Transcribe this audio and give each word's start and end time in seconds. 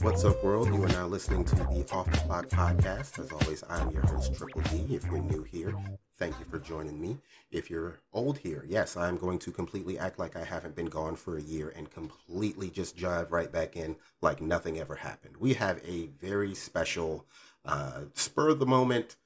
What's 0.00 0.24
up, 0.24 0.42
world? 0.42 0.66
You 0.68 0.82
are 0.82 0.88
now 0.88 1.06
listening 1.06 1.44
to 1.44 1.54
the 1.54 1.62
Off 1.92 2.10
the 2.10 2.18
Clock 2.18 2.48
podcast. 2.48 3.20
As 3.20 3.30
always, 3.30 3.62
I'm 3.70 3.90
your 3.92 4.02
host, 4.06 4.34
Triple 4.34 4.62
D. 4.62 4.96
If 4.96 5.04
you're 5.04 5.22
new 5.22 5.44
here, 5.44 5.74
joining 6.64 7.00
me. 7.00 7.18
If 7.50 7.70
you're 7.70 8.00
old 8.12 8.38
here, 8.38 8.64
yes, 8.68 8.96
I'm 8.96 9.16
going 9.16 9.38
to 9.40 9.52
completely 9.52 9.98
act 9.98 10.18
like 10.18 10.36
I 10.36 10.44
haven't 10.44 10.74
been 10.74 10.86
gone 10.86 11.16
for 11.16 11.36
a 11.36 11.42
year 11.42 11.72
and 11.76 11.90
completely 11.90 12.70
just 12.70 12.96
jive 12.96 13.30
right 13.30 13.52
back 13.52 13.76
in 13.76 13.96
like 14.20 14.40
nothing 14.40 14.78
ever 14.78 14.96
happened. 14.96 15.36
We 15.38 15.54
have 15.54 15.80
a 15.86 16.06
very 16.20 16.54
special, 16.54 17.26
uh, 17.64 18.02
spur 18.14 18.50
of 18.50 18.58
the 18.58 18.66
moment, 18.66 19.16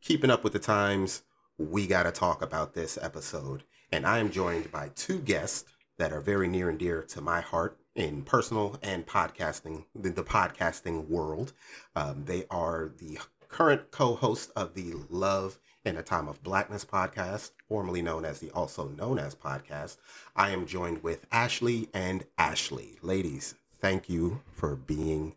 keeping 0.00 0.30
up 0.30 0.44
with 0.44 0.52
the 0.52 0.58
times. 0.58 1.22
We 1.58 1.86
got 1.86 2.04
to 2.04 2.12
talk 2.12 2.42
about 2.42 2.74
this 2.74 2.98
episode. 3.00 3.64
And 3.90 4.06
I 4.06 4.18
am 4.18 4.30
joined 4.30 4.70
by 4.70 4.90
two 4.94 5.18
guests 5.18 5.64
that 5.98 6.12
are 6.12 6.20
very 6.20 6.48
near 6.48 6.68
and 6.68 6.78
dear 6.78 7.02
to 7.02 7.20
my 7.20 7.40
heart 7.40 7.78
in 7.94 8.22
personal 8.22 8.78
and 8.82 9.06
podcasting, 9.06 9.84
the, 9.94 10.10
the 10.10 10.24
podcasting 10.24 11.08
world. 11.08 11.52
Um, 11.94 12.24
they 12.24 12.44
are 12.50 12.92
the 12.98 13.18
current 13.48 13.92
co-host 13.92 14.50
of 14.56 14.74
the 14.74 14.94
Love 15.08 15.58
in 15.84 15.96
a 15.98 16.02
Time 16.02 16.28
of 16.28 16.42
Blackness 16.42 16.84
podcast, 16.84 17.50
formerly 17.68 18.00
known 18.00 18.24
as 18.24 18.38
the 18.40 18.50
Also 18.52 18.88
Known 18.88 19.18
As 19.18 19.34
podcast. 19.34 19.98
I 20.34 20.50
am 20.50 20.66
joined 20.66 21.02
with 21.02 21.26
Ashley 21.30 21.88
and 21.92 22.24
Ashley. 22.38 22.98
Ladies, 23.02 23.54
thank 23.70 24.08
you 24.08 24.40
for 24.50 24.76
being 24.76 25.34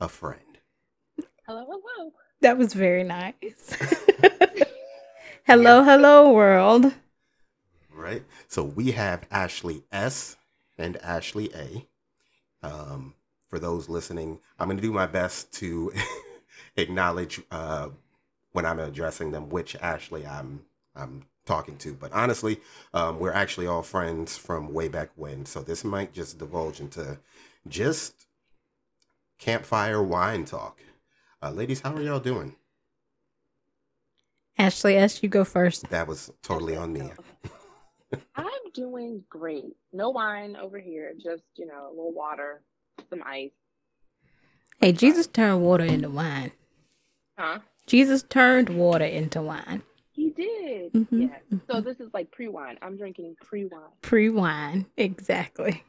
a 0.00 0.08
friend. 0.08 0.58
Hello, 1.46 1.66
hello. 1.68 2.12
That 2.40 2.58
was 2.58 2.74
very 2.74 3.02
nice. 3.02 3.76
hello, 5.44 5.82
hello, 5.82 6.32
world. 6.32 6.94
Right? 7.92 8.22
So 8.46 8.62
we 8.62 8.92
have 8.92 9.26
Ashley 9.32 9.82
S 9.90 10.36
and 10.76 10.96
Ashley 10.98 11.50
A. 11.54 11.86
Um, 12.64 13.14
for 13.48 13.58
those 13.58 13.88
listening, 13.88 14.38
I'm 14.58 14.68
going 14.68 14.76
to 14.76 14.82
do 14.82 14.92
my 14.92 15.06
best 15.06 15.52
to 15.54 15.92
acknowledge 16.76 17.40
uh, 17.50 17.88
when 18.58 18.66
I'm 18.66 18.80
addressing 18.80 19.30
them 19.30 19.50
which 19.50 19.76
Ashley 19.76 20.26
I'm 20.26 20.62
I'm 20.96 21.22
talking 21.46 21.76
to. 21.78 21.94
But 21.94 22.12
honestly, 22.12 22.60
um, 22.92 23.20
we're 23.20 23.32
actually 23.32 23.68
all 23.68 23.84
friends 23.84 24.36
from 24.36 24.74
way 24.74 24.88
back 24.88 25.10
when, 25.14 25.46
so 25.46 25.60
this 25.60 25.84
might 25.84 26.12
just 26.12 26.40
divulge 26.40 26.80
into 26.80 27.20
just 27.68 28.26
campfire 29.38 30.02
wine 30.02 30.44
talk. 30.44 30.80
Uh, 31.40 31.52
ladies, 31.52 31.82
how 31.82 31.94
are 31.94 32.02
y'all 32.02 32.18
doing? 32.18 32.56
Ashley 34.58 34.96
S, 34.96 35.22
you 35.22 35.28
go 35.28 35.44
first. 35.44 35.88
That 35.90 36.08
was 36.08 36.32
totally 36.42 36.74
on 36.74 36.92
me. 36.92 37.12
I'm 38.34 38.72
doing 38.74 39.22
great. 39.30 39.76
No 39.92 40.10
wine 40.10 40.56
over 40.56 40.80
here, 40.80 41.12
just, 41.14 41.44
you 41.54 41.66
know, 41.68 41.86
a 41.86 41.90
little 41.90 42.12
water, 42.12 42.62
some 43.08 43.22
ice. 43.24 43.52
Hey, 44.80 44.90
Jesus 44.90 45.28
turned 45.28 45.62
water 45.62 45.84
into 45.84 46.10
wine. 46.10 46.50
Huh? 47.38 47.60
Jesus 47.88 48.22
turned 48.22 48.68
water 48.68 49.04
into 49.04 49.40
wine. 49.42 49.82
He 50.12 50.30
did. 50.30 50.92
Mhm, 50.92 51.08
Yeah. 51.10 51.58
So 51.70 51.80
this 51.80 51.98
is 52.00 52.10
like 52.12 52.30
pre 52.30 52.48
wine. 52.48 52.78
I'm 52.82 52.96
drinking 52.96 53.36
pre 53.40 53.64
wine. 53.64 53.90
Pre 54.02 54.28
wine, 54.28 54.86
exactly. 54.96 55.82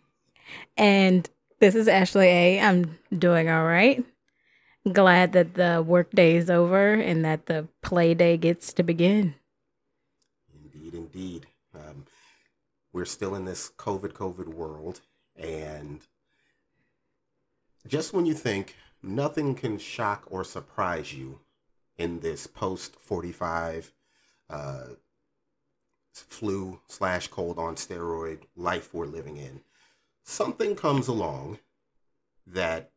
And 0.77 1.29
this 1.59 1.75
is 1.75 1.87
Ashley 1.87 2.27
A. 2.27 2.59
I'm 2.61 2.97
doing 3.15 3.49
all 3.49 3.65
right. 3.65 4.03
Glad 4.91 5.33
that 5.33 5.55
the 5.55 5.83
work 5.85 6.09
day 6.11 6.35
is 6.37 6.49
over 6.49 6.93
and 6.93 7.23
that 7.25 7.45
the 7.47 7.67
play 7.81 8.13
day 8.13 8.37
gets 8.37 8.71
to 8.73 8.83
begin. 8.83 9.35
Indeed, 10.53 10.93
indeed. 10.95 11.47
Um, 11.75 12.05
we're 12.93 13.05
still 13.05 13.35
in 13.35 13.45
this 13.45 13.69
COVID 13.77 14.13
COVID 14.13 14.47
world, 14.47 15.01
and 15.35 15.99
just 17.85 18.13
when 18.13 18.25
you 18.25 18.33
think 18.33 18.75
nothing 19.03 19.53
can 19.53 19.77
shock 19.77 20.23
or 20.31 20.43
surprise 20.43 21.13
you 21.13 21.41
in 21.99 22.21
this 22.21 22.47
post 22.47 22.95
45 22.95 23.91
uh, 24.49 24.85
flu 26.13 26.79
slash 26.87 27.27
cold 27.27 27.59
on 27.59 27.75
steroid 27.75 28.39
life 28.55 28.93
we're 28.93 29.05
living 29.05 29.37
in, 29.37 29.61
something 30.23 30.75
comes 30.75 31.07
along 31.07 31.59
that 32.47 32.91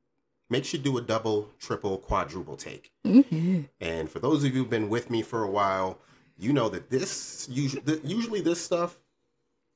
makes 0.49 0.73
you 0.73 0.79
do 0.79 0.97
a 0.97 1.03
double, 1.03 1.51
triple, 1.59 1.99
quadruple 1.99 2.57
take. 2.57 2.93
Mhm. 3.05 3.69
And 3.81 4.11
for 4.11 4.19
those 4.19 4.45
of 4.45 4.55
you 4.55 4.63
who've 4.63 4.71
been 4.71 4.89
with 4.89 5.11
me 5.11 5.23
for 5.23 5.43
a 5.43 5.51
while, 5.51 5.99
you 6.39 6.53
know 6.53 6.69
that 6.69 6.91
this 6.91 7.49
usually, 7.51 8.01
usually 8.05 8.41
this 8.41 8.61
stuff 8.61 8.99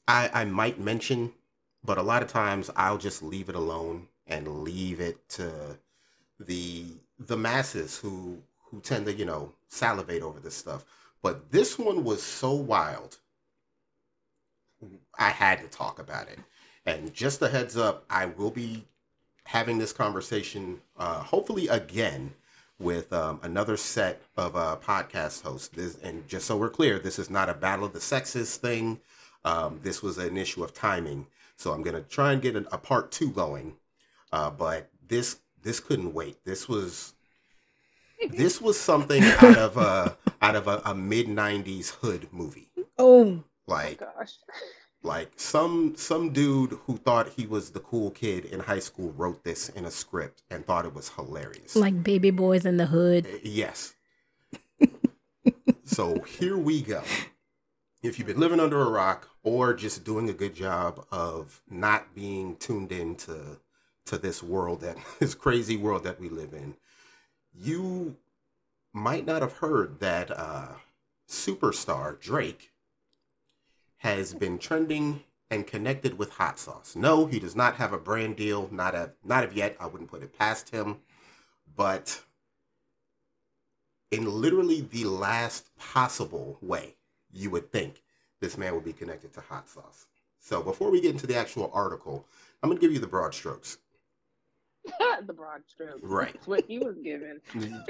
I, 0.09 0.31
I 0.33 0.45
might 0.45 0.79
mention, 0.79 1.33
but 1.83 1.99
a 1.99 2.03
lot 2.03 2.23
of 2.23 2.29
times 2.29 2.71
I'll 2.77 2.99
just 2.99 3.23
leave 3.23 3.49
it 3.49 3.55
alone 3.57 4.09
and 4.27 4.63
leave 4.63 5.01
it 5.01 5.29
to 5.31 5.79
the 6.39 6.87
the 7.19 7.37
masses 7.37 7.99
who 7.99 8.43
who 8.77 8.83
tend 8.83 9.07
to 9.07 9.15
you 9.15 9.25
know 9.25 9.53
salivate 9.69 10.23
over 10.23 10.39
this 10.39 10.55
stuff. 10.55 10.85
But 11.23 11.51
this 11.51 11.79
one 11.79 12.05
was 12.05 12.23
so 12.23 12.53
wild, 12.53 13.19
I 15.19 15.31
had 15.31 15.61
to 15.61 15.69
talk 15.69 15.99
about 15.99 16.29
it. 16.29 16.39
And 16.85 17.13
just 17.13 17.43
a 17.43 17.49
heads 17.49 17.77
up, 17.77 18.05
I 18.11 18.27
will 18.27 18.51
be 18.51 18.85
having 19.45 19.79
this 19.79 19.93
conversation, 19.93 20.83
uh, 20.97 21.23
hopefully 21.23 21.69
again 21.69 22.35
with 22.79 23.13
um, 23.13 23.41
another 23.43 23.77
set 23.79 24.21
of 24.37 24.55
uh, 24.55 24.77
podcast 24.85 25.43
hosts. 25.43 25.69
This, 25.69 25.97
and 26.03 26.29
just 26.29 26.47
so 26.47 26.57
we're 26.57 26.69
clear, 26.69 26.99
this 26.99 27.19
is 27.19 27.31
not 27.31 27.49
a 27.49 27.55
battle 27.55 27.87
of 27.87 27.95
the 27.95 28.01
sexes 28.01 28.57
thing. 28.57 29.01
Um, 29.45 29.81
this 29.83 30.03
was 30.03 30.19
an 30.19 30.37
issue 30.37 30.63
of 30.63 30.75
timing. 30.75 31.27
So 31.57 31.73
I'm 31.73 31.83
gonna 31.83 32.03
try 32.03 32.33
and 32.33 32.43
get 32.43 32.55
a, 32.55 32.67
a 32.73 32.79
part 32.79 33.11
two 33.11 33.31
going. 33.31 33.77
Uh, 34.31 34.51
but 34.51 34.91
this 35.09 35.39
this 35.63 35.81
couldn't 35.81 36.13
wait. 36.13 36.45
This 36.45 36.69
was 36.69 37.15
this 38.31 38.61
was 38.61 38.79
something 38.79 39.23
out 39.23 39.57
of 39.59 39.77
a 39.77 40.17
out 40.43 40.57
of 40.57 40.69
a, 40.69 40.83
a 40.85 40.95
mid 40.95 41.27
'90s 41.27 41.91
hood 42.01 42.29
movie. 42.33 42.69
Oh, 42.99 43.43
Like 43.67 44.01
Oh 44.03 44.07
gosh. 44.19 44.35
like 45.03 45.33
some 45.37 45.95
some 45.97 46.33
dude 46.33 46.73
who 46.87 46.97
thought 46.97 47.31
he 47.31 47.47
was 47.47 47.71
the 47.71 47.81
cool 47.81 48.11
kid 48.11 48.45
in 48.45 48.61
high 48.61 48.79
school 48.81 49.13
wrote 49.13 49.45
this 49.45 49.69
in 49.69 49.85
a 49.85 49.91
script 49.91 50.43
and 50.51 50.65
thought 50.67 50.85
it 50.87 50.95
was 50.95 51.11
hilarious. 51.11 51.77
like 51.77 52.03
baby 52.03 52.31
boys 52.31 52.65
in 52.65 52.77
the 52.79 52.87
hood. 52.87 53.27
Eh, 53.27 53.39
yes. 53.43 53.95
so 55.85 56.21
here 56.23 56.57
we 56.57 56.83
go. 56.83 57.03
If 58.03 58.19
you've 58.19 58.29
been 58.29 58.41
living 58.41 58.61
under 58.61 58.81
a 58.83 58.89
rock 58.91 59.29
or 59.43 59.75
just 59.75 60.05
doing 60.05 60.29
a 60.29 60.33
good 60.33 60.55
job 60.55 61.05
of 61.11 61.61
not 61.69 62.15
being 62.15 62.57
tuned 62.57 62.93
into 62.93 63.59
to 64.07 64.19
this 64.19 64.43
world 64.43 64.81
that 64.83 64.97
this 65.21 65.35
crazy 65.35 65.77
world 65.77 66.05
that 66.05 66.21
we 66.21 66.29
live 66.29 66.53
in, 66.53 66.77
you 67.59 68.17
might 68.93 69.27
not 69.27 69.43
have 69.43 69.55
heard 69.55 70.01
that 70.01 70.31
uh, 70.31 70.69
superstar 71.29 72.19
Drake 72.19 72.73
has 73.99 74.35
been 74.35 74.59
trending 74.59 75.23
and 75.51 75.67
connected 75.67 76.19
with 76.19 76.33
hot 76.33 76.59
sauce. 76.59 76.97
No, 76.97 77.27
he 77.27 77.39
does 77.39 77.55
not 77.55 77.77
have 77.77 77.93
a 77.93 77.99
brand 77.99 78.37
deal, 78.37 78.69
not 78.73 78.95
a, 78.95 79.13
not 79.25 79.45
of 79.45 79.53
yet. 79.53 79.77
I 79.79 79.87
wouldn't 79.87 80.11
put 80.11 80.23
it 80.23 80.37
past 80.37 80.71
him, 80.71 80.99
but 81.77 82.23
in 84.11 84.41
literally 84.41 84.81
the 84.81 85.05
last 85.05 85.77
possible 85.77 86.59
way 86.61 86.95
you 87.33 87.51
would 87.51 87.71
think 87.71 88.03
this 88.41 88.59
man 88.59 88.75
would 88.75 88.85
be 88.85 88.93
connected 88.93 89.33
to 89.35 89.41
hot 89.41 89.69
sauce. 89.69 90.07
So 90.41 90.63
before 90.63 90.91
we 90.91 91.01
get 91.01 91.13
into 91.13 91.27
the 91.27 91.37
actual 91.37 91.71
article, 91.73 92.27
I'm 92.63 92.71
gonna 92.71 92.81
give 92.81 92.93
you 92.93 92.99
the 92.99 93.07
broad 93.07 93.35
strokes. 93.35 93.79
the 95.27 95.33
broad 95.33 95.63
strokes. 95.67 96.01
Right. 96.03 96.33
That's 96.35 96.47
what 96.47 96.65
he 96.67 96.79
was 96.79 96.97
given. 97.03 97.41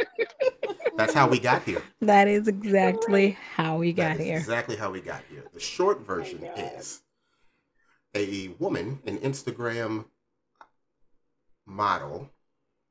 That's 0.96 1.12
how 1.12 1.28
we 1.28 1.38
got 1.38 1.62
here. 1.62 1.82
That 2.00 2.26
is 2.28 2.48
exactly 2.48 3.37
how 3.54 3.76
we 3.76 3.93
got 3.93 4.16
is 4.16 4.26
here. 4.26 4.37
Exactly 4.38 4.76
how 4.76 4.90
we 4.90 5.00
got 5.00 5.22
here. 5.31 5.44
The 5.52 5.60
short 5.60 6.00
version 6.00 6.40
God. 6.40 6.72
is 6.78 7.02
a 8.14 8.48
woman, 8.58 9.00
an 9.06 9.19
Instagram 9.19 10.06
model. 11.66 12.31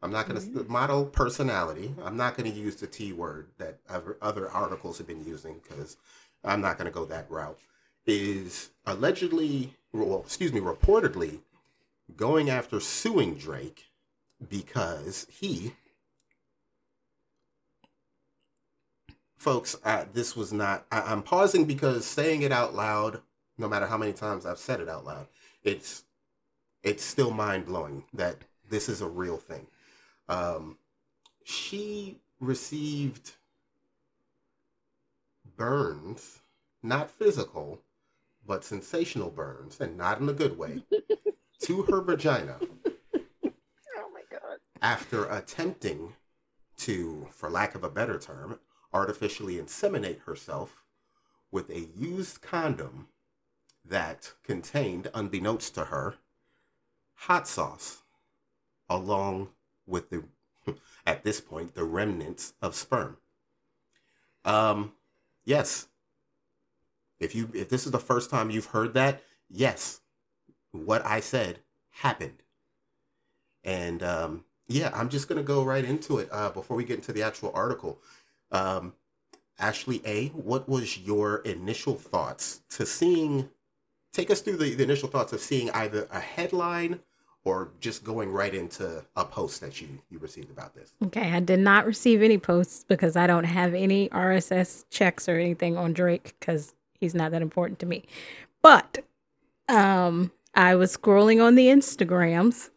I'm 0.02 0.12
not 0.12 0.28
going 0.28 0.40
to 0.40 0.48
Mhm. 0.48 0.68
model 0.68 1.06
personality. 1.06 1.96
I'm 2.04 2.18
not 2.18 2.38
going 2.38 2.51
to 2.51 2.58
use 2.58 2.75
the 2.75 2.88
T 2.88 3.12
word 3.12 3.48
that 3.58 3.80
other, 3.90 4.18
other 4.22 4.50
articles 4.51 5.00
have 5.00 5.08
been 5.08 5.25
using 5.25 5.60
because 5.63 5.98
I'm 6.44 6.62
not 6.62 6.78
going 6.78 6.86
to 6.86 6.94
go 6.94 7.06
that 7.06 7.30
route. 7.31 7.60
Is 8.06 8.69
allegedly, 8.86 9.74
well, 9.92 10.22
excuse 10.24 10.54
me, 10.54 10.60
reportedly 10.60 11.40
going 12.16 12.51
after 12.51 12.80
suing 12.80 13.34
Drake 13.34 13.86
because 14.50 15.28
he 15.30 15.74
folks, 19.46 19.76
uh, 19.84 20.06
this 20.12 20.36
was 20.36 20.52
not. 20.52 20.86
I, 20.92 21.02
I'm 21.02 21.22
pausing 21.22 21.66
because 21.66 22.04
saying 22.04 22.42
it 22.42 22.52
out 22.52 22.74
loud, 22.74 23.22
no 23.60 23.70
matter 23.70 23.86
how 23.86 23.96
many 23.96 24.12
times 24.12 24.44
I've 24.44 24.58
said 24.58 24.80
it 24.80 24.90
out 24.90 25.06
loud, 25.06 25.28
it's 25.64 26.04
it's 26.82 27.04
still 27.04 27.30
mind 27.30 27.68
blowing 27.68 28.04
that 28.14 28.38
this 28.68 28.90
is 28.90 29.02
a 29.02 29.08
real 29.08 29.38
thing. 29.38 29.68
Um, 30.28 30.78
she 31.44 32.18
received 32.40 33.34
burns, 35.56 36.40
not 36.82 37.12
physical, 37.12 37.82
but 38.48 38.64
sensational 38.64 39.30
burns, 39.30 39.80
and 39.80 39.96
not 39.96 40.20
in 40.20 40.28
a 40.28 40.34
good 40.34 40.58
way, 40.58 40.82
to 41.62 41.84
her 41.84 42.02
vagina. 42.02 42.58
After 44.81 45.25
attempting 45.25 46.13
to, 46.77 47.27
for 47.31 47.50
lack 47.50 47.75
of 47.75 47.83
a 47.83 47.89
better 47.89 48.19
term, 48.19 48.60
artificially 48.94 49.56
inseminate 49.56 50.22
herself 50.22 50.83
with 51.51 51.69
a 51.69 51.88
used 51.98 52.42
condom 52.42 53.07
that 53.83 54.33
contained, 54.44 55.10
unbeknownst 55.13 55.75
to 55.75 55.86
her, 55.86 56.16
hot 57.13 57.48
sauce, 57.48 58.04
along 58.89 59.50
with 59.86 60.10
the, 60.10 60.24
at 61.06 61.24
this 61.24 61.39
point, 61.39 61.75
the 61.75 61.83
remnants 61.83 62.54
of 62.62 62.75
sperm. 62.75 63.18
Um, 64.44 64.94
yes. 65.44 65.88
If 67.19 67.33
you 67.33 67.50
if 67.54 67.69
this 67.69 67.86
is 67.86 67.92
the 67.92 68.00
first 68.00 68.30
time 68.30 68.51
you've 68.51 68.68
heard 68.68 68.94
that, 68.94 69.24
yes, 69.50 70.01
what 70.72 71.06
I 71.06 71.19
said 71.19 71.60
happened. 71.89 72.44
And 73.63 74.04
um, 74.04 74.44
yeah, 74.68 74.92
I'm 74.94 75.10
just 75.10 75.28
gonna 75.28 75.44
go 75.44 75.64
right 75.64 75.86
into 75.86 76.18
it 76.18 76.30
uh, 76.32 76.50
before 76.50 76.78
we 76.78 76.84
get 76.84 76.98
into 76.98 77.14
the 77.14 77.24
actual 77.24 77.52
article. 77.54 78.00
Um, 78.52 78.94
Ashley 79.60 80.02
A, 80.06 80.28
what 80.30 80.68
was 80.68 80.98
your 80.98 81.38
initial 81.38 81.96
thoughts 81.96 82.62
to 82.72 82.86
seeing? 82.86 83.50
Take 84.12 84.32
us 84.32 84.42
through 84.42 84.58
the, 84.58 84.74
the 84.76 84.84
initial 84.84 85.10
thoughts 85.10 85.34
of 85.34 85.42
seeing 85.42 85.70
either 85.72 86.08
a 86.10 86.20
headline 86.20 87.02
or 87.44 87.70
just 87.80 88.04
going 88.04 88.32
right 88.32 88.54
into 88.56 89.04
a 89.16 89.24
post 89.24 89.62
that 89.62 89.80
you 89.80 89.88
you 90.10 90.18
received 90.20 90.50
about 90.50 90.74
this. 90.74 90.94
Okay, 91.06 91.32
I 91.32 91.40
did 91.40 91.60
not 91.60 91.86
receive 91.86 92.22
any 92.22 92.38
posts 92.38 92.84
because 92.88 93.16
I 93.16 93.28
don't 93.28 93.46
have 93.46 93.74
any 93.74 94.10
RSS 94.10 94.86
checks 94.90 95.30
or 95.30 95.38
anything 95.38 95.78
on 95.78 95.94
Drake 95.94 96.36
because 96.40 96.74
he's 97.00 97.14
not 97.14 97.32
that 97.32 97.42
important 97.42 97.80
to 97.80 97.86
me. 97.86 98.04
But 98.62 99.06
um, 99.70 100.32
I 100.56 100.76
was 100.76 100.98
scrolling 100.98 101.44
on 101.44 101.56
the 101.56 101.68
Instagrams 101.68 102.72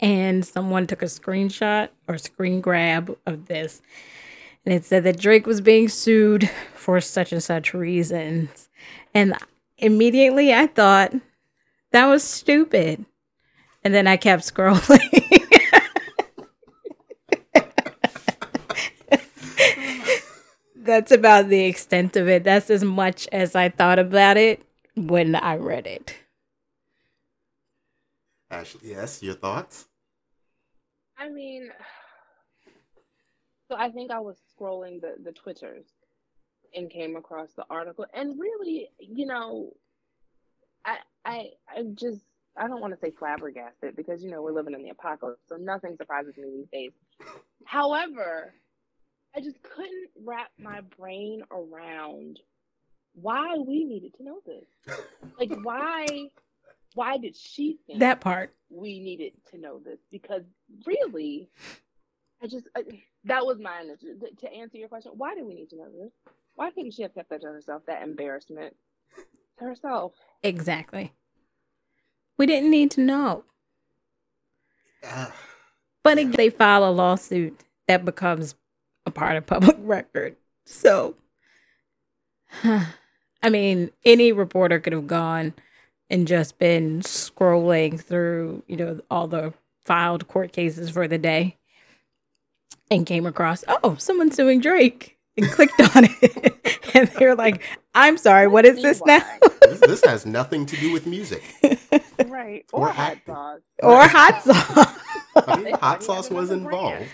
and 0.00 0.44
someone 0.44 0.86
took 0.86 1.02
a 1.02 1.06
screenshot 1.06 1.88
or 2.08 2.18
screen 2.18 2.60
grab 2.60 3.16
of 3.26 3.46
this. 3.46 3.80
And 4.64 4.74
it 4.74 4.84
said 4.84 5.04
that 5.04 5.18
Drake 5.18 5.46
was 5.46 5.60
being 5.60 5.88
sued 5.88 6.50
for 6.74 7.00
such 7.00 7.32
and 7.32 7.42
such 7.42 7.74
reasons. 7.74 8.68
And 9.12 9.34
immediately 9.78 10.54
I 10.54 10.66
thought 10.66 11.12
that 11.92 12.06
was 12.06 12.24
stupid. 12.24 13.04
And 13.82 13.94
then 13.94 14.06
I 14.06 14.16
kept 14.16 14.42
scrolling. 14.42 15.00
That's 20.76 21.12
about 21.12 21.48
the 21.48 21.64
extent 21.64 22.16
of 22.16 22.28
it. 22.28 22.44
That's 22.44 22.70
as 22.70 22.84
much 22.84 23.28
as 23.32 23.54
I 23.54 23.68
thought 23.68 23.98
about 23.98 24.36
it 24.36 24.62
when 24.96 25.34
I 25.34 25.56
read 25.56 25.86
it. 25.86 26.14
Ashley, 28.54 28.90
yes, 28.90 29.20
your 29.20 29.34
thoughts? 29.34 29.86
I 31.18 31.28
mean, 31.28 31.70
so 33.68 33.76
I 33.76 33.90
think 33.90 34.12
I 34.12 34.20
was 34.20 34.36
scrolling 34.52 35.00
the 35.00 35.14
the 35.22 35.32
Twitters 35.32 35.86
and 36.72 36.88
came 36.88 37.16
across 37.16 37.52
the 37.56 37.64
article, 37.68 38.06
and 38.14 38.38
really, 38.38 38.88
you 39.00 39.26
know, 39.26 39.72
I 40.84 40.98
I 41.24 41.50
I 41.68 41.82
just 41.94 42.22
I 42.56 42.68
don't 42.68 42.80
want 42.80 42.94
to 42.94 43.00
say 43.00 43.10
flabbergasted 43.10 43.96
because 43.96 44.22
you 44.22 44.30
know 44.30 44.40
we're 44.40 44.52
living 44.52 44.74
in 44.74 44.82
the 44.82 44.90
apocalypse, 44.90 45.42
so 45.48 45.56
nothing 45.56 45.96
surprises 45.96 46.36
me 46.36 46.50
these 46.50 46.68
days. 46.72 46.92
However, 47.64 48.54
I 49.34 49.40
just 49.40 49.60
couldn't 49.64 50.10
wrap 50.24 50.50
my 50.58 50.80
brain 50.96 51.42
around 51.50 52.38
why 53.14 53.56
we 53.56 53.84
needed 53.84 54.14
to 54.14 54.24
know 54.24 54.38
this. 54.46 54.98
Like 55.38 55.52
why 55.64 56.06
why 56.94 57.18
did 57.18 57.36
she 57.36 57.78
think 57.86 58.00
That 58.00 58.20
part. 58.20 58.54
we 58.70 58.98
needed 59.00 59.32
to 59.50 59.58
know 59.58 59.78
this 59.78 59.98
because 60.10 60.42
really 60.86 61.48
i 62.42 62.46
just 62.46 62.66
I, 62.76 62.82
that 63.24 63.44
was 63.44 63.58
my 63.58 63.80
initial 63.82 64.08
to- 64.20 64.34
to 64.46 64.52
answer 64.52 64.78
your 64.78 64.88
question 64.88 65.12
why 65.16 65.34
do 65.34 65.44
we 65.46 65.54
need 65.54 65.70
to 65.70 65.76
know 65.76 65.90
this 65.90 66.12
why 66.54 66.70
couldn't 66.70 66.92
she 66.92 67.02
have 67.02 67.14
kept 67.14 67.30
that 67.30 67.40
to 67.42 67.46
herself 67.48 67.82
that 67.86 68.02
embarrassment 68.02 68.74
to 69.58 69.64
herself 69.64 70.12
Exactly. 70.42 71.12
We 72.36 72.44
didn't 72.46 72.70
need 72.70 72.90
to 72.92 73.00
know. 73.00 73.44
Uh, 75.06 75.30
But 76.02 76.18
if 76.18 76.32
they 76.32 76.50
file 76.50 76.86
a 76.86 76.90
lawsuit, 76.90 77.60
that 77.88 78.04
becomes 78.04 78.56
a 79.06 79.10
part 79.10 79.36
of 79.36 79.46
public 79.46 79.76
record. 79.80 80.36
So, 80.66 81.14
I 82.62 83.50
mean, 83.50 83.90
any 84.04 84.32
reporter 84.32 84.80
could 84.80 84.92
have 84.92 85.06
gone 85.06 85.54
and 86.14 86.28
just 86.28 86.60
been 86.60 87.00
scrolling 87.00 88.00
through, 88.00 88.62
you 88.68 88.76
know, 88.76 89.00
all 89.10 89.26
the 89.26 89.52
filed 89.82 90.28
court 90.28 90.52
cases 90.52 90.88
for 90.88 91.08
the 91.08 91.18
day 91.18 91.56
and 92.88 93.04
came 93.04 93.26
across, 93.26 93.64
oh, 93.66 93.96
someone's 93.96 94.36
suing 94.36 94.60
Drake 94.60 95.18
and 95.36 95.50
clicked 95.50 95.80
on 95.80 96.04
it. 96.04 96.78
and 96.94 97.08
they're 97.08 97.34
like, 97.34 97.64
I'm 97.96 98.16
sorry, 98.16 98.46
what 98.46 98.64
is 98.64 98.80
this 98.80 99.02
now? 99.04 99.24
this, 99.62 99.80
this 99.80 100.04
has 100.04 100.24
nothing 100.24 100.66
to 100.66 100.76
do 100.76 100.92
with 100.92 101.04
music. 101.04 101.42
right 102.26 102.64
Or 102.72 102.82
or 102.82 102.92
hot 102.92 103.12
acting. 103.12 103.34
sauce 103.34 103.60
or 103.82 104.06
hot 104.06 104.42
sauce. 104.44 104.98
I 105.48 105.60
mean, 105.60 105.74
hot 105.74 106.04
sauce 106.04 106.30
was 106.30 106.52
involved. 106.52 107.08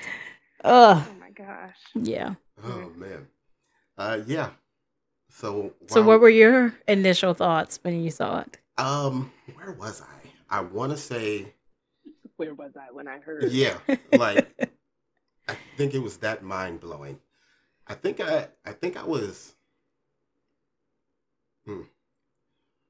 Ugh. 0.62 1.03
oh 1.08 1.14
my 1.19 1.31
gosh 1.31 1.79
Yeah. 1.94 2.35
Oh 2.62 2.93
man. 2.96 3.29
Uh, 3.96 4.20
yeah. 4.26 4.50
So. 5.31 5.73
So, 5.87 6.03
what 6.03 6.20
were 6.20 6.29
your 6.29 6.75
initial 6.87 7.32
thoughts 7.32 7.79
when 7.82 8.03
you 8.03 8.11
saw 8.11 8.41
it? 8.41 8.60
Um, 8.81 9.31
where 9.55 9.73
was 9.73 10.03
I? 10.03 10.29
I 10.59 10.61
want 10.62 10.93
to 10.93 10.97
say, 10.97 11.53
where 12.37 12.55
was 12.55 12.73
i 12.75 12.91
when 12.91 13.06
i 13.06 13.19
heard 13.19 13.53
yeah, 13.53 13.77
like 14.12 14.49
I 15.49 15.56
think 15.77 15.94
it 15.94 15.99
was 15.99 16.19
that 16.19 16.43
mind 16.43 16.81
blowing. 16.81 17.21
I 17.87 17.94
think 17.94 18.21
I, 18.21 18.49
I 18.65 18.73
think 18.73 18.97
I 18.97 19.05
was. 19.05 19.55
Hmm. 21.67 21.82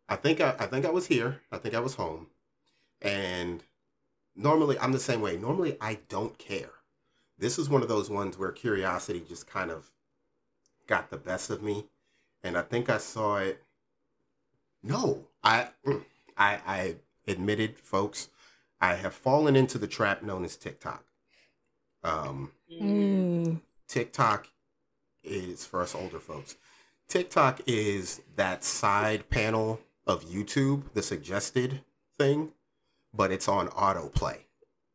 I 0.09 0.17
think 0.17 0.41
I, 0.41 0.55
I 0.59 0.67
think 0.67 0.85
I 0.85 0.91
was 0.91 1.07
here. 1.07 1.41
I 1.51 1.59
think 1.59 1.75
I 1.75 1.81
was 1.81 1.95
home, 1.95 2.29
and 3.03 3.65
normally 4.37 4.79
I'm 4.79 4.93
the 4.93 5.01
same 5.01 5.21
way. 5.21 5.37
Normally 5.37 5.77
I 5.81 5.99
don't 6.09 6.39
care. 6.39 6.71
This 7.39 7.59
is 7.59 7.69
one 7.69 7.83
of 7.83 7.89
those 7.89 8.11
ones 8.11 8.39
where 8.39 8.53
curiosity 8.53 9.25
just 9.27 9.47
kind 9.47 9.71
of 9.71 9.91
got 10.87 11.11
the 11.11 11.17
best 11.17 11.51
of 11.51 11.63
me, 11.63 11.87
and 12.45 12.57
I 12.57 12.63
think 12.63 12.89
I 12.89 12.99
saw 12.99 13.39
it. 13.39 13.65
No, 14.83 15.27
I, 15.43 15.69
I, 16.37 16.59
I 16.67 16.97
admitted, 17.27 17.79
folks, 17.79 18.29
I 18.81 18.95
have 18.95 19.15
fallen 19.15 19.57
into 19.57 19.79
the 19.79 19.87
trap 19.87 20.23
known 20.23 20.45
as 20.45 20.57
TikTok. 20.57 21.05
Um, 22.03 22.53
Mm. 22.71 23.61
TikTok 23.89 24.49
is 25.25 25.65
for 25.67 25.83
us 25.83 25.95
older 25.95 26.21
folks. 26.21 26.57
TikTok 27.09 27.61
is 27.67 28.21
that 28.37 28.63
side 28.65 29.29
panel 29.29 29.81
of 30.07 30.25
YouTube, 30.25 30.93
the 30.95 31.03
suggested 31.03 31.81
thing, 32.17 32.53
but 33.13 33.33
it's 33.33 33.49
on 33.49 33.69
autoplay. 33.69 34.39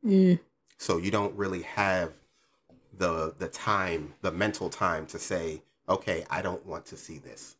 Mm. 0.05 0.39
So 0.77 0.97
you 0.97 1.11
don't 1.11 1.35
really 1.35 1.63
have 1.63 2.13
the 2.97 3.33
the 3.37 3.49
time, 3.49 4.13
the 4.21 4.31
mental 4.31 4.69
time 4.69 5.05
to 5.07 5.19
say, 5.19 5.63
okay, 5.89 6.25
I 6.29 6.41
don't 6.41 6.65
want 6.65 6.85
to 6.87 6.97
see 6.97 7.17
this. 7.17 7.57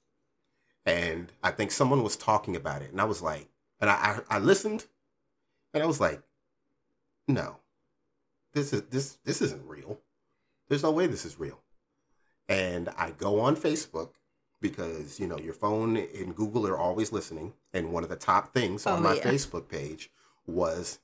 And 0.85 1.31
I 1.43 1.51
think 1.51 1.71
someone 1.71 2.03
was 2.03 2.15
talking 2.15 2.55
about 2.55 2.81
it, 2.81 2.91
and 2.91 3.01
I 3.01 3.05
was 3.05 3.21
like, 3.21 3.47
and 3.79 3.89
I 3.89 4.21
I, 4.29 4.35
I 4.35 4.39
listened, 4.39 4.85
and 5.73 5.81
I 5.81 5.85
was 5.85 5.99
like, 5.99 6.21
no, 7.27 7.57
this 8.53 8.71
is 8.73 8.83
this 8.83 9.17
this 9.23 9.41
isn't 9.41 9.67
real. 9.67 9.99
There's 10.67 10.83
no 10.83 10.91
way 10.91 11.07
this 11.07 11.25
is 11.25 11.39
real. 11.39 11.59
And 12.47 12.89
I 12.97 13.11
go 13.11 13.39
on 13.39 13.55
Facebook 13.55 14.09
because 14.61 15.19
you 15.19 15.27
know 15.27 15.37
your 15.39 15.53
phone 15.53 15.97
and 15.97 16.35
Google 16.35 16.67
are 16.67 16.77
always 16.77 17.11
listening, 17.11 17.53
and 17.73 17.91
one 17.91 18.03
of 18.03 18.09
the 18.09 18.15
top 18.15 18.53
things 18.53 18.85
on 18.85 18.99
Oh, 18.99 19.01
my 19.01 19.15
yeah. 19.15 19.23
Facebook 19.23 19.67
page 19.67 20.11
was 20.45 20.99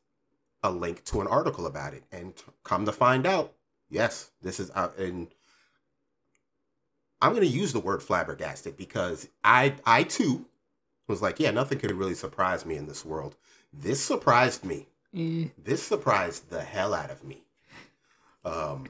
a 0.64 0.70
link 0.70 1.04
to 1.06 1.22
an 1.22 1.28
article 1.28 1.66
about 1.66 1.96
it. 1.96 2.04
And 2.12 2.36
t- 2.36 2.44
come 2.64 2.86
to 2.86 2.92
find 2.92 3.26
out, 3.26 3.54
yes, 3.90 4.30
this 4.44 4.60
is 4.60 4.70
out. 4.76 4.96
And 5.00 5.30
I'm 7.22 7.32
going 7.32 7.48
to 7.48 7.48
use 7.48 7.74
the 7.74 7.80
word 7.80 8.02
flabbergasted 8.02 8.78
because 8.78 9.28
I, 9.44 9.76
I 9.86 10.04
too 10.04 10.46
was 11.08 11.22
like, 11.22 11.40
yeah, 11.40 11.52
nothing 11.52 11.80
could 11.80 11.92
really 11.92 12.16
surprise 12.16 12.66
me 12.66 12.76
in 12.76 12.88
this 12.88 13.06
world. 13.06 13.36
This 13.72 14.02
surprised 14.02 14.64
me. 14.64 14.88
Mm. 15.16 15.52
This 15.58 15.84
surprised 15.84 16.50
the 16.50 16.62
hell 16.62 16.94
out 16.94 17.12
of 17.12 17.24
me. 17.24 17.44
Um, 18.44 18.88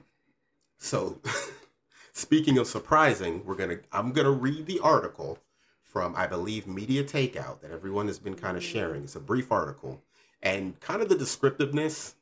so 0.78 1.20
speaking 2.14 2.58
of 2.58 2.68
surprising, 2.68 3.44
we're 3.46 3.56
gonna 3.56 3.80
I'm 3.92 4.12
gonna 4.12 4.32
read 4.32 4.66
the 4.66 4.80
article 4.80 5.40
from 5.84 6.16
I 6.16 6.28
believe 6.28 6.68
Media 6.68 7.04
Takeout 7.04 7.62
that 7.62 7.72
everyone 7.72 8.08
has 8.08 8.20
been 8.20 8.36
kind 8.36 8.56
of 8.56 8.64
sharing. 8.64 9.04
It's 9.04 9.16
a 9.16 9.20
brief 9.20 9.52
article, 9.52 10.02
and 10.42 10.80
kind 10.80 11.02
of 11.02 11.10
the 11.10 11.16
descriptiveness 11.16 12.16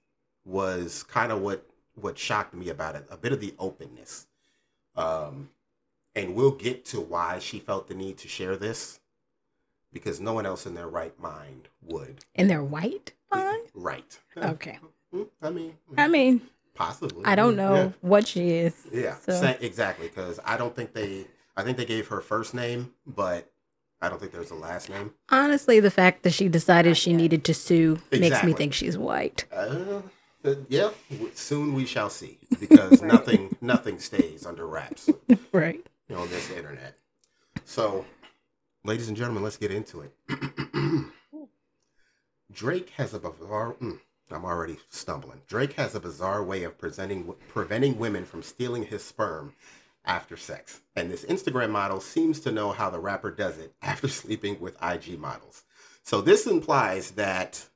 was 0.46 1.04
kind 1.04 1.32
of 1.32 1.42
what 1.42 1.66
what 1.96 2.18
shocked 2.18 2.54
me 2.54 2.70
about 2.70 2.96
it, 2.96 3.06
a 3.12 3.18
bit 3.18 3.34
of 3.34 3.42
the 3.42 3.54
openness. 3.60 4.28
Um, 4.96 5.50
and 6.20 6.36
we'll 6.36 6.52
get 6.52 6.86
to 6.86 7.00
why 7.00 7.40
she 7.40 7.60
felt 7.60 7.88
the 7.88 7.94
need 7.96 8.18
to 8.20 8.28
share 8.28 8.58
this, 8.58 9.00
because 9.94 10.20
no 10.20 10.34
one 10.34 10.46
else 10.46 10.66
in 10.66 10.76
their 10.76 10.88
right 10.88 11.18
mind 11.20 11.68
would. 11.82 12.26
And 12.36 12.50
they're 12.50 12.64
white? 12.64 13.14
Fine. 13.32 13.60
Right. 13.74 14.20
Okay. 14.38 14.80
Mm, 15.14 15.28
I 15.42 15.50
mean, 15.50 15.74
I 15.98 16.08
mean, 16.08 16.42
possibly. 16.76 17.24
I 17.26 17.36
don't 17.36 17.56
know 17.56 17.74
Yeah. 17.76 17.92
what 18.02 18.28
she 18.28 18.50
is. 18.52 18.76
Yeah, 18.92 19.16
So- 19.18 19.56
exactly. 19.62 20.08
Because 20.08 20.40
I 20.46 20.58
don't 20.58 20.76
think 20.76 20.94
they. 20.94 21.26
I 21.58 21.64
think 21.64 21.78
they 21.78 21.86
gave 21.86 22.08
her 22.08 22.22
first 22.22 22.54
name, 22.54 22.94
but 23.06 23.52
I 24.02 24.08
don't 24.08 24.20
think 24.20 24.32
there's 24.32 24.52
a 24.52 24.56
last 24.56 24.90
name. 24.90 25.14
Honestly, 25.30 25.80
the 25.82 25.92
fact 25.92 26.24
that 26.24 26.32
she 26.32 26.48
decided 26.48 26.96
she 26.96 27.12
needed 27.12 27.44
to 27.46 27.54
sue 27.54 28.00
makes 28.12 28.44
me 28.44 28.54
think 28.54 28.74
she's 28.74 28.98
white. 28.98 29.44
Uh, 29.52 30.02
uh, 30.46 30.56
yeah, 30.70 30.92
soon 31.34 31.74
we 31.74 31.86
shall 31.86 32.10
see. 32.10 32.40
Because 32.62 33.02
nothing, 33.14 33.58
nothing 33.60 34.00
stays 34.00 34.46
under 34.46 34.66
wraps 34.66 35.10
Right. 35.52 35.86
On 36.16 36.30
this 36.30 36.50
internet. 36.52 36.98
So, 37.66 38.06
ladies 38.84 39.08
and 39.08 39.18
gentlemen, 39.18 39.44
let's 39.44 39.58
get 39.58 39.72
into 39.72 40.02
it. 40.02 40.14
Drake 42.52 42.90
has 42.92 43.14
a 43.14 43.20
bizarre. 43.20 43.74
mm, 43.76 44.00
I'm 44.32 44.46
already 44.46 44.78
stumbling. 44.90 45.42
Drake 45.48 45.74
has 45.74 45.96
a 45.96 46.00
bizarre 46.00 46.44
way 46.44 46.64
of 46.64 46.78
presenting, 46.78 47.34
preventing 47.48 47.98
women 48.00 48.26
from 48.26 48.42
stealing 48.44 48.86
his 48.86 49.04
sperm 49.04 49.54
after 50.06 50.38
sex, 50.38 50.82
and 50.96 51.12
this 51.12 51.26
Instagram 51.26 51.70
model 51.72 52.00
seems 52.00 52.40
to 52.40 52.52
know 52.52 52.72
how 52.72 52.90
the 52.90 53.00
rapper 53.00 53.30
does 53.32 53.58
it 53.58 53.74
after 53.82 54.08
sleeping 54.08 54.60
with 54.60 54.82
IG 54.82 55.20
models. 55.20 55.64
So 56.04 56.22
this 56.22 56.48
implies 56.48 57.12
that 57.12 57.68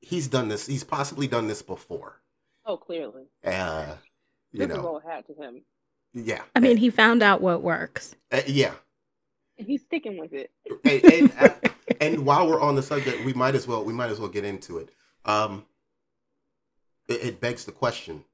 he's 0.00 0.28
done 0.28 0.48
this. 0.48 0.66
He's 0.66 0.84
possibly 0.84 1.26
done 1.26 1.48
this 1.48 1.62
before. 1.62 2.20
Oh, 2.64 2.76
clearly. 2.76 3.24
Uh, 3.44 3.96
you 4.52 4.60
This 4.60 4.70
is 4.70 4.76
know, 4.76 4.86
old 4.86 5.02
hat 5.02 5.26
to 5.26 5.34
him. 5.34 5.62
Yeah. 6.14 6.42
I 6.54 6.60
mean, 6.60 6.76
he 6.76 6.90
found 6.90 7.22
out 7.22 7.40
what 7.40 7.62
works. 7.62 8.16
Uh, 8.30 8.42
yeah. 8.46 8.72
And 9.58 9.66
he's 9.66 9.82
sticking 9.82 10.18
with 10.18 10.32
it. 10.32 10.50
and, 10.84 11.04
and, 11.04 11.32
uh, 11.38 11.68
and 12.00 12.26
while 12.26 12.48
we're 12.48 12.60
on 12.60 12.74
the 12.74 12.82
subject, 12.82 13.24
we 13.24 13.32
might 13.32 13.54
as 13.54 13.66
well 13.66 13.84
we 13.84 13.92
might 13.92 14.10
as 14.10 14.18
well 14.18 14.28
get 14.28 14.44
into 14.44 14.78
it. 14.78 14.90
Um, 15.24 15.66
it, 17.08 17.24
it 17.24 17.40
begs 17.40 17.64
the 17.64 17.72
question: 17.72 18.24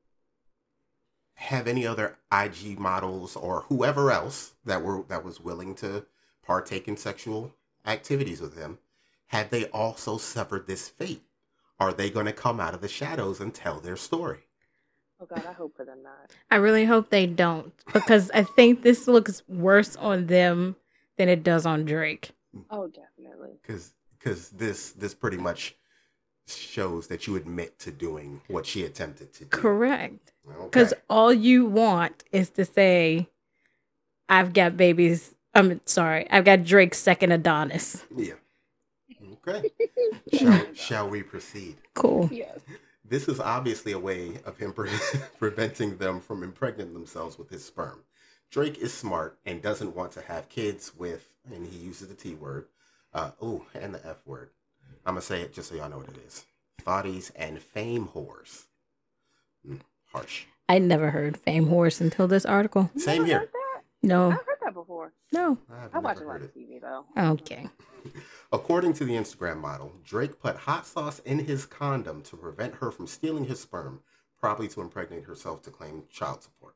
Have 1.35 1.66
any 1.66 1.87
other 1.87 2.16
IG 2.32 2.78
models 2.78 3.37
or 3.37 3.62
whoever 3.68 4.11
else 4.11 4.52
that 4.64 4.82
were 4.82 5.02
that 5.08 5.25
was 5.25 5.40
willing 5.40 5.75
to 5.76 6.06
partake 6.42 6.88
in 6.88 6.97
sexual 6.97 7.54
activities 7.85 8.40
with 8.40 8.56
him, 8.56 8.78
have 9.28 9.50
they 9.50 9.66
also 9.66 10.16
suffered 10.16 10.66
this 10.66 10.88
fate? 10.88 11.23
Are 11.78 11.92
they 11.92 12.11
going 12.11 12.26
to 12.26 12.32
come 12.32 12.58
out 12.58 12.75
of 12.75 12.80
the 12.80 12.88
shadows 12.88 13.40
and 13.40 13.54
tell 13.54 13.80
their 13.80 13.97
story? 13.97 14.47
Oh 15.20 15.26
God, 15.26 15.44
I 15.48 15.52
hope 15.52 15.76
for 15.76 15.84
them 15.84 16.02
not. 16.02 16.30
I 16.50 16.56
really 16.56 16.84
hope 16.84 17.10
they 17.10 17.26
don't 17.26 17.72
because 17.92 18.30
I 18.32 18.44
think 18.44 18.82
this 18.82 19.08
looks 19.08 19.42
worse 19.48 19.96
on 19.96 20.26
them 20.26 20.76
than 21.16 21.28
it 21.28 21.42
does 21.42 21.66
on 21.66 21.84
Drake. 21.84 22.30
Oh, 22.70 22.87
definitely. 22.87 23.58
Because 23.60 23.94
because 24.18 24.50
this 24.50 24.90
this 24.92 25.14
pretty 25.14 25.37
much 25.37 25.75
shows 26.46 27.08
that 27.08 27.26
you 27.26 27.37
admit 27.37 27.78
to 27.80 27.90
doing 27.90 28.40
what 28.48 28.64
she 28.64 28.84
attempted 28.84 29.32
to 29.34 29.44
do. 29.44 29.50
Correct. 29.50 30.32
Okay. 30.48 30.64
Because 30.64 30.94
all 31.10 31.32
you 31.32 31.66
want 31.66 32.25
is 32.32 32.50
to 32.50 32.64
say, 32.64 33.28
I've 34.28 34.52
got 34.52 34.76
babies. 34.76 35.34
I'm 35.54 35.80
sorry, 35.84 36.30
I've 36.30 36.44
got 36.44 36.64
Drake's 36.64 36.98
second 36.98 37.32
Adonis. 37.32 38.04
Yeah. 38.16 38.34
Okay. 39.46 39.70
shall, 40.32 40.75
shall 40.75 41.08
we 41.08 41.22
proceed? 41.22 41.76
Cool. 41.94 42.28
Yes. 42.30 42.60
This 43.08 43.28
is 43.28 43.40
obviously 43.40 43.92
a 43.92 43.98
way 43.98 44.40
of 44.44 44.58
him 44.58 44.72
pre- 44.72 44.90
preventing 45.38 45.96
them 45.98 46.20
from 46.20 46.42
impregnating 46.42 46.92
themselves 46.94 47.38
with 47.38 47.50
his 47.50 47.64
sperm. 47.64 48.00
Drake 48.50 48.78
is 48.78 48.92
smart 48.92 49.38
and 49.46 49.60
doesn't 49.62 49.94
want 49.96 50.12
to 50.12 50.20
have 50.22 50.48
kids 50.48 50.92
with, 50.96 51.36
and 51.52 51.66
he 51.66 51.78
uses 51.78 52.08
the 52.08 52.14
T 52.14 52.34
word. 52.34 52.66
Uh, 53.12 53.30
oh, 53.40 53.64
and 53.74 53.94
the 53.94 54.06
F 54.06 54.18
word. 54.26 54.50
I'm 55.06 55.14
going 55.14 55.20
to 55.22 55.26
say 55.26 55.40
it 55.42 55.52
just 55.54 55.70
so 55.70 55.74
y'all 55.76 55.88
know 55.90 55.98
what 55.98 56.08
it 56.08 56.18
is. 56.26 56.44
Thotties 56.82 57.30
and 57.36 57.60
fame 57.60 58.08
whores. 58.14 58.64
Mm, 59.68 59.80
harsh. 60.12 60.44
I 60.68 60.78
never 60.78 61.10
heard 61.10 61.38
Fame 61.38 61.68
Horse 61.68 62.00
until 62.00 62.28
this 62.28 62.44
article. 62.44 62.90
You 62.94 63.00
Same 63.00 63.24
here. 63.24 63.48
No, 64.02 64.26
I've 64.30 64.36
heard 64.36 64.58
that 64.62 64.74
before. 64.74 65.12
no. 65.32 65.58
I've 65.70 65.94
I 65.94 65.98
watch 65.98 66.16
a 66.16 66.20
never 66.20 66.26
lot 66.26 66.40
heard 66.40 66.42
of 66.50 66.56
it. 66.56 66.56
TV 66.56 66.80
though. 66.80 67.04
Okay. 67.32 67.66
According 68.50 68.94
to 68.94 69.04
the 69.04 69.12
Instagram 69.14 69.58
model, 69.60 69.92
Drake 70.04 70.40
put 70.40 70.56
hot 70.56 70.86
sauce 70.86 71.18
in 71.20 71.40
his 71.40 71.66
condom 71.66 72.22
to 72.22 72.36
prevent 72.36 72.76
her 72.76 72.90
from 72.90 73.06
stealing 73.06 73.44
his 73.44 73.60
sperm, 73.60 74.00
probably 74.40 74.68
to 74.68 74.80
impregnate 74.80 75.24
herself 75.24 75.62
to 75.62 75.70
claim 75.70 76.04
child 76.10 76.42
support. 76.42 76.74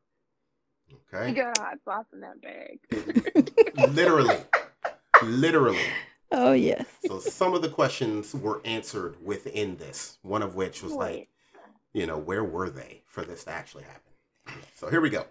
You 0.89 0.99
Okay? 1.15 1.33
got 1.33 1.57
hot 1.59 1.79
sauce 1.85 2.05
in 2.13 2.21
that 2.21 2.43
bag. 2.43 3.91
literally. 3.95 4.37
Literally. 5.23 5.79
Oh, 6.31 6.53
yes. 6.53 6.87
So 7.07 7.21
some 7.21 7.55
of 7.55 7.63
the 7.63 7.69
questions 7.69 8.35
were 8.35 8.61
answered 8.65 9.17
within 9.25 9.77
this, 9.77 10.19
one 10.23 10.43
of 10.43 10.55
which 10.55 10.83
was 10.83 10.93
like, 10.93 11.29
you 11.95 12.07
know, 12.07 12.19
where 12.19 12.45
were 12.45 12.69
they 12.71 13.03
for 13.07 13.25
this 13.25 13.45
to 13.45 13.51
actually 13.51 13.85
happen? 13.85 14.63
So 14.75 14.89
here 14.91 15.01
we 15.01 15.09
go. 15.11 15.25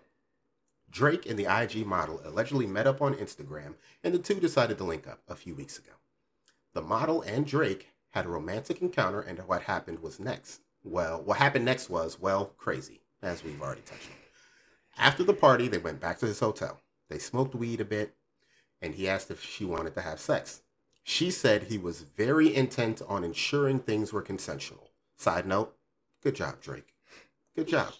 Drake 0.89 1.25
and 1.25 1.37
the 1.37 1.45
IG 1.45 1.85
model 1.85 2.21
allegedly 2.25 2.67
met 2.67 2.85
up 2.87 3.01
on 3.01 3.13
Instagram, 3.15 3.75
and 4.03 4.13
the 4.13 4.19
two 4.19 4.39
decided 4.39 4.77
to 4.77 4.83
link 4.83 5.07
up 5.07 5.19
a 5.27 5.35
few 5.35 5.55
weeks 5.55 5.77
ago. 5.77 5.91
The 6.73 6.81
model 6.81 7.21
and 7.21 7.45
Drake 7.45 7.89
had 8.11 8.25
a 8.25 8.29
romantic 8.29 8.81
encounter, 8.81 9.21
and 9.21 9.39
what 9.39 9.63
happened 9.63 9.99
was 9.99 10.19
next. 10.19 10.61
Well, 10.83 11.21
what 11.21 11.37
happened 11.37 11.65
next 11.65 11.89
was, 11.89 12.19
well, 12.19 12.53
crazy, 12.57 13.01
as 13.21 13.43
we've 13.43 13.61
already 13.61 13.81
touched 13.81 14.07
on. 14.09 14.15
After 14.97 15.23
the 15.23 15.33
party, 15.33 15.67
they 15.67 15.77
went 15.77 15.99
back 15.99 16.19
to 16.19 16.25
his 16.25 16.39
hotel. 16.39 16.79
They 17.09 17.19
smoked 17.19 17.55
weed 17.55 17.81
a 17.81 17.85
bit, 17.85 18.15
and 18.81 18.95
he 18.95 19.07
asked 19.07 19.31
if 19.31 19.43
she 19.43 19.65
wanted 19.65 19.95
to 19.95 20.01
have 20.01 20.19
sex. 20.19 20.61
She 21.03 21.31
said 21.31 21.63
he 21.63 21.77
was 21.77 22.01
very 22.01 22.53
intent 22.53 23.01
on 23.07 23.23
ensuring 23.23 23.79
things 23.79 24.13
were 24.13 24.21
consensual. 24.21 24.91
Side 25.17 25.45
note, 25.45 25.75
good 26.23 26.35
job, 26.35 26.61
Drake. 26.61 26.93
Good 27.55 27.67
job. 27.67 27.93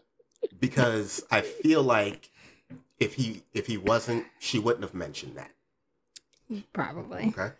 because 0.60 1.24
I 1.30 1.40
feel 1.40 1.82
like 1.82 2.30
if 2.98 3.14
he 3.14 3.42
if 3.52 3.66
he 3.66 3.76
wasn't, 3.76 4.26
she 4.38 4.58
wouldn't 4.58 4.84
have 4.84 4.94
mentioned 4.94 5.36
that. 5.36 5.50
Probably. 6.72 7.28
Okay. 7.28 7.52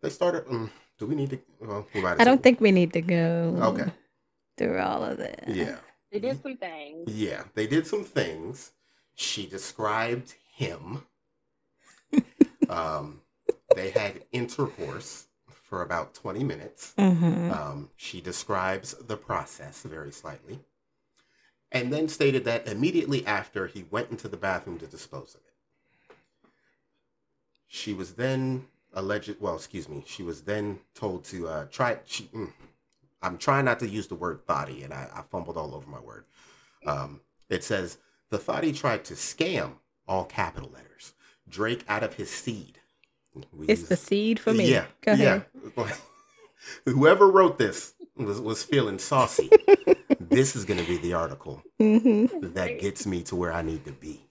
They 0.00 0.10
started. 0.10 0.44
Um, 0.48 0.70
do 0.98 1.06
we 1.06 1.14
need 1.14 1.30
to? 1.30 1.38
Well, 1.60 1.86
we 1.94 2.04
I 2.04 2.24
don't 2.24 2.42
think 2.42 2.60
we 2.60 2.72
need 2.72 2.92
to 2.92 3.00
go 3.00 3.56
Okay. 3.60 3.90
through 4.56 4.78
all 4.78 5.04
of 5.04 5.18
that. 5.18 5.44
Yeah. 5.48 5.76
They 6.10 6.20
did 6.20 6.42
some 6.42 6.56
things. 6.56 7.12
Yeah. 7.12 7.44
They 7.54 7.66
did 7.66 7.86
some 7.86 8.04
things. 8.04 8.72
She 9.14 9.46
described 9.46 10.34
him. 10.54 11.04
um, 12.68 13.20
they 13.74 13.90
had 13.90 14.24
intercourse 14.32 15.26
for 15.62 15.82
about 15.82 16.14
twenty 16.14 16.44
minutes. 16.44 16.94
Mm-hmm. 16.96 17.50
Um, 17.52 17.90
she 17.96 18.20
describes 18.20 18.94
the 18.94 19.16
process 19.16 19.82
very 19.82 20.12
slightly, 20.12 20.60
and 21.72 21.92
then 21.92 22.08
stated 22.08 22.44
that 22.44 22.66
immediately 22.66 23.26
after 23.26 23.66
he 23.66 23.84
went 23.90 24.10
into 24.10 24.28
the 24.28 24.36
bathroom 24.36 24.78
to 24.78 24.86
dispose 24.86 25.34
of 25.34 25.40
it. 25.40 26.14
She 27.66 27.92
was 27.92 28.14
then 28.14 28.66
alleged. 28.94 29.36
Well, 29.40 29.54
excuse 29.56 29.88
me. 29.88 30.04
She 30.06 30.22
was 30.22 30.42
then 30.42 30.78
told 30.94 31.24
to 31.24 31.48
uh, 31.48 31.64
try. 31.70 31.98
She, 32.04 32.24
mm, 32.24 32.52
I'm 33.22 33.38
trying 33.38 33.64
not 33.64 33.80
to 33.80 33.88
use 33.88 34.06
the 34.06 34.14
word 34.14 34.40
thotty, 34.46 34.82
and 34.82 34.92
I, 34.92 35.08
I 35.14 35.22
fumbled 35.30 35.56
all 35.56 35.74
over 35.74 35.88
my 35.88 36.00
word. 36.00 36.24
Um, 36.86 37.20
it 37.48 37.64
says 37.64 37.98
the 38.30 38.38
thotty 38.38 38.72
tried 38.72 39.04
to 39.06 39.14
scam 39.14 39.72
all 40.06 40.24
capital 40.24 40.70
letters 40.72 41.12
Drake 41.48 41.84
out 41.88 42.02
of 42.02 42.14
his 42.14 42.30
seed. 42.30 42.78
We 43.52 43.66
It's 43.66 43.80
use- 43.82 43.88
the 43.88 43.96
seed 43.96 44.40
for 44.40 44.52
me. 44.52 44.70
yeah. 44.70 44.86
Go 45.02 45.12
ahead. 45.12 45.44
Yeah. 45.76 45.92
Whoever 46.86 47.28
wrote 47.30 47.56
this 47.58 47.94
was, 48.16 48.40
was 48.40 48.62
feeling 48.64 48.98
saucy. 48.98 49.48
this 50.20 50.56
is 50.56 50.64
going 50.64 50.80
to 50.80 50.86
be 50.86 50.96
the 50.98 51.14
article 51.14 51.62
Mm-hmm. 51.80 52.52
that 52.54 52.80
gets 52.80 53.06
me 53.06 53.22
to 53.22 53.36
where 53.36 53.52
I 53.52 53.62
need 53.62 53.84
to 53.84 53.92
be. 53.92 54.26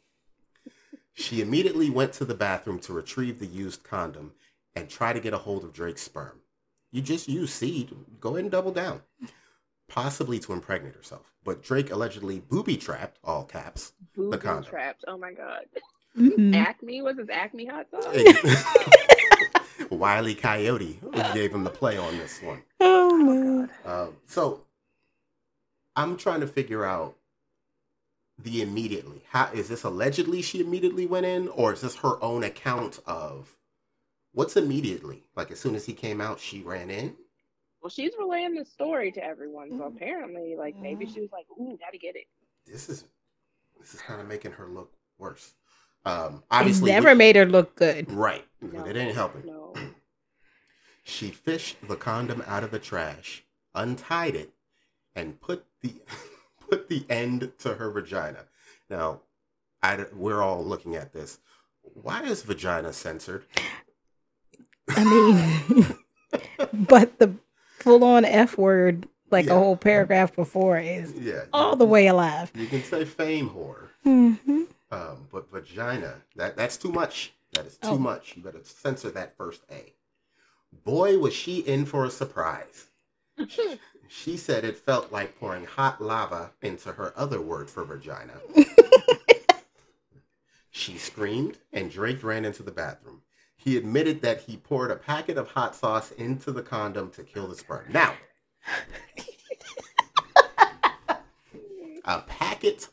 She 1.14 1.42
immediately 1.42 1.90
went 1.90 2.12
to 2.14 2.26
the 2.26 2.36
bathroom 2.36 2.80
to 2.80 2.94
retrieve 2.94 3.40
the 3.40 3.46
used 3.48 3.84
condom 3.84 4.34
and 4.78 4.90
try 4.90 5.14
to 5.14 5.20
get 5.20 5.34
a 5.34 5.38
hold 5.40 5.64
of 5.64 5.74
Drake's 5.74 6.02
sperm. 6.04 6.40
You 6.92 7.02
just 7.02 7.28
use 7.28 7.54
seed. 7.54 7.94
Go 8.20 8.30
ahead 8.30 8.44
and 8.44 8.52
double 8.52 8.72
down. 8.72 9.02
Possibly 9.90 10.40
to 10.40 10.54
impregnate 10.54 10.96
herself. 10.96 11.34
But 11.44 11.64
Drake 11.64 11.92
allegedly 11.92 12.40
booby 12.40 12.78
trapped, 12.78 13.20
all 13.24 13.44
caps. 13.46 13.94
Booby 14.16 14.38
condom. 14.38 14.70
traps. 14.70 15.04
Oh 15.08 15.18
my 15.18 15.34
God. 15.34 15.66
Mhm. 16.18 16.56
Acme 16.56 17.02
was 17.02 17.18
his 17.18 17.30
Acme 17.30 17.66
hot 17.66 17.88
sauce. 17.92 18.16
Wiley 19.92 20.36
Coyote 20.36 21.00
gave 21.34 21.54
him 21.54 21.64
the 21.64 21.70
play 21.70 21.98
on 21.98 22.18
this 22.18 22.42
one. 22.42 22.64
Oh 22.80 23.18
man. 23.18 23.70
Um, 23.86 24.18
so 24.26 24.66
I'm 25.96 26.18
trying 26.18 26.42
to 26.42 26.48
figure 26.48 26.84
out 26.86 27.16
the 28.38 28.62
immediately. 28.62 29.24
How 29.30 29.50
is 29.54 29.70
this 29.70 29.84
allegedly 29.84 30.42
she 30.42 30.60
immediately 30.60 31.06
went 31.06 31.26
in, 31.26 31.48
or 31.50 31.74
is 31.74 31.82
this 31.82 31.96
her 31.98 32.22
own 32.24 32.44
account 32.44 33.00
of 33.06 33.57
what's 34.38 34.56
immediately? 34.56 35.24
Like 35.36 35.50
as 35.50 35.60
soon 35.60 35.74
as 35.74 35.86
he 35.88 35.94
came 35.94 36.22
out, 36.22 36.40
she 36.40 36.62
ran 36.62 36.92
in. 36.92 37.16
Well, 37.82 37.90
she's 37.90 38.12
relaying 38.20 38.54
the 38.54 38.66
story 38.66 39.12
to 39.14 39.24
everyone, 39.24 39.72
so 39.72 39.78
Mhm. 39.86 39.96
apparently, 39.96 40.56
like 40.56 40.76
maybe 40.80 41.08
she 41.08 41.22
was 41.22 41.32
like, 41.32 41.48
"Ooh, 41.60 41.76
gotta 41.80 41.98
get 41.98 42.16
it." 42.16 42.28
This 42.66 42.88
is 42.88 43.06
this 43.80 43.96
is 43.96 44.02
kind 44.02 44.22
of 44.22 44.28
making 44.28 44.52
her 44.54 44.68
look 44.68 44.94
worse. 45.18 45.54
Um, 46.06 46.44
obviously, 46.52 46.52
It 46.52 46.52
obviously, 46.52 46.92
never 46.92 47.16
made 47.16 47.36
her 47.36 47.46
look 47.46 47.76
good. 47.76 48.12
right. 48.12 48.46
No, 48.62 48.86
It 48.86 48.96
ain't 48.96 49.16
helping. 49.16 49.46
No, 49.46 49.74
She 51.04 51.32
fished 51.32 51.78
the 51.88 51.96
condom 51.96 52.44
out 52.46 52.64
of 52.64 52.72
the 52.72 52.80
trash, 52.80 53.44
untied 53.74 54.36
it, 54.36 54.54
and 55.16 55.40
put 55.42 55.66
the 55.82 55.96
put 56.60 56.90
the 56.90 57.06
end 57.10 57.54
to 57.60 57.76
her 57.76 57.90
vagina. 57.90 58.46
Now, 58.90 59.22
I, 59.82 60.06
we're 60.14 60.42
all 60.44 60.64
looking 60.64 60.96
at 60.96 61.14
this. 61.14 61.40
Why 61.82 62.24
is 62.24 62.44
vagina 62.44 62.94
censored? 62.94 63.46
I 64.90 65.04
mean, 65.04 65.96
but 66.88 67.20
the 67.20 67.34
full 67.80 68.04
on 68.04 68.26
F 68.26 68.58
word, 68.58 69.08
like 69.32 69.46
Yeah. 69.46 69.56
a 69.56 69.60
whole 69.60 69.78
paragraph 69.78 70.36
before, 70.36 70.80
is 70.80 71.14
Yeah, 71.14 71.46
all 71.54 71.76
the 71.76 71.86
way 71.86 72.08
alive. 72.08 72.52
You 72.56 72.68
can 72.68 72.84
say 72.84 73.06
fame 73.06 73.50
whore, 73.50 73.90
hmm 74.04 74.64
um, 74.90 75.28
but 75.32 75.52
vagina 75.52 76.22
that 76.36 76.56
that's 76.56 76.78
too 76.78 76.92
much. 76.92 77.34
That 77.54 77.66
is 77.66 77.78
too 77.78 77.88
Oh. 77.90 77.98
much. 77.98 78.36
You 78.36 78.44
better 78.44 78.60
censor 78.64 79.10
that 79.12 79.36
first 79.38 79.62
A. 79.72 79.94
Boy, 80.84 81.18
was 81.18 81.34
she 81.34 81.60
in 81.60 81.86
for 81.86 82.06
a 82.06 82.10
surprise. 82.10 82.88
She 84.10 84.38
said 84.38 84.64
it 84.64 84.78
felt 84.78 85.12
like 85.12 85.38
pouring 85.38 85.66
hot 85.66 86.02
lava 86.02 86.52
into 86.62 86.94
her 86.94 87.12
other 87.18 87.42
word 87.42 87.70
for 87.70 87.84
vagina. 87.84 88.36
she 90.72 90.98
screamed, 90.98 91.58
and 91.74 91.92
Drake 91.92 92.24
ran 92.24 92.46
into 92.46 92.64
the 92.64 92.72
bathroom. 92.72 93.24
He 93.58 93.76
admitted 93.76 94.22
that 94.22 94.42
he 94.42 94.58
poured 94.58 94.92
a 94.92 94.96
packet 94.96 95.38
of 95.38 95.50
hot 95.50 95.76
sauce 95.76 96.12
into 96.12 96.52
the 96.52 96.62
condom 96.62 97.12
to 97.12 97.24
kill 97.24 97.48
the 97.48 97.56
sperm. 97.56 97.86
Now, 97.92 98.14
a 102.06 102.22
packet 102.22 102.88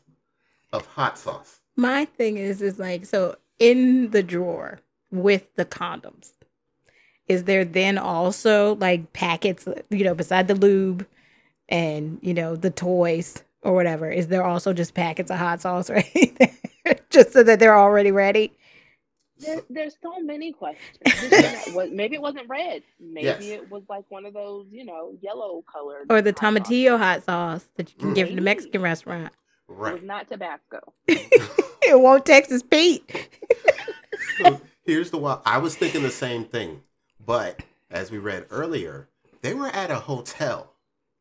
of 0.73 0.85
hot 0.87 1.17
sauce. 1.17 1.61
My 1.77 2.05
thing 2.05 2.37
is, 2.37 2.61
is 2.61 2.79
like, 2.79 3.05
so 3.05 3.37
in 3.59 4.11
the 4.11 4.23
drawer 4.23 4.79
with 5.11 5.53
the 5.55 5.65
condoms, 5.65 6.33
is 7.27 7.45
there 7.45 7.65
then 7.65 7.97
also 7.97 8.75
like 8.75 9.13
packets, 9.13 9.67
you 9.89 10.03
know, 10.03 10.13
beside 10.13 10.47
the 10.47 10.55
lube 10.55 11.07
and, 11.69 12.19
you 12.21 12.33
know, 12.33 12.55
the 12.55 12.69
toys 12.69 13.43
or 13.61 13.73
whatever? 13.73 14.11
Is 14.11 14.27
there 14.27 14.43
also 14.43 14.73
just 14.73 14.93
packets 14.93 15.31
of 15.31 15.37
hot 15.37 15.61
sauce 15.61 15.89
right 15.91 16.35
there? 16.39 16.99
just 17.09 17.33
so 17.33 17.43
that 17.43 17.59
they're 17.59 17.77
already 17.77 18.11
ready? 18.11 18.51
There, 19.39 19.61
there's 19.69 19.95
so 20.01 20.19
many 20.19 20.51
questions. 20.51 20.97
This 21.29 21.73
was- 21.73 21.89
maybe 21.91 22.15
it 22.15 22.21
wasn't 22.21 22.47
red. 22.49 22.83
Maybe 22.99 23.25
Yes. 23.25 23.43
it 23.43 23.69
was 23.71 23.83
like 23.89 24.05
one 24.09 24.25
of 24.25 24.33
those, 24.33 24.67
you 24.71 24.85
know, 24.85 25.13
yellow 25.21 25.63
colored. 25.71 26.07
Or 26.09 26.21
the 26.21 26.31
hot 26.31 26.39
sauces. 26.39 26.63
tomatillo 26.67 26.97
hot 26.97 27.23
sauce 27.23 27.65
that 27.75 27.91
you 27.91 27.97
can 27.99 28.13
get 28.13 28.27
from 28.27 28.35
the 28.35 28.41
Mm. 28.41 28.45
Mexican 28.45 28.81
restaurant. 28.81 29.25
It 29.67 29.71
was 29.71 29.77
Right. 29.93 30.03
not 30.03 30.29
Tabasco. 30.29 30.93
it 31.07 31.99
won't 31.99 32.25
Texas 32.25 32.61
Pete. 32.63 33.29
So 34.37 34.61
here's 34.85 35.11
the 35.11 35.17
wild. 35.17 35.41
I 35.45 35.57
was 35.57 35.75
thinking 35.75 36.03
the 36.03 36.11
same 36.11 36.45
thing, 36.45 36.83
but 37.23 37.61
as 37.89 38.11
we 38.11 38.17
read 38.17 38.45
earlier, 38.49 39.09
they 39.41 39.53
were 39.53 39.67
at 39.67 39.91
a 39.91 39.95
hotel. 40.01 40.71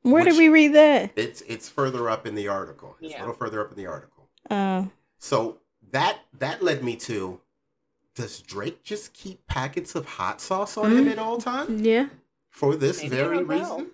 Where 0.03 0.25
did 0.25 0.37
we 0.37 0.49
read 0.51 0.75
that? 0.75 1.13
It's 1.17 1.41
it's 1.43 1.69
further 1.69 2.11
up 2.11 2.27
in 2.27 2.35
the 2.35 2.49
article. 2.49 2.97
It's 3.01 3.15
a 3.15 3.19
little 3.19 3.35
further 3.35 3.61
up 3.65 3.71
in 3.71 3.77
the 3.77 3.87
article. 3.87 4.29
Uh, 4.51 4.87
So 5.19 5.59
that 5.93 6.19
that 6.39 6.63
led 6.63 6.85
me 6.85 6.97
to 6.97 7.41
does 8.15 8.41
Drake 8.41 8.83
just 8.85 9.13
keep 9.13 9.47
packets 9.47 9.95
of 9.95 10.07
hot 10.07 10.41
sauce 10.41 10.77
on 10.77 10.93
him 10.97 11.07
Mhm. 11.07 11.13
at 11.13 11.19
all 11.19 11.39
times 11.39 11.81
yeah. 11.83 12.07
for 12.51 12.77
this 12.77 13.03
Maybe 13.03 13.17
very 13.17 13.39
a 13.39 13.45
hotel. 13.45 13.59
reason? 13.79 13.91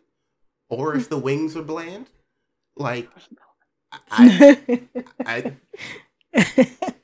Or 0.69 0.95
if 0.95 1.09
the 1.09 1.19
wings 1.19 1.57
are 1.57 1.63
bland? 1.63 2.11
Like 2.77 3.09
I 4.11 4.83
I 5.27 5.57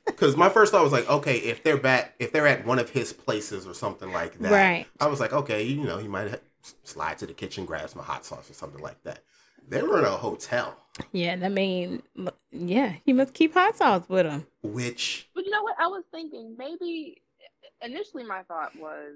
because 0.05 0.35
my 0.37 0.49
first 0.49 0.71
thought 0.71 0.83
was 0.83 0.93
like, 0.93 1.09
okay, 1.09 1.37
if 1.37 1.61
they're 1.63 1.77
back, 1.77 2.15
if 2.19 2.31
they're 2.31 2.47
at 2.47 2.65
one 2.65 2.79
of 2.79 2.89
his 2.91 3.11
places 3.13 3.67
or 3.67 3.73
something 3.73 4.11
like 4.11 4.39
that, 4.39 4.51
Right. 4.51 4.85
I 4.99 5.07
was 5.07 5.19
like, 5.19 5.33
okay, 5.33 5.63
you 5.63 5.83
know, 5.83 5.97
he 5.97 6.07
might 6.07 6.41
slide 6.83 7.17
to 7.19 7.25
the 7.25 7.33
kitchen, 7.33 7.65
grab 7.65 7.89
some 7.89 8.01
hot 8.01 8.25
sauce 8.25 8.49
or 8.49 8.53
something 8.53 8.81
like 8.81 9.03
that. 9.03 9.19
They 9.67 9.81
were 9.83 9.99
in 9.99 10.05
a 10.05 10.09
hotel, 10.11 10.77
Yeah, 11.11 11.37
I 11.43 11.49
mean, 11.49 12.01
yeah, 12.51 12.93
he 13.05 13.11
must 13.13 13.33
keep 13.33 13.53
hot 13.53 13.75
sauce 13.77 14.07
with 14.07 14.25
him. 14.25 14.47
which 14.63 15.29
But 15.35 15.45
you 15.45 15.51
know 15.51 15.61
what? 15.63 15.75
I 15.79 15.87
was 15.87 16.03
thinking 16.11 16.55
maybe 16.57 17.21
initially 17.81 18.23
my 18.23 18.43
thought 18.43 18.71
was 18.79 19.15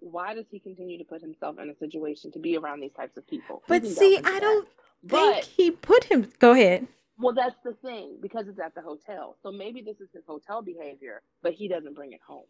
why 0.00 0.34
does 0.34 0.46
he 0.50 0.58
continue 0.58 0.98
to 0.98 1.04
put 1.04 1.20
himself 1.20 1.58
in 1.60 1.70
a 1.70 1.76
situation 1.76 2.32
to 2.32 2.38
be 2.40 2.56
around 2.56 2.80
these 2.80 2.92
types 2.92 3.16
of 3.16 3.26
people? 3.28 3.62
But 3.68 3.86
see, 3.86 4.18
I 4.24 4.40
don't 4.40 4.66
think 4.66 5.10
But 5.36 5.44
he 5.44 5.70
put 5.70 6.04
him. 6.04 6.32
Go 6.40 6.52
ahead. 6.52 6.88
well, 7.18 7.34
that's 7.34 7.54
the 7.64 7.74
thing 7.74 8.16
because 8.20 8.48
it's 8.48 8.58
at 8.58 8.74
the 8.74 8.80
hotel. 8.80 9.36
So 9.42 9.52
maybe 9.52 9.80
this 9.82 10.00
is 10.00 10.08
his 10.12 10.24
hotel 10.26 10.60
behavior, 10.62 11.22
but 11.42 11.52
he 11.52 11.68
doesn't 11.68 11.94
bring 11.94 12.12
it 12.12 12.20
home. 12.26 12.46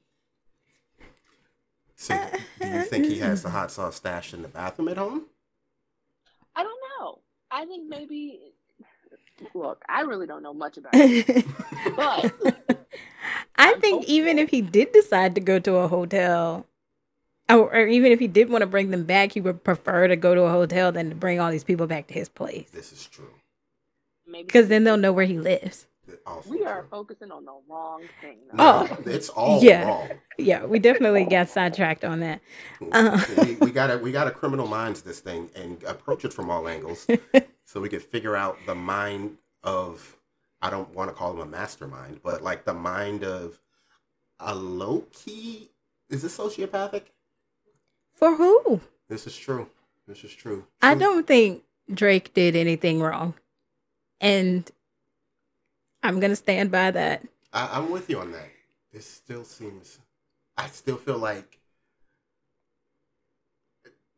so 1.96 2.14
do 2.60 2.68
you 2.68 2.82
think 2.84 3.06
he 3.06 3.18
has 3.18 3.42
the 3.42 3.50
hot 3.50 3.70
sauce 3.70 3.96
stashed 3.96 4.32
in 4.32 4.40
the 4.42 4.48
bathroom 4.48 4.88
at 4.88 4.96
home? 4.96 5.26
I 6.54 6.62
don't 6.62 6.80
know. 6.98 7.18
I 7.50 7.64
think 7.66 7.88
maybe. 7.88 8.40
Look, 9.54 9.82
I 9.88 10.02
really 10.02 10.26
don't 10.26 10.42
know 10.42 10.54
much 10.54 10.76
about 10.78 10.92
it, 10.94 11.46
but 11.96 12.32
I 13.56 13.72
I'm 13.72 13.80
think 13.80 14.04
even 14.04 14.38
if 14.38 14.50
he 14.50 14.60
did 14.60 14.92
decide 14.92 15.34
to 15.34 15.40
go 15.40 15.58
to 15.58 15.76
a 15.76 15.88
hotel, 15.88 16.66
or, 17.48 17.74
or 17.74 17.86
even 17.86 18.12
if 18.12 18.20
he 18.20 18.28
did 18.28 18.50
want 18.50 18.62
to 18.62 18.66
bring 18.66 18.90
them 18.90 19.04
back, 19.04 19.32
he 19.32 19.40
would 19.40 19.64
prefer 19.64 20.06
to 20.06 20.16
go 20.16 20.34
to 20.34 20.42
a 20.42 20.50
hotel 20.50 20.92
than 20.92 21.10
to 21.10 21.16
bring 21.16 21.40
all 21.40 21.50
these 21.50 21.64
people 21.64 21.86
back 21.86 22.06
to 22.08 22.14
his 22.14 22.28
place. 22.28 22.70
This 22.70 22.92
is 22.92 23.06
true. 23.06 23.30
Because 24.30 24.68
then 24.68 24.84
they'll 24.84 24.96
know 24.96 25.12
where 25.12 25.26
he 25.26 25.38
lives. 25.38 25.86
Also 26.26 26.50
we 26.50 26.64
are 26.64 26.80
true. 26.80 26.88
focusing 26.90 27.30
on 27.32 27.44
the 27.44 27.52
wrong 27.68 28.02
thing. 28.20 28.38
No, 28.52 28.86
Oh. 28.90 28.98
it's 29.06 29.28
all 29.28 29.62
Yeah. 29.62 29.86
wrong. 29.86 30.10
Yeah, 30.38 30.64
we 30.64 30.78
definitely 30.78 31.24
got 31.24 31.48
sidetracked 31.48 32.04
on 32.04 32.20
that. 32.20 32.40
Uh. 32.92 33.20
we, 33.44 33.54
we 33.56 33.70
gotta 33.70 33.98
we 33.98 34.12
gotta 34.12 34.30
criminal 34.30 34.66
minds 34.66 35.02
this 35.02 35.20
thing 35.20 35.50
and 35.54 35.82
approach 35.84 36.24
it 36.24 36.32
from 36.32 36.50
all 36.50 36.68
angles, 36.68 37.06
so 37.64 37.80
we 37.80 37.88
could 37.88 38.02
figure 38.02 38.36
out 38.36 38.56
the 38.66 38.74
mind 38.74 39.38
of 39.62 40.16
I 40.60 40.70
don't 40.70 40.94
want 40.94 41.10
to 41.10 41.14
call 41.14 41.32
him 41.32 41.40
a 41.40 41.46
mastermind, 41.46 42.20
but 42.22 42.42
like 42.42 42.64
the 42.64 42.74
mind 42.74 43.24
of 43.24 43.58
a 44.38 44.54
low 44.54 45.04
key. 45.12 45.70
Is 46.08 46.22
this 46.22 46.36
sociopathic? 46.36 47.02
For 48.14 48.36
who? 48.36 48.80
This 49.08 49.26
is 49.26 49.36
true. 49.36 49.68
This 50.06 50.22
is 50.24 50.32
true. 50.32 50.66
I 50.80 50.94
don't 50.94 51.26
think 51.26 51.64
Drake 51.92 52.32
did 52.34 52.54
anything 52.54 53.00
wrong. 53.00 53.34
And 54.20 54.70
I'm 56.02 56.20
going 56.20 56.30
to 56.30 56.36
stand 56.36 56.70
by 56.70 56.90
that. 56.90 57.26
I, 57.52 57.68
I'm 57.72 57.90
with 57.90 58.10
you 58.10 58.18
on 58.20 58.32
that. 58.32 58.48
This 58.92 59.06
still 59.06 59.44
seems. 59.44 59.98
I 60.56 60.66
still 60.66 60.96
feel 60.96 61.18
like. 61.18 61.58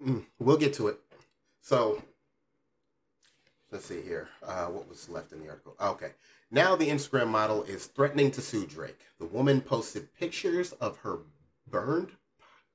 Mm, 0.04 0.24
we'll 0.38 0.56
get 0.56 0.74
to 0.74 0.88
it. 0.88 0.98
So, 1.60 2.02
let's 3.70 3.86
see 3.86 4.02
here. 4.02 4.28
Uh, 4.42 4.66
what 4.66 4.88
was 4.88 5.08
left 5.08 5.32
in 5.32 5.40
the 5.40 5.48
article? 5.48 5.76
Okay. 5.80 6.12
Now 6.50 6.76
the 6.76 6.88
Instagram 6.88 7.28
model 7.28 7.62
is 7.64 7.86
threatening 7.86 8.30
to 8.32 8.40
sue 8.40 8.66
Drake. 8.66 8.98
The 9.18 9.26
woman 9.26 9.60
posted 9.60 10.14
pictures 10.14 10.72
of 10.72 10.98
her 10.98 11.18
burned. 11.68 12.10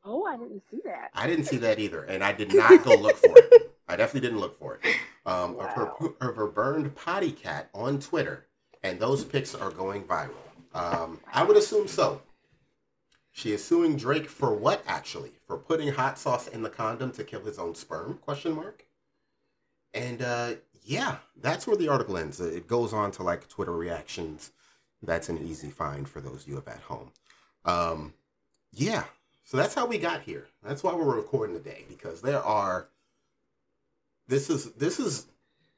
Oh, 0.04 0.26
I 0.26 0.38
didn't 0.38 0.63
see 0.69 0.82
that. 0.86 1.12
I 1.13 1.28
didn't 1.28 1.45
see 1.45 1.58
that 1.58 1.80
either, 1.80 2.04
and 2.04 2.24
I 2.24 2.32
did 2.32 2.54
not 2.54 2.84
go 2.84 2.95
look 2.95 3.17
for 3.17 3.34
it. 3.36 3.76
I 3.88 3.95
definitely 3.95 4.28
didn't 4.28 4.39
look 4.41 4.58
for 4.58 4.80
it. 4.82 4.95
Um, 5.26 5.58
of 5.60 5.69
her 5.69 5.91
of 6.22 6.36
her 6.36 6.48
burned 6.48 6.95
potty 6.95 7.32
cat 7.32 7.69
on 7.74 8.00
Twitter, 8.00 8.45
and 8.84 9.00
those 9.00 9.24
pics 9.24 9.56
are 9.56 9.72
going 9.72 10.04
viral. 10.04 10.34
Um, 10.74 11.20
I 11.32 11.44
would 11.44 11.58
assume 11.58 11.88
so. 11.88 12.22
She 13.32 13.52
is 13.52 13.63
suing 13.63 13.96
Drake 13.96 14.28
for 14.28 14.54
what? 14.54 14.84
Actually, 14.88 15.34
for 15.46 15.58
putting 15.58 15.94
hot 15.94 16.18
sauce 16.18 16.48
in 16.48 16.63
the 16.63 16.70
condom 16.70 17.12
to 17.12 17.24
kill 17.24 17.42
his 17.42 17.60
own 17.60 17.76
sperm? 17.76 18.20
Question 18.22 18.56
mark. 18.56 18.86
And 19.94 20.22
uh, 20.22 20.54
yeah, 20.84 21.18
that's 21.39 21.65
where 21.65 21.78
the 21.78 21.88
article 21.88 22.18
ends. 22.18 22.39
It 22.39 22.68
goes 22.68 22.94
on 22.94 23.12
to 23.12 23.24
like 23.24 23.48
Twitter 23.48 23.76
reactions. 23.76 24.52
That's 25.02 25.30
an 25.30 25.38
easy 25.38 25.70
find 25.70 26.08
for 26.08 26.20
those 26.22 26.44
of 26.44 26.48
you 26.48 26.63
at 26.68 26.82
home. 26.82 27.12
Um, 27.65 28.13
yeah, 28.72 29.06
so 29.46 29.58
that's 29.58 29.74
how 29.74 29.86
we 29.86 29.98
got 29.98 30.22
here. 30.22 30.48
That's 30.63 30.84
why 30.84 30.94
we're 30.94 31.15
recording 31.15 31.56
today 31.56 31.86
because 31.88 32.22
there 32.22 32.44
are. 32.44 32.89
This 34.28 34.50
is 34.50 34.74
this 34.74 35.00
is 35.00 35.26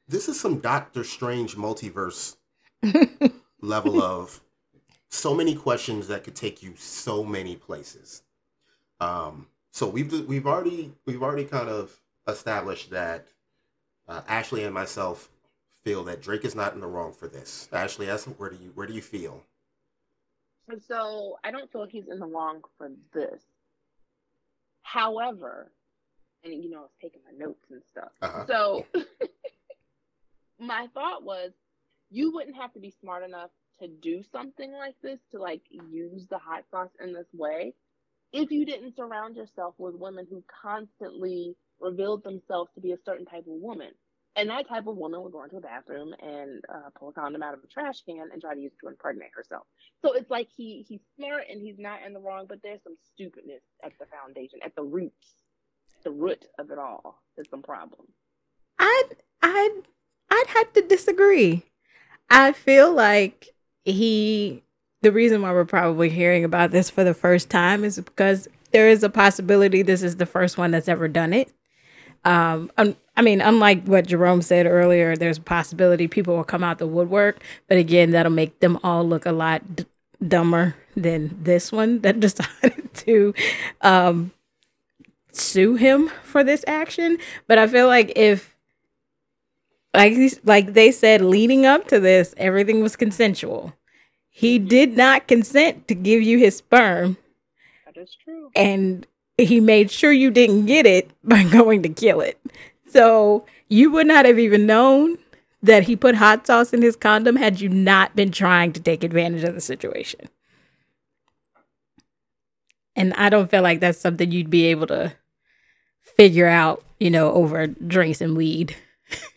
this 0.08 0.28
is 0.28 0.38
some 0.38 0.58
Doctor 0.58 1.04
Strange 1.04 1.56
multiverse 1.56 2.36
level 3.60 4.02
of 4.02 4.40
so 5.08 5.34
many 5.34 5.54
questions 5.54 6.08
that 6.08 6.24
could 6.24 6.34
take 6.34 6.62
you 6.62 6.74
so 6.76 7.22
many 7.22 7.56
places. 7.56 8.22
Um, 9.00 9.46
so 9.70 9.88
we've 9.88 10.26
we've 10.26 10.46
already 10.46 10.92
we've 11.06 11.22
already 11.22 11.44
kind 11.44 11.68
of 11.68 12.00
established 12.26 12.90
that 12.90 13.26
uh, 14.08 14.22
Ashley 14.28 14.64
and 14.64 14.74
myself 14.74 15.30
feel 15.82 16.04
that 16.04 16.22
Drake 16.22 16.44
is 16.44 16.54
not 16.54 16.74
in 16.74 16.80
the 16.80 16.86
wrong 16.86 17.12
for 17.12 17.28
this. 17.28 17.68
Ashley, 17.72 18.08
as 18.08 18.24
where 18.24 18.50
do 18.50 18.56
you 18.56 18.72
where 18.74 18.86
do 18.86 18.94
you 18.94 19.02
feel? 19.02 19.42
And 20.68 20.80
so 20.80 21.38
I 21.42 21.50
don't 21.50 21.70
feel 21.70 21.84
he's 21.84 22.08
in 22.08 22.18
the 22.18 22.26
wrong 22.26 22.62
for 22.78 22.90
this. 23.12 23.42
However, 24.82 25.70
and 26.44 26.62
you 26.62 26.70
know, 26.70 26.78
I 26.78 26.82
was 26.82 26.90
taking 27.00 27.20
my 27.30 27.36
notes 27.36 27.64
and 27.70 27.82
stuff. 27.90 28.10
Uh-huh. 28.20 28.46
So 28.46 28.86
my 30.58 30.88
thought 30.94 31.24
was, 31.24 31.52
you 32.12 32.32
wouldn't 32.32 32.56
have 32.56 32.72
to 32.74 32.80
be 32.80 32.94
smart 33.00 33.24
enough 33.24 33.50
to 33.80 33.88
do 33.88 34.22
something 34.30 34.70
like 34.72 34.94
this 35.02 35.18
to 35.32 35.40
like 35.40 35.62
use 35.70 36.26
the 36.30 36.38
hot 36.38 36.64
sauce 36.70 36.90
in 37.02 37.12
this 37.12 37.26
way 37.32 37.74
if 38.32 38.50
you 38.50 38.64
didn't 38.64 38.96
surround 38.96 39.36
yourself 39.36 39.74
with 39.78 39.94
women 39.94 40.26
who 40.28 40.42
constantly 40.62 41.54
revealed 41.80 42.24
themselves 42.24 42.70
to 42.74 42.80
be 42.80 42.92
a 42.92 42.98
certain 43.04 43.26
type 43.26 43.46
of 43.46 43.60
woman. 43.60 43.90
And 44.34 44.48
that 44.48 44.66
type 44.66 44.86
of 44.86 44.96
woman 44.96 45.22
would 45.22 45.32
go 45.32 45.44
into 45.44 45.58
a 45.58 45.60
bathroom 45.60 46.14
and 46.22 46.64
uh, 46.72 46.88
pull 46.98 47.10
a 47.10 47.12
condom 47.12 47.42
out 47.42 47.52
of 47.52 47.60
a 47.62 47.66
trash 47.66 48.00
can 48.08 48.30
and 48.32 48.40
try 48.40 48.54
to 48.54 48.60
use 48.60 48.72
it 48.72 48.78
to 48.82 48.88
impregnate 48.88 49.32
herself. 49.36 49.64
So 50.00 50.14
it's 50.14 50.30
like 50.30 50.48
he 50.56 50.86
he's 50.88 51.02
smart 51.16 51.44
and 51.50 51.60
he's 51.60 51.78
not 51.78 51.98
in 52.06 52.14
the 52.14 52.20
wrong, 52.20 52.46
but 52.48 52.60
there's 52.62 52.82
some 52.82 52.96
stupidness 53.12 53.60
at 53.84 53.92
the 54.00 54.06
foundation, 54.06 54.60
at 54.64 54.74
the 54.74 54.84
roots, 54.84 55.34
the 56.02 56.10
root 56.10 56.46
of 56.58 56.70
it 56.70 56.78
all. 56.78 57.22
There's 57.36 57.50
some 57.50 57.60
problem. 57.60 58.06
I'd 58.78 59.08
I'd 59.42 59.82
I'd 60.30 60.48
have 60.48 60.72
to 60.72 60.80
disagree. 60.80 61.64
I 62.32 62.52
feel 62.52 62.92
like 62.92 63.50
he 63.84 64.62
the 65.02 65.12
reason 65.12 65.42
why 65.42 65.52
we're 65.52 65.64
probably 65.66 66.08
hearing 66.08 66.44
about 66.44 66.70
this 66.70 66.88
for 66.88 67.04
the 67.04 67.12
first 67.12 67.50
time 67.50 67.84
is 67.84 68.00
because 68.00 68.48
there 68.70 68.88
is 68.88 69.02
a 69.02 69.10
possibility 69.10 69.82
this 69.82 70.02
is 70.02 70.16
the 70.16 70.26
first 70.26 70.56
one 70.56 70.70
that's 70.70 70.88
ever 70.88 71.08
done 71.08 71.32
it. 71.34 71.52
Um, 72.24 72.70
un- 72.78 72.96
I 73.16 73.22
mean, 73.22 73.40
unlike 73.42 73.84
what 73.86 74.06
Jerome 74.06 74.40
said 74.40 74.64
earlier, 74.66 75.14
there's 75.14 75.36
a 75.38 75.42
possibility 75.42 76.08
people 76.08 76.36
will 76.36 76.44
come 76.44 76.64
out 76.64 76.78
the 76.78 76.86
woodwork, 76.86 77.42
but 77.68 77.76
again, 77.76 78.12
that'll 78.12 78.32
make 78.32 78.60
them 78.60 78.78
all 78.82 79.06
look 79.06 79.26
a 79.26 79.32
lot 79.32 79.76
d- 79.76 79.84
dumber 80.26 80.74
than 80.96 81.36
this 81.42 81.70
one 81.70 82.00
that 82.00 82.20
decided 82.20 82.94
to 82.94 83.34
um, 83.82 84.30
sue 85.32 85.74
him 85.74 86.10
for 86.22 86.42
this 86.42 86.64
action. 86.66 87.18
But 87.46 87.58
I 87.58 87.66
feel 87.66 87.88
like 87.88 88.12
if, 88.16 88.51
like, 89.94 90.14
like 90.44 90.72
they 90.72 90.90
said, 90.90 91.20
leading 91.20 91.66
up 91.66 91.88
to 91.88 92.00
this, 92.00 92.34
everything 92.36 92.82
was 92.82 92.96
consensual. 92.96 93.74
He 94.30 94.58
mm-hmm. 94.58 94.68
did 94.68 94.96
not 94.96 95.28
consent 95.28 95.88
to 95.88 95.94
give 95.94 96.22
you 96.22 96.38
his 96.38 96.56
sperm, 96.56 97.16
That 97.86 97.96
is 97.96 98.16
true. 98.22 98.50
and 98.54 99.06
he 99.36 99.60
made 99.60 99.90
sure 99.90 100.12
you 100.12 100.30
didn't 100.30 100.66
get 100.66 100.86
it 100.86 101.10
by 101.24 101.44
going 101.44 101.82
to 101.82 101.88
kill 101.88 102.20
it. 102.20 102.40
So 102.88 103.46
you 103.68 103.90
would 103.92 104.06
not 104.06 104.24
have 104.24 104.38
even 104.38 104.66
known 104.66 105.18
that 105.62 105.84
he 105.84 105.96
put 105.96 106.16
hot 106.16 106.46
sauce 106.46 106.72
in 106.72 106.82
his 106.82 106.96
condom 106.96 107.36
had 107.36 107.60
you 107.60 107.68
not 107.68 108.16
been 108.16 108.32
trying 108.32 108.72
to 108.72 108.80
take 108.80 109.04
advantage 109.04 109.44
of 109.44 109.54
the 109.54 109.60
situation. 109.60 110.28
And 112.96 113.14
I 113.14 113.28
don't 113.28 113.50
feel 113.50 113.62
like 113.62 113.80
that's 113.80 113.98
something 113.98 114.30
you'd 114.30 114.50
be 114.50 114.66
able 114.66 114.86
to 114.88 115.14
figure 116.16 116.48
out, 116.48 116.84
you 116.98 117.10
know, 117.10 117.32
over 117.32 117.66
drinks 117.66 118.20
and 118.20 118.36
weed. 118.36 118.76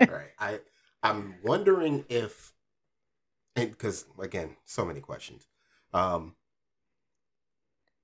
right. 0.00 0.32
I 0.38 0.60
I'm 1.02 1.36
wondering 1.42 2.04
if, 2.08 2.52
because 3.54 4.06
again, 4.20 4.56
so 4.64 4.84
many 4.84 5.00
questions. 5.00 5.46
Um, 5.92 6.34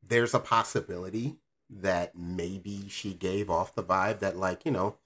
there's 0.06 0.34
a 0.34 0.40
possibility 0.40 1.36
that 1.70 2.16
maybe 2.16 2.88
she 2.88 3.14
gave 3.14 3.48
off 3.50 3.74
the 3.74 3.82
vibe 3.82 4.18
that, 4.20 4.36
like, 4.36 4.64
you 4.64 4.70
know, 4.70 4.96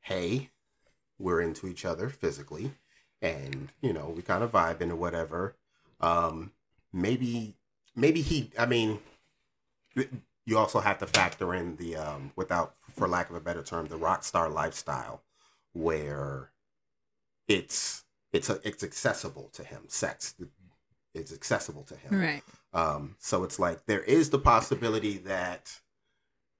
hey, 0.00 0.50
we're 1.18 1.40
into 1.40 1.66
each 1.68 1.84
other 1.84 2.08
physically, 2.08 2.72
and 3.22 3.70
you 3.82 3.92
know, 3.92 4.08
we 4.14 4.22
kind 4.22 4.42
of 4.44 4.52
vibe 4.52 4.80
into 4.80 4.96
whatever. 4.96 5.56
Um, 6.00 6.52
maybe, 6.92 7.56
maybe 7.96 8.22
he. 8.22 8.50
I 8.58 8.66
mean, 8.66 9.00
you 10.44 10.58
also 10.58 10.80
have 10.80 10.98
to 10.98 11.06
factor 11.06 11.54
in 11.54 11.76
the 11.76 11.96
um, 11.96 12.32
without, 12.36 12.74
for 12.90 13.08
lack 13.08 13.30
of 13.30 13.36
a 13.36 13.40
better 13.40 13.62
term, 13.62 13.86
the 13.86 13.96
rock 13.96 14.24
star 14.24 14.48
lifestyle, 14.48 15.22
where 15.72 16.50
it's 17.48 18.04
it's 18.32 18.48
a, 18.48 18.58
it's 18.64 18.82
accessible 18.82 19.50
to 19.52 19.62
him. 19.62 19.82
Sex, 19.88 20.34
it's 21.14 21.32
accessible 21.32 21.82
to 21.84 21.96
him. 21.96 22.20
Right. 22.20 22.42
Um, 22.72 23.16
so 23.18 23.44
it's 23.44 23.58
like 23.58 23.86
there 23.86 24.00
is 24.00 24.30
the 24.30 24.38
possibility 24.38 25.18
that, 25.18 25.80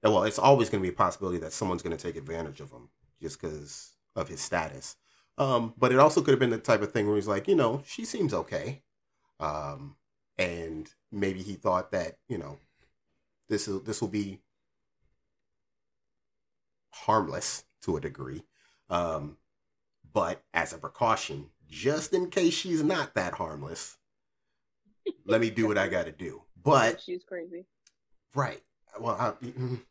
well, 0.03 0.23
it's 0.23 0.39
always 0.39 0.69
going 0.69 0.81
to 0.83 0.87
be 0.87 0.93
a 0.93 0.97
possibility 0.97 1.39
that 1.39 1.53
someone's 1.53 1.81
going 1.81 1.95
to 1.95 2.01
take 2.01 2.15
advantage 2.15 2.59
of 2.59 2.71
him 2.71 2.89
just 3.21 3.41
because 3.41 3.93
of 4.15 4.27
his 4.27 4.39
status. 4.39 4.95
Um, 5.37 5.73
but 5.77 5.91
it 5.91 5.97
also 5.97 6.21
could 6.21 6.31
have 6.31 6.39
been 6.39 6.51
the 6.51 6.59
type 6.59 6.83
of 6.83 6.91
thing 6.91 7.07
where 7.07 7.15
he's 7.15 7.27
like, 7.27 7.47
you 7.47 7.55
know, 7.55 7.81
she 7.87 8.05
seems 8.05 8.33
okay, 8.33 8.83
um, 9.39 9.95
and 10.37 10.91
maybe 11.11 11.41
he 11.41 11.53
thought 11.53 11.91
that 11.91 12.17
you 12.29 12.37
know, 12.37 12.59
this 13.49 13.67
will 13.67 13.79
this 13.79 14.01
will 14.01 14.09
be 14.09 14.39
harmless 16.91 17.63
to 17.81 17.97
a 17.97 18.01
degree, 18.01 18.43
um, 18.89 19.37
but 20.13 20.43
as 20.53 20.73
a 20.73 20.77
precaution, 20.77 21.49
just 21.67 22.13
in 22.13 22.29
case 22.29 22.53
she's 22.53 22.83
not 22.83 23.15
that 23.15 23.33
harmless, 23.33 23.97
let 25.25 25.41
me 25.41 25.49
do 25.49 25.67
what 25.67 25.77
I 25.77 25.87
got 25.87 26.05
to 26.05 26.11
do. 26.11 26.43
But 26.63 27.01
she's 27.01 27.25
crazy. 27.25 27.65
right, 28.33 28.61
well, 28.97 29.17
I, 29.19 29.45
mm, 29.45 29.81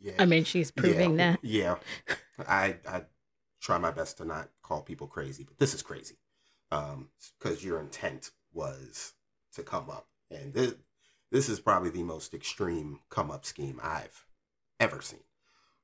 yeah, 0.00 0.14
I 0.18 0.24
mean, 0.24 0.44
she's 0.44 0.70
proving 0.70 1.18
yeah, 1.18 1.32
that. 1.32 1.40
Yeah, 1.42 1.74
I 2.48 2.76
I 2.88 3.02
try 3.60 3.76
my 3.76 3.90
best 3.90 4.16
to 4.16 4.24
not 4.24 4.48
call 4.62 4.80
people 4.80 5.06
crazy, 5.06 5.44
but 5.44 5.58
this 5.58 5.74
is 5.74 5.82
crazy, 5.82 6.16
um, 6.70 7.08
because 7.38 7.62
your 7.62 7.80
intent 7.80 8.30
was 8.54 9.12
to 9.56 9.62
come 9.62 9.90
up, 9.90 10.06
and 10.30 10.54
this 10.54 10.74
this 11.32 11.48
is 11.48 11.58
probably 11.58 11.90
the 11.90 12.02
most 12.02 12.34
extreme 12.34 13.00
come 13.08 13.30
up 13.30 13.44
scheme 13.44 13.80
I've 13.82 14.26
ever 14.78 15.00
seen. 15.00 15.24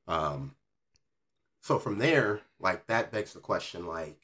Um, 0.06 0.54
so 1.62 1.78
from 1.78 1.98
there, 1.98 2.42
like 2.60 2.86
that 2.86 3.10
begs 3.10 3.32
the 3.32 3.40
question, 3.40 3.86
like, 3.86 4.20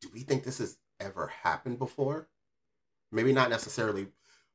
do 0.00 0.08
we 0.12 0.20
think 0.20 0.42
this 0.42 0.58
has 0.58 0.78
ever 0.98 1.28
happened 1.42 1.78
before? 1.78 2.28
Maybe 3.12 3.32
not 3.32 3.50
necessarily. 3.50 4.08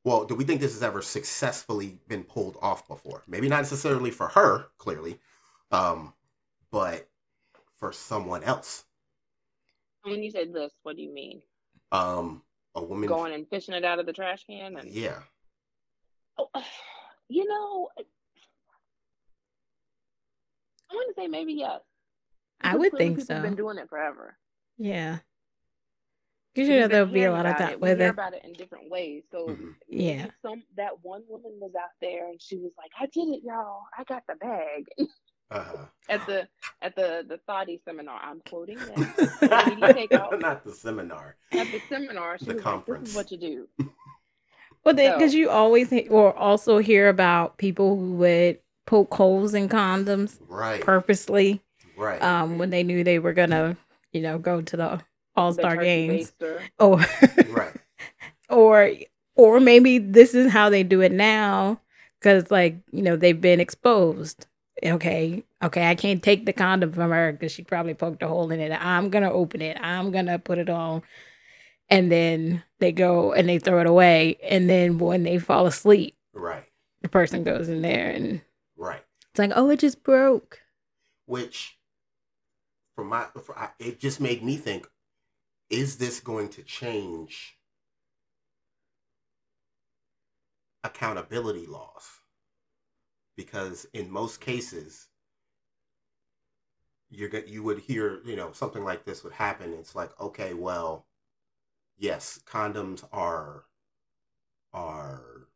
Well, 0.04 0.26
do 0.26 0.36
we 0.36 0.44
think 0.44 0.62
this 0.62 0.74
has 0.74 0.84
ever 0.84 1.02
successfully 1.02 2.00
been 2.08 2.24
pulled 2.24 2.58
off 2.62 2.88
before? 2.88 3.24
Maybe 3.28 3.48
not 3.48 3.62
necessarily 3.62 4.10
for 4.10 4.30
her, 4.30 4.68
clearly, 4.78 5.20
um, 5.72 6.14
but 6.72 7.08
for 7.76 7.92
someone 7.92 8.44
else. 8.44 8.86
When 10.04 10.24
you 10.24 10.32
say 10.32 10.46
this, 10.46 10.74
what 10.84 10.96
do 10.96 11.04
you 11.04 11.14
mean? 11.14 11.42
Um, 11.92 12.42
a 12.76 12.84
woman. 12.84 13.08
Going 13.08 13.34
and 13.34 13.48
fishing 13.50 13.74
it 13.76 13.84
out 13.86 14.00
of 14.00 14.06
the 14.06 14.14
trash 14.14 14.46
can 14.46 14.78
and 14.78 14.90
Yeah. 14.90 15.20
Oh, 16.38 16.50
you 17.30 17.46
know, 17.48 17.90
I 20.90 20.96
want 20.96 21.16
to 21.16 21.22
say 21.22 21.28
maybe 21.28 21.54
yes. 21.54 21.82
I 22.62 22.76
would 22.76 22.92
clearly 22.92 23.16
think 23.16 23.20
people 23.20 23.36
have 23.36 23.44
so. 23.44 23.48
Been 23.50 23.56
doing 23.58 23.78
it 23.78 23.90
forever. 23.90 24.38
Yeah. 24.78 25.20
Because 26.54 26.70
We've 26.70 26.76
you 26.76 26.82
know 26.82 26.88
there'll 26.88 27.08
be 27.08 27.24
a 27.26 27.32
lot 27.32 27.46
of 27.46 27.58
that 27.58 27.60
time 27.60 27.74
it. 27.74 27.82
We 27.82 27.90
with 27.90 28.00
hear 28.00 28.08
it. 28.08 28.12
about 28.12 28.34
it 28.34 28.44
in 28.44 28.54
different 28.54 28.90
ways. 28.90 29.24
So 29.32 29.48
Mhm. 29.50 29.76
Yeah. 29.88 30.28
some 30.42 30.64
that 30.76 31.04
one 31.04 31.24
woman 31.28 31.52
was 31.60 31.72
out 31.76 31.90
there 32.02 32.30
and 32.30 32.42
she 32.42 32.58
was 32.58 32.72
like, 32.78 32.90
"I 33.00 33.06
did 33.08 33.28
it, 33.30 33.44
y'all. 33.44 33.84
I 33.98 34.04
got 34.06 34.24
the 34.28 34.36
bag." 34.36 34.86
Uh-huh. 35.50 35.86
at 36.10 36.26
the 36.26 36.48
at 36.82 36.96
the 36.96 37.24
the 37.28 37.38
thotty 37.48 37.80
seminar. 37.86 38.20
I'm 38.22 38.42
quoting 38.50 38.78
that. 38.78 40.40
Not 40.42 40.64
the 40.64 40.74
seminar. 40.74 41.36
At 41.54 41.68
the 41.72 41.82
seminar, 41.88 42.38
she 42.38 42.46
The 42.46 42.54
was 42.56 42.64
like, 42.64 42.64
conference. 42.64 43.02
"This 43.04 43.10
is 43.12 43.16
what 43.16 43.32
you 43.32 43.38
do." 43.38 43.68
Well, 44.84 44.96
because 44.96 45.32
So- 45.34 45.38
you 45.38 45.50
always 45.50 45.90
he- 45.90 46.08
or 46.08 46.34
also 46.38 46.78
hear 46.78 47.10
about 47.10 47.58
people 47.58 47.98
who 47.98 48.14
would 48.14 48.60
poke 48.86 49.14
holes 49.14 49.54
in 49.54 49.68
condoms 49.68 50.40
Right. 50.48 50.80
purposely 50.82 51.62
Right. 51.98 52.22
um, 52.24 52.58
when 52.58 52.70
they 52.70 52.84
knew 52.84 53.04
they 53.04 53.20
were 53.20 53.34
gonna, 53.34 53.76
you 54.14 54.22
know, 54.22 54.38
go 54.38 54.62
to 54.62 54.78
the 54.78 55.02
All 55.36 55.52
Star 55.54 55.76
games, 55.76 56.32
baster. 56.40 56.62
or 56.80 56.98
right. 57.54 57.74
or 58.50 58.92
or 59.36 59.60
maybe 59.60 59.98
this 59.98 60.34
is 60.34 60.52
how 60.54 60.70
they 60.70 60.84
do 60.84 61.02
it 61.02 61.12
now 61.12 61.82
because 62.20 62.50
like 62.50 62.78
you 62.92 63.02
know 63.02 63.16
they've 63.18 63.42
been 63.42 63.60
exposed. 63.60 64.46
Okay, 64.84 65.44
okay, 65.64 65.90
I 65.90 65.96
can't 65.96 66.22
take 66.22 66.46
the 66.46 66.54
condom 66.54 66.92
from 66.92 67.10
her 67.12 67.32
because 67.32 67.52
she 67.52 67.64
probably 67.64 67.96
poked 67.96 68.22
a 68.22 68.28
hole 68.28 68.52
in 68.52 68.60
it. 68.60 68.72
I'm 68.72 69.10
gonna 69.10 69.32
open 69.32 69.62
it. 69.62 69.78
I'm 69.82 70.12
gonna 70.12 70.38
put 70.38 70.60
it 70.60 70.70
on, 70.70 71.02
and 71.90 72.12
then 72.12 72.64
they 72.80 72.92
go 72.92 73.34
and 73.34 73.50
they 73.50 73.60
throw 73.60 73.80
it 73.80 73.88
away. 73.88 74.38
And 74.44 74.70
then 74.70 75.00
when 75.00 75.24
they 75.24 75.40
fall 75.40 75.66
asleep, 75.66 76.16
Right. 76.34 76.66
the 77.02 77.10
person 77.10 77.44
goes 77.44 77.70
in 77.70 77.82
there 77.82 78.12
and 78.12 78.42
Right. 78.76 79.04
it's 79.32 79.40
like, 79.40 79.52
oh, 79.56 79.70
it 79.72 79.80
just 79.80 80.04
broke. 80.04 80.62
Which, 81.26 81.80
from 82.96 83.08
my, 83.08 83.28
for, 83.44 83.58
I, 83.58 83.72
it 83.80 84.00
just 84.00 84.22
made 84.22 84.44
me 84.44 84.58
think: 84.58 84.88
Is 85.70 85.98
this 85.98 86.20
going 86.20 86.50
to 86.50 86.64
change 86.64 87.58
accountability 90.84 91.66
laws? 91.66 92.17
Because 93.38 93.88
in 93.94 94.12
most 94.12 94.42
cases, 94.42 95.08
you're 97.10 97.34
you 97.46 97.64
would 97.64 97.80
hear 97.80 98.20
you 98.26 98.36
know 98.36 98.52
something 98.52 98.84
like 98.84 99.06
this 99.06 99.24
would 99.24 99.34
happen. 99.34 99.74
It's 99.74 99.96
like, 99.96 100.12
okay, 100.20 100.54
well, 100.54 101.06
yes, 101.98 102.40
condoms 102.46 103.06
are 103.14 103.66
are 104.74 105.48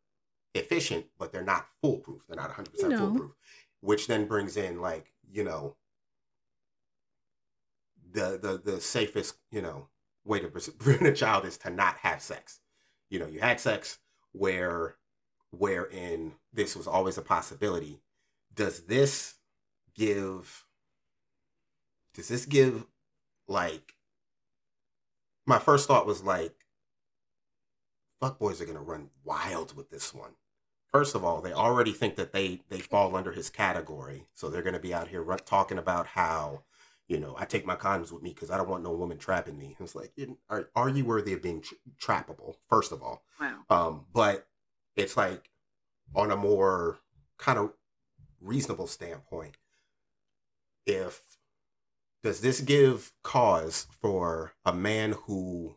efficient, 0.54 1.06
but 1.18 1.32
they're 1.32 1.44
not 1.44 1.68
foolproof. 1.82 2.26
They're 2.26 2.36
not 2.36 2.50
100% 2.50 2.92
No. 2.92 2.98
foolproof, 2.98 3.32
which 3.80 4.06
then 4.06 4.26
brings 4.26 4.56
in 4.56 4.80
like, 4.80 5.12
you 5.30 5.44
know, 5.44 5.76
the 8.12 8.38
the 8.40 8.60
the 8.72 8.80
safest, 8.80 9.36
you 9.50 9.62
know, 9.62 9.88
way 10.24 10.40
to 10.40 10.48
prevent 10.48 11.06
a 11.06 11.12
child 11.12 11.44
is 11.44 11.56
to 11.58 11.70
not 11.70 11.96
have 11.98 12.20
sex. 12.22 12.60
You 13.10 13.18
know, 13.18 13.26
you 13.26 13.40
had 13.40 13.60
sex 13.60 13.98
where 14.32 14.96
wherein 15.52 16.32
this 16.52 16.74
was 16.74 16.86
always 16.86 17.16
a 17.16 17.22
possibility. 17.22 18.00
Does 18.54 18.82
this 18.82 19.34
give 19.94 20.64
does 22.14 22.28
this 22.28 22.46
give 22.46 22.86
like 23.48 23.94
my 25.46 25.58
first 25.58 25.86
thought 25.88 26.06
was 26.06 26.22
like 26.22 26.54
fuck 28.20 28.38
boys 28.38 28.60
are 28.60 28.66
gonna 28.66 28.80
run 28.80 29.10
wild 29.24 29.76
with 29.76 29.90
this 29.90 30.14
one 30.14 30.32
first 30.92 31.14
of 31.14 31.24
all 31.24 31.40
they 31.40 31.52
already 31.52 31.92
think 31.92 32.16
that 32.16 32.32
they 32.32 32.60
they 32.68 32.78
fall 32.80 33.16
under 33.16 33.32
his 33.32 33.50
category 33.50 34.26
so 34.34 34.48
they're 34.48 34.62
gonna 34.62 34.78
be 34.78 34.94
out 34.94 35.08
here 35.08 35.22
run, 35.22 35.38
talking 35.44 35.78
about 35.78 36.06
how 36.06 36.62
you 37.08 37.18
know 37.18 37.34
i 37.38 37.44
take 37.44 37.66
my 37.66 37.76
condoms 37.76 38.12
with 38.12 38.22
me 38.22 38.30
because 38.30 38.50
i 38.50 38.56
don't 38.56 38.68
want 38.68 38.82
no 38.82 38.92
woman 38.92 39.18
trapping 39.18 39.58
me 39.58 39.76
it's 39.80 39.94
like 39.94 40.12
are, 40.48 40.70
are 40.74 40.88
you 40.88 41.04
worthy 41.04 41.32
of 41.32 41.42
being 41.42 41.60
tra- 41.60 41.76
trappable 42.24 42.56
first 42.68 42.92
of 42.92 43.02
all 43.02 43.22
Wow. 43.40 43.58
um 43.68 44.04
but 44.12 44.46
it's 44.96 45.16
like 45.16 45.50
on 46.14 46.30
a 46.30 46.36
more 46.36 46.98
kind 47.38 47.58
of 47.58 47.72
reasonable 48.40 48.86
standpoint 48.86 49.56
if 50.86 51.38
does 52.22 52.40
this 52.40 52.60
give 52.60 53.12
cause 53.22 53.86
for 54.00 54.54
a 54.64 54.72
man 54.72 55.12
who 55.24 55.76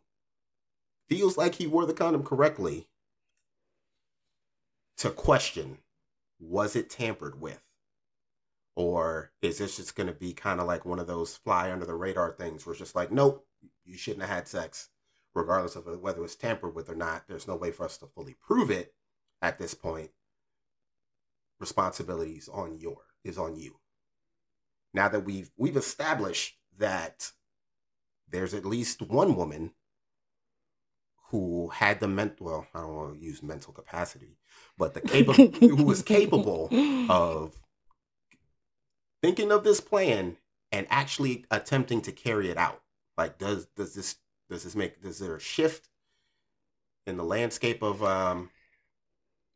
feels 1.09 1.37
like 1.37 1.55
he 1.55 1.67
wore 1.67 1.85
the 1.85 1.93
condom 1.93 2.23
correctly 2.23 2.87
to 4.97 5.09
question 5.09 5.79
was 6.39 6.75
it 6.75 6.89
tampered 6.89 7.39
with? 7.39 7.61
Or 8.75 9.31
is 9.41 9.57
this 9.57 9.77
just 9.77 9.95
going 9.95 10.07
to 10.07 10.13
be 10.13 10.33
kind 10.33 10.59
of 10.59 10.67
like 10.67 10.85
one 10.85 10.99
of 10.99 11.07
those 11.07 11.35
fly 11.35 11.71
under 11.71 11.85
the 11.85 11.95
radar 11.95 12.31
things 12.31 12.65
where 12.65 12.73
it's 12.73 12.79
just 12.79 12.95
like 12.95 13.11
nope 13.11 13.45
you 13.83 13.97
shouldn't 13.97 14.21
have 14.21 14.35
had 14.35 14.47
sex 14.47 14.89
regardless 15.33 15.75
of 15.75 15.85
whether 16.01 16.23
it's 16.23 16.35
tampered 16.35 16.75
with 16.75 16.89
or 16.89 16.95
not. 16.95 17.23
There's 17.27 17.47
no 17.47 17.55
way 17.55 17.71
for 17.71 17.85
us 17.85 17.97
to 17.97 18.07
fully 18.07 18.35
prove 18.39 18.69
it 18.69 18.93
at 19.41 19.59
this 19.59 19.73
point 19.73 20.11
responsibilities 21.59 22.49
on 22.51 22.77
your 22.79 22.97
is 23.23 23.37
on 23.37 23.55
you. 23.55 23.79
Now 24.93 25.09
that 25.09 25.25
we've 25.25 25.51
we've 25.57 25.77
established 25.77 26.57
that 26.77 27.31
there's 28.29 28.53
at 28.53 28.65
least 28.65 29.01
one 29.01 29.35
woman 29.35 29.71
who 31.29 31.69
had 31.69 31.99
the 31.99 32.07
mental 32.07 32.45
well 32.45 32.67
i 32.73 32.81
don't 32.81 32.95
want 32.95 33.19
to 33.19 33.25
use 33.25 33.41
mental 33.41 33.73
capacity 33.73 34.37
but 34.77 34.93
the 34.93 35.01
capable 35.01 35.47
who 35.59 35.83
was 35.83 36.03
capable 36.03 36.69
of 37.09 37.59
thinking 39.25 39.51
of 39.51 39.63
this 39.63 39.81
plan 39.81 40.37
and 40.71 40.85
actually 40.89 41.45
attempting 41.49 42.01
to 42.01 42.11
carry 42.11 42.49
it 42.49 42.57
out. 42.57 42.81
Like 43.17 43.39
does 43.39 43.65
does 43.75 43.95
this 43.95 44.17
does 44.49 44.63
this 44.63 44.75
make 44.75 45.01
does 45.01 45.19
there 45.19 45.35
a 45.35 45.39
shift 45.39 45.89
in 47.07 47.17
the 47.17 47.23
landscape 47.23 47.81
of 47.81 48.03
um 48.03 48.49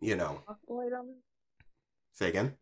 you 0.01 0.15
know 0.15 0.41
Fuckboydom. 0.47 1.13
say 2.13 2.29
again 2.29 2.55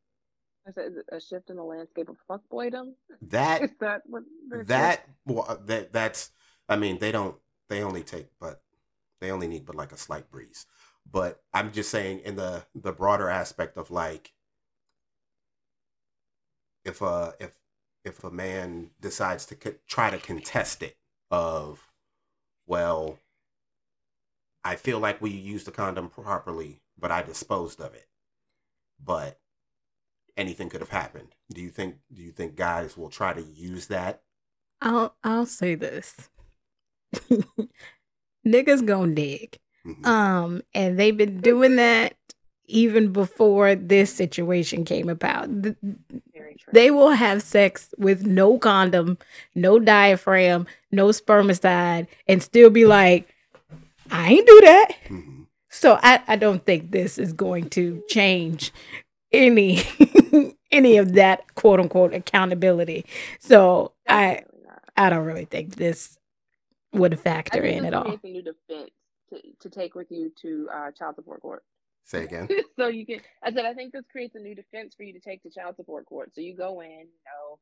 I 0.67 0.71
said 0.71 0.91
a 1.11 1.19
shift 1.21 1.49
in 1.49 1.55
the 1.55 1.63
landscape 1.63 2.09
of 2.09 2.17
fuckboydom. 2.29 2.93
that 3.21 3.61
Is 3.63 3.69
that 3.79 4.01
what 4.05 4.23
that 4.67 5.05
well, 5.25 5.45
uh, 5.47 5.57
that 5.65 5.93
that's 5.93 6.31
i 6.67 6.75
mean 6.75 6.97
they 6.99 7.11
don't 7.11 7.35
they 7.69 7.81
only 7.83 8.03
take 8.03 8.27
but 8.39 8.61
they 9.21 9.31
only 9.31 9.47
need 9.47 9.65
but 9.65 9.75
like 9.75 9.91
a 9.91 9.97
slight 9.97 10.29
breeze 10.31 10.65
but 11.09 11.41
i'm 11.53 11.71
just 11.71 11.89
saying 11.89 12.19
in 12.19 12.35
the 12.35 12.65
the 12.75 12.91
broader 12.91 13.29
aspect 13.29 13.77
of 13.77 13.91
like 13.91 14.33
if 16.83 17.01
a 17.01 17.33
if 17.39 17.51
if 18.03 18.23
a 18.23 18.31
man 18.31 18.89
decides 19.01 19.45
to 19.45 19.55
co- 19.55 19.75
try 19.87 20.09
to 20.09 20.17
contest 20.17 20.81
it 20.83 20.97
of 21.31 21.91
well 22.65 23.19
i 24.63 24.75
feel 24.75 24.99
like 24.99 25.21
we 25.21 25.29
used 25.29 25.67
the 25.67 25.71
condom 25.71 26.09
properly 26.09 26.81
but 26.99 27.11
i 27.11 27.21
disposed 27.21 27.79
of 27.81 27.93
it 27.93 28.07
but 29.03 29.39
anything 30.35 30.69
could 30.69 30.81
have 30.81 30.89
happened 30.89 31.29
do 31.51 31.61
you 31.61 31.69
think 31.69 31.95
do 32.13 32.21
you 32.21 32.31
think 32.31 32.55
guys 32.55 32.97
will 32.97 33.09
try 33.09 33.33
to 33.33 33.41
use 33.41 33.87
that 33.87 34.21
I'll 34.79 35.15
I'll 35.23 35.47
say 35.47 35.73
this. 35.73 36.29
Niggas 38.47 38.85
gonna 38.85 39.13
dig. 39.13 39.57
Mhm. 39.85 40.05
Um, 40.05 40.61
and 40.73 40.97
they've 40.99 41.15
been 41.17 41.41
doing 41.41 41.75
that 41.77 42.15
even 42.65 43.11
before 43.11 43.75
this 43.75 44.13
situation 44.13 44.85
came 44.85 45.09
about. 45.09 45.63
Th- 45.63 45.75
They 46.73 46.91
will 46.91 47.11
have 47.11 47.41
sex 47.41 47.93
with 47.97 48.25
no 48.25 48.57
condom, 48.59 49.17
no 49.55 49.79
diaphragm, 49.79 50.67
no 50.91 51.07
spermicide, 51.07 52.07
and 52.27 52.43
still 52.43 52.69
be 52.69 52.85
like, 52.85 53.33
I 54.11 54.29
ain't 54.29 54.47
do 54.47 54.61
that. 54.61 54.91
Mhm. 55.07 55.36
So 55.77 55.99
I, 56.01 56.21
I 56.27 56.35
don't 56.37 56.65
think 56.65 56.91
this 56.91 57.19
is 57.19 57.33
going 57.33 57.69
to 57.71 58.03
change 58.09 58.73
any 59.31 59.83
any 60.71 60.97
of 60.97 61.13
that 61.13 61.53
quote 61.55 61.79
unquote 61.79 62.13
accountability. 62.13 63.05
So 63.39 63.93
I 64.07 64.43
I 64.95 65.09
don't 65.09 65.25
really 65.25 65.45
think 65.45 65.75
this 65.75 66.17
would 66.93 67.13
I 67.13 67.17
factor 67.17 67.61
think 67.61 67.77
in 67.77 67.85
at 67.85 67.93
all. 67.93 68.03
creates 68.05 68.23
a 68.23 68.27
new 68.27 68.41
defense 68.41 68.89
to, 69.29 69.41
to 69.61 69.69
take 69.69 69.93
with 69.93 70.11
you 70.11 70.31
to 70.41 70.69
uh, 70.73 70.91
child 70.91 71.15
support 71.15 71.41
court. 71.41 71.63
Say 72.05 72.23
again. 72.23 72.47
so 72.75 72.87
you 72.87 73.05
can. 73.05 73.19
I 73.43 73.51
said 73.53 73.65
I 73.65 73.73
think 73.75 73.93
this 73.93 74.05
creates 74.11 74.35
a 74.35 74.39
new 74.39 74.55
defense 74.55 74.95
for 74.95 75.03
you 75.03 75.13
to 75.13 75.19
take 75.19 75.43
to 75.43 75.51
child 75.51 75.75
support 75.75 76.07
court. 76.07 76.31
So 76.33 76.41
you 76.41 76.55
go 76.55 76.81
in, 76.81 76.89
you 76.89 77.23
know, 77.27 77.59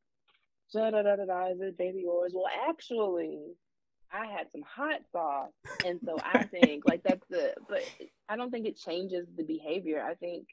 da 0.74 0.92
da 0.92 1.04
da 1.04 1.18
da 1.18 1.26
da. 1.26 1.48
Is 1.52 1.60
it 1.62 1.78
baby 1.78 2.02
yours? 2.04 2.32
Well, 2.34 2.48
actually, 2.70 3.40
I 4.12 4.28
had 4.28 4.52
some 4.52 4.64
hot 4.64 5.02
sauce, 5.12 5.52
and 5.86 6.00
so 6.06 6.18
I 6.24 6.44
think 6.52 6.84
like 6.86 7.04
that's 7.04 7.26
the. 7.30 7.54
But 7.68 7.84
I 8.30 8.36
don't 8.36 8.52
think 8.52 8.66
it 8.66 8.78
changes 8.78 9.28
the 9.36 9.44
behavior. 9.44 10.04
I 10.04 10.16
think, 10.16 10.48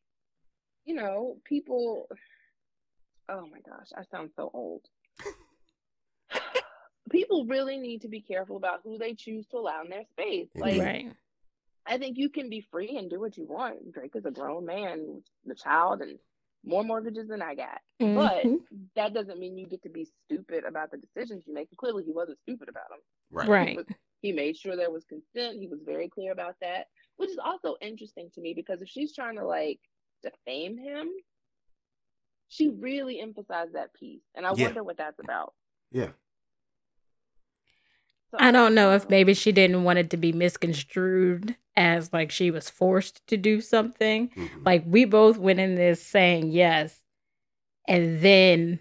you 0.84 0.94
know, 0.94 1.36
people. 1.44 2.08
Oh 3.28 3.46
my 3.46 3.60
gosh, 3.60 3.88
I 3.96 4.02
sound 4.10 4.30
so 4.36 4.50
old. 4.52 4.82
People 7.10 7.44
really 7.44 7.76
need 7.76 8.02
to 8.02 8.08
be 8.08 8.20
careful 8.20 8.56
about 8.56 8.80
who 8.84 8.96
they 8.96 9.14
choose 9.14 9.46
to 9.48 9.58
allow 9.58 9.82
in 9.82 9.90
their 9.90 10.04
space. 10.10 10.48
Mm-hmm. 10.56 10.60
Like, 10.60 10.80
right. 10.80 11.12
I 11.86 11.98
think 11.98 12.16
you 12.16 12.30
can 12.30 12.48
be 12.48 12.66
free 12.70 12.96
and 12.96 13.10
do 13.10 13.20
what 13.20 13.36
you 13.36 13.44
want. 13.44 13.92
Drake 13.92 14.16
is 14.16 14.24
a 14.24 14.30
grown 14.30 14.64
man, 14.64 15.22
the 15.44 15.54
child, 15.54 16.00
and 16.00 16.18
more 16.64 16.84
mortgages 16.84 17.28
than 17.28 17.42
I 17.42 17.54
got. 17.54 17.80
But 18.00 18.44
Mhm. 18.44 18.60
that 18.96 19.14
doesn't 19.14 19.38
mean 19.38 19.56
you 19.58 19.66
get 19.66 19.82
to 19.82 19.88
be 19.88 20.04
stupid 20.26 20.64
about 20.64 20.90
the 20.90 20.98
decisions 20.98 21.44
you 21.46 21.54
make. 21.54 21.68
And 21.70 21.78
clearly, 21.78 22.04
he 22.04 22.12
wasn't 22.12 22.38
stupid 22.40 22.68
about 22.68 22.88
them. 22.90 22.98
Right. 23.30 23.48
Right. 23.48 23.76
But 23.76 23.96
he 24.20 24.32
made 24.32 24.56
sure 24.56 24.76
there 24.76 24.90
was 24.90 25.04
consent. 25.04 25.58
He 25.58 25.66
was 25.68 25.80
very 25.84 26.08
clear 26.08 26.32
about 26.32 26.56
that, 26.60 26.86
which 27.16 27.30
is 27.30 27.38
also 27.38 27.76
interesting 27.80 28.30
to 28.34 28.40
me 28.40 28.54
because 28.54 28.80
if 28.82 28.88
she's 28.88 29.14
trying 29.14 29.36
to 29.36 29.44
like 29.46 29.80
defame 30.22 30.78
him, 30.78 31.10
she 32.48 32.68
really 32.68 33.18
emphasized 33.20 33.72
that 33.74 33.94
piece, 33.94 34.22
and 34.34 34.46
I 34.46 34.52
Yeah. 34.54 34.64
wonder 34.66 34.84
what 34.84 34.98
that's 34.98 35.18
about. 35.18 35.54
Yeah. 35.90 36.12
So, 38.30 38.36
I 38.38 38.50
don't 38.50 38.74
know 38.74 38.92
if 38.92 39.08
maybe 39.10 39.34
she 39.34 39.52
didn't 39.52 39.84
want 39.84 39.98
it 39.98 40.10
to 40.10 40.16
be 40.16 40.32
misconstrued 40.32 41.56
as 41.76 42.12
like 42.12 42.30
she 42.30 42.50
was 42.50 42.68
forced 42.68 43.26
to 43.28 43.36
do 43.36 43.60
something. 43.60 44.28
Mhm. 44.28 44.64
Like 44.64 44.84
we 44.86 45.04
both 45.04 45.38
went 45.38 45.60
in 45.60 45.74
this 45.74 46.04
saying 46.04 46.50
yes, 46.50 46.98
and 47.88 48.20
then 48.20 48.80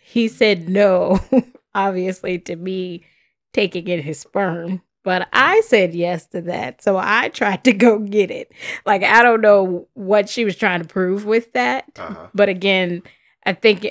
he 0.00 0.28
said 0.28 0.68
no, 0.68 1.20
obviously 1.74 2.38
to 2.40 2.56
me 2.56 3.04
taking 3.52 3.88
in 3.88 4.02
his 4.02 4.20
sperm. 4.20 4.82
But 5.04 5.28
I 5.32 5.62
said 5.62 5.94
yes 5.94 6.26
to 6.28 6.42
that. 6.42 6.82
So 6.82 6.98
I 6.98 7.28
tried 7.30 7.64
to 7.64 7.72
go 7.72 7.98
get 7.98 8.30
it. 8.30 8.52
Like 8.84 9.02
I 9.02 9.22
don't 9.22 9.40
know 9.40 9.88
what 9.94 10.28
she 10.28 10.44
was 10.44 10.56
trying 10.56 10.82
to 10.82 10.88
prove 10.88 11.24
with 11.24 11.52
that. 11.54 11.84
Uh-huh. 11.98 12.28
But 12.34 12.48
again, 12.48 13.02
I 13.46 13.54
think 13.54 13.86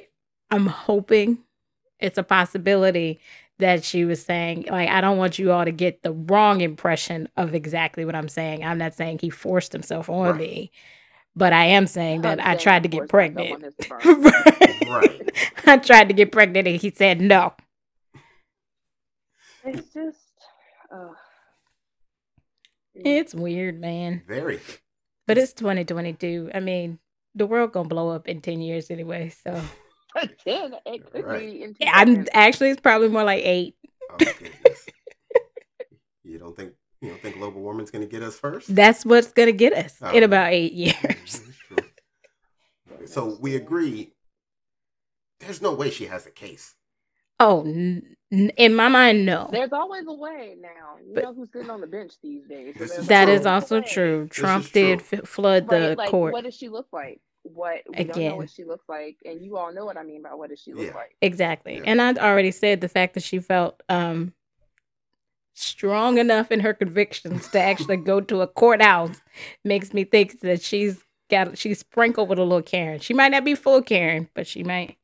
I'm 0.51 0.67
hoping 0.67 1.39
it's 1.99 2.17
a 2.17 2.23
possibility 2.23 3.19
that 3.59 3.83
she 3.83 4.05
was 4.05 4.21
saying, 4.23 4.65
like, 4.69 4.89
I 4.89 5.01
don't 5.01 5.17
want 5.17 5.39
you 5.39 5.51
all 5.51 5.65
to 5.65 5.71
get 5.71 6.03
the 6.03 6.11
wrong 6.13 6.61
impression 6.61 7.27
of 7.37 7.53
exactly 7.55 8.05
what 8.05 8.15
I'm 8.15 8.29
saying. 8.29 8.63
I'm 8.63 8.77
not 8.77 8.93
saying 8.93 9.19
he 9.19 9.29
forced 9.29 9.73
himself 9.73 10.09
on 10.09 10.27
Right. 10.31 10.39
me, 10.39 10.71
but 11.35 11.53
I 11.53 11.65
am 11.65 11.87
saying 11.87 12.21
that 12.21 12.39
I'm 12.39 12.45
I 12.47 12.51
saying 12.51 12.59
tried 12.59 12.83
to 12.83 12.89
get 12.89 13.09
pregnant. 13.09 13.53
on 13.55 13.61
his 13.61 13.73
sperm. 13.81 14.23
Right. 14.87 15.51
I 15.65 15.77
tried 15.77 16.07
to 16.09 16.13
get 16.13 16.31
pregnant 16.31 16.67
and 16.67 16.79
he 16.79 16.91
said 16.95 17.19
no. 17.19 17.53
It's 19.63 19.93
just, 19.93 20.19
uh, 20.91 21.09
It's 22.95 23.33
weird, 23.35 23.81
man. 23.81 24.21
Very. 24.27 24.59
But 25.25 25.37
it's 25.37 25.51
2022. 25.53 26.51
I 26.53 26.59
mean, 26.61 26.99
the 27.35 27.45
world 27.45 27.73
gonna 27.73 27.89
blow 27.89 28.09
up 28.09 28.27
in 28.27 28.39
10 28.41 28.61
years 28.61 28.89
anyway. 28.89 29.29
So 29.29 29.61
ten. 30.43 30.75
It 30.85 31.11
could 31.11 31.25
Right. 31.25 31.39
be 31.39 31.63
in 31.63 31.75
I'm 31.87 32.07
seconds. 32.09 32.29
actually 32.33 32.69
it's 32.71 32.81
probably 32.81 33.09
more 33.09 33.23
like 33.23 33.43
eight. 33.43 33.75
Oh, 34.09 34.17
you 36.23 36.39
don't 36.39 36.55
think 36.55 36.73
You 37.01 37.09
don't 37.09 37.21
think 37.21 37.35
global 37.37 37.61
warming's 37.61 37.91
going 37.91 38.03
to 38.03 38.09
get 38.09 38.23
us 38.23 38.37
first? 38.37 38.73
That's 38.73 39.05
what's 39.05 39.31
gonna 39.31 39.51
get 39.51 39.73
us 39.73 39.95
Oh. 40.01 40.09
in 40.11 40.23
about 40.23 40.51
eight 40.51 40.73
mm-hmm, 40.73 41.07
years. 41.07 41.41
That's 41.41 41.57
true. 41.67 41.77
So 43.07 43.37
we 43.39 43.55
agree. 43.55 44.13
There's 45.39 45.61
no 45.61 45.73
way 45.73 45.91
she 45.91 46.05
has 46.05 46.25
a 46.25 46.31
case. 46.31 46.73
Oh, 47.39 47.61
n- 47.61 48.15
n- 48.31 48.49
in 48.57 48.73
my 48.75 48.87
mind, 48.87 49.23
no. 49.25 49.47
There's 49.51 49.71
always 49.71 50.05
a 50.07 50.13
way 50.13 50.55
now. 50.59 50.97
You 51.05 51.13
But- 51.13 51.23
know 51.25 51.33
who's 51.35 51.51
sitting 51.51 51.69
on 51.69 51.81
the 51.81 51.87
bench 51.87 52.13
these 52.23 52.43
days. 52.47 52.75
so 52.77 52.83
is 52.85 53.07
That 53.07 53.25
true. 53.25 53.33
is 53.35 53.45
also 53.45 53.79
true. 53.81 54.27
Trump 54.29 54.65
is 54.65 54.71
did 54.71 54.99
true. 55.01 55.19
f- 55.19 55.27
flood 55.29 55.69
the 55.69 55.95
Like, 55.95 56.09
court. 56.09 56.33
what 56.33 56.43
does 56.45 56.55
she 56.55 56.67
look 56.69 56.87
like? 56.91 57.21
What 57.53 57.81
we 57.89 57.95
don't 58.03 58.09
Again. 58.11 58.31
know 58.31 58.37
what 58.37 58.49
she 58.49 58.63
looks 58.63 58.87
like, 58.89 59.17
and 59.25 59.41
you 59.41 59.57
all 59.57 59.73
know 59.73 59.85
what 59.85 59.97
I 59.97 60.03
mean 60.03 60.21
by 60.21 60.33
what 60.33 60.49
does 60.49 60.59
she 60.61 60.73
look 60.73 60.87
Yeah. 60.87 60.93
like? 60.95 61.15
Exactly. 61.21 61.75
Yeah. 61.77 61.83
And 61.85 62.01
I'd 62.01 62.17
already 62.17 62.51
said 62.51 62.81
the 62.81 62.89
fact 62.89 63.13
that 63.15 63.23
she 63.23 63.39
felt 63.39 63.81
um 63.89 64.33
strong 65.53 66.17
enough 66.17 66.51
in 66.51 66.59
her 66.59 66.73
convictions 66.73 67.47
to 67.49 67.59
actually 67.59 67.97
go 67.97 68.21
to 68.21 68.41
a 68.41 68.47
courthouse 68.47 69.21
makes 69.63 69.93
me 69.93 70.03
think 70.03 70.39
that 70.41 70.61
she's 70.61 71.03
got 71.29 71.57
she's 71.57 71.79
sprinkled 71.79 72.29
with 72.29 72.39
a 72.39 72.43
little 72.43 72.61
Karen. 72.61 72.99
She 72.99 73.13
might 73.13 73.29
not 73.29 73.43
be 73.43 73.55
full 73.55 73.81
Karen, 73.81 74.29
but 74.35 74.45
she 74.47 74.63
might 74.63 74.97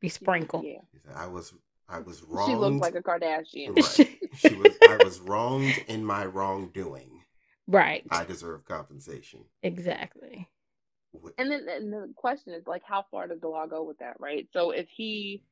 be 0.00 0.08
sprinkled. 0.08 0.64
Yeah, 0.64 0.78
I 1.14 1.26
was 1.26 1.52
I 1.88 1.98
was 2.00 2.22
wronged. 2.22 2.50
she 2.50 2.56
looked 2.56 2.80
like 2.80 2.94
a 2.94 3.02
Kardashian. 3.02 3.76
Right. 3.76 4.18
she 4.36 4.54
was 4.54 4.76
I 4.88 4.96
was 5.04 5.20
wronged 5.20 5.78
in 5.88 6.04
my 6.04 6.24
wrongdoing. 6.24 7.10
Right. 7.68 8.02
I 8.10 8.24
deserve 8.24 8.64
compensation. 8.64 9.44
Exactly. 9.62 10.48
What- 11.12 11.34
And 11.38 11.50
then 11.50 11.68
and 11.68 11.92
the 11.92 12.12
question 12.16 12.52
is 12.54 12.66
like, 12.66 12.82
how 12.84 13.04
far 13.10 13.26
does 13.28 13.40
the 13.40 13.48
law 13.48 13.66
go 13.66 13.82
with 13.84 13.98
that, 13.98 14.16
right? 14.18 14.48
So 14.52 14.70
if 14.70 14.88
he, 14.88 15.42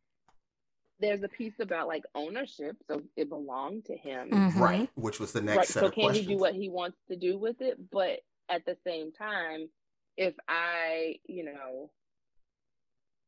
there's 1.01 1.23
a 1.23 1.29
piece 1.29 1.55
about 1.61 1.87
like 1.89 2.05
ownership, 2.15 2.77
so 2.89 3.03
it 3.17 3.29
belonged 3.29 3.85
to 3.87 3.97
him, 3.97 4.31
Mhm. 4.31 4.59
Right, 4.59 4.91
which 4.95 5.21
was 5.21 5.33
the 5.33 5.41
next 5.43 5.57
right? 5.57 5.67
set 5.69 5.81
So 5.81 5.87
of 5.87 5.95
can 5.95 6.05
questions. 6.05 6.27
he 6.29 6.35
do 6.35 6.41
what 6.41 6.55
he 6.55 6.69
wants 6.69 6.99
to 7.09 7.17
do 7.17 7.39
with 7.39 7.61
it? 7.61 7.79
But 7.91 8.21
at 8.49 8.65
the 8.67 8.77
same 8.87 9.13
time, 9.13 9.69
if 10.17 10.35
I, 10.49 11.17
you 11.27 11.45
know, 11.45 11.91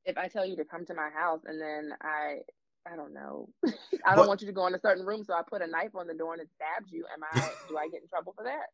if 0.04 0.18
I 0.18 0.28
tell 0.28 0.44
you 0.44 0.56
to 0.56 0.64
come 0.64 0.84
to 0.86 0.94
my 0.94 1.10
house 1.10 1.40
and 1.46 1.60
then 1.60 1.92
I, 2.02 2.40
I 2.90 2.96
don't 2.96 3.14
know, 3.14 3.48
I 3.64 4.14
don't 4.14 4.24
But- 4.24 4.28
want 4.28 4.40
you 4.40 4.46
to 4.48 4.52
go 4.52 4.66
in 4.66 4.74
a 4.74 4.80
certain 4.80 5.04
room, 5.06 5.22
so 5.24 5.32
I 5.34 5.42
put 5.42 5.62
a 5.62 5.66
knife 5.66 5.94
on 5.94 6.06
the 6.06 6.14
door 6.14 6.32
and 6.32 6.42
it 6.42 6.48
stabs 6.54 6.90
you. 6.92 7.04
Am 7.12 7.22
I? 7.22 7.50
do 7.68 7.76
I 7.78 7.88
get 7.88 8.02
in 8.02 8.08
trouble 8.08 8.32
for 8.36 8.44
that? 8.44 8.66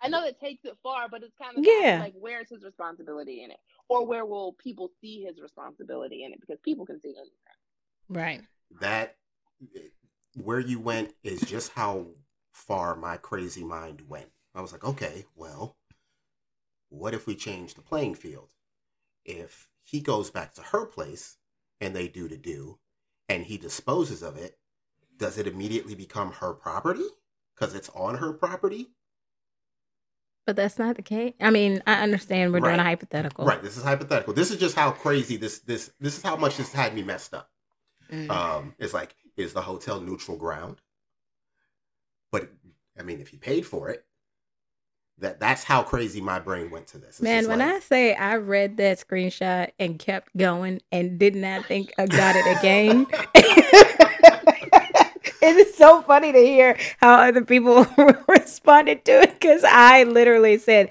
I 0.00 0.08
know 0.08 0.22
that 0.22 0.40
takes 0.40 0.64
it 0.64 0.76
far, 0.82 1.08
but 1.08 1.22
it's 1.22 1.34
kind 1.40 1.58
of 1.58 1.64
Yeah. 1.64 2.00
like 2.00 2.14
where's 2.16 2.48
his 2.50 2.62
responsibility 2.62 3.42
in 3.42 3.50
it, 3.50 3.58
or 3.88 4.06
where 4.06 4.24
will 4.24 4.52
people 4.54 4.90
see 5.00 5.24
his 5.24 5.40
responsibility 5.40 6.24
in 6.24 6.32
it? 6.32 6.40
Because 6.40 6.58
people 6.64 6.86
can 6.86 7.00
see 7.00 7.10
anything. 7.16 7.32
Right. 8.08 8.42
that 8.80 9.16
where 10.36 10.60
you 10.60 10.78
went 10.80 11.14
is 11.22 11.40
just 11.40 11.72
how 11.72 12.06
far 12.52 12.94
my 12.96 13.16
crazy 13.16 13.64
mind 13.64 14.02
went. 14.08 14.30
I 14.54 14.60
was 14.60 14.72
like, 14.72 14.84
okay, 14.84 15.24
well, 15.34 15.76
what 16.90 17.14
if 17.14 17.26
we 17.26 17.34
change 17.34 17.74
the 17.74 17.82
playing 17.82 18.14
field? 18.14 18.50
If 19.24 19.68
he 19.82 20.00
goes 20.00 20.30
back 20.30 20.54
to 20.54 20.62
her 20.62 20.86
place 20.86 21.36
and 21.80 21.94
they 21.94 22.08
do 22.08 22.28
to 22.28 22.36
do, 22.36 22.78
and 23.28 23.44
he 23.44 23.58
disposes 23.58 24.22
of 24.22 24.36
it, 24.36 24.58
does 25.16 25.38
it 25.38 25.46
immediately 25.46 25.94
become 25.94 26.32
her 26.32 26.52
property? 26.54 27.06
Because 27.54 27.74
it's 27.74 27.90
on 27.90 28.16
her 28.16 28.32
property? 28.32 28.88
But 30.48 30.56
that's 30.56 30.78
not 30.78 30.96
the 30.96 31.02
case. 31.02 31.34
I 31.42 31.50
mean, 31.50 31.82
I 31.86 32.02
understand 32.02 32.54
we're 32.54 32.60
doing 32.60 32.80
a 32.80 32.82
hypothetical. 32.82 33.44
Right. 33.44 33.60
This 33.60 33.76
is 33.76 33.82
hypothetical. 33.82 34.32
This 34.32 34.50
is 34.50 34.56
just 34.56 34.74
how 34.74 34.92
crazy 34.92 35.36
this 35.36 35.58
this 35.58 35.90
this 36.00 36.16
is 36.16 36.22
how 36.22 36.36
much 36.36 36.56
this 36.56 36.72
had 36.72 36.94
me 36.94 37.02
messed 37.02 37.34
up. 37.34 37.50
Mm. 38.10 38.30
Um, 38.30 38.74
it's 38.78 38.94
like, 38.94 39.14
is 39.36 39.52
the 39.52 39.60
hotel 39.60 40.00
neutral 40.00 40.38
ground? 40.38 40.80
But 42.32 42.48
I 42.98 43.02
mean, 43.02 43.20
if 43.20 43.34
you 43.34 43.38
paid 43.38 43.66
for 43.66 43.90
it, 43.90 44.06
that 45.18 45.38
that's 45.38 45.64
how 45.64 45.82
crazy 45.82 46.22
my 46.22 46.38
brain 46.38 46.70
went 46.70 46.86
to 46.86 46.98
this. 46.98 47.16
It's 47.16 47.20
Man, 47.20 47.46
when 47.46 47.58
like, 47.58 47.74
I 47.74 47.80
say 47.80 48.14
I 48.14 48.36
read 48.36 48.78
that 48.78 49.06
screenshot 49.06 49.72
and 49.78 49.98
kept 49.98 50.34
going 50.34 50.80
and 50.90 51.18
did 51.18 51.34
not 51.34 51.66
think 51.66 51.92
I 51.98 52.06
got 52.06 52.36
it 52.36 52.58
again, 52.58 53.06
it 55.48 55.56
is 55.56 55.74
so 55.74 56.02
funny 56.02 56.32
to 56.32 56.38
hear 56.38 56.78
how 56.98 57.20
other 57.20 57.44
people 57.44 57.86
responded 58.28 59.04
to 59.06 59.22
it 59.22 59.32
because 59.34 59.64
I 59.64 60.04
literally 60.04 60.58
said, 60.58 60.90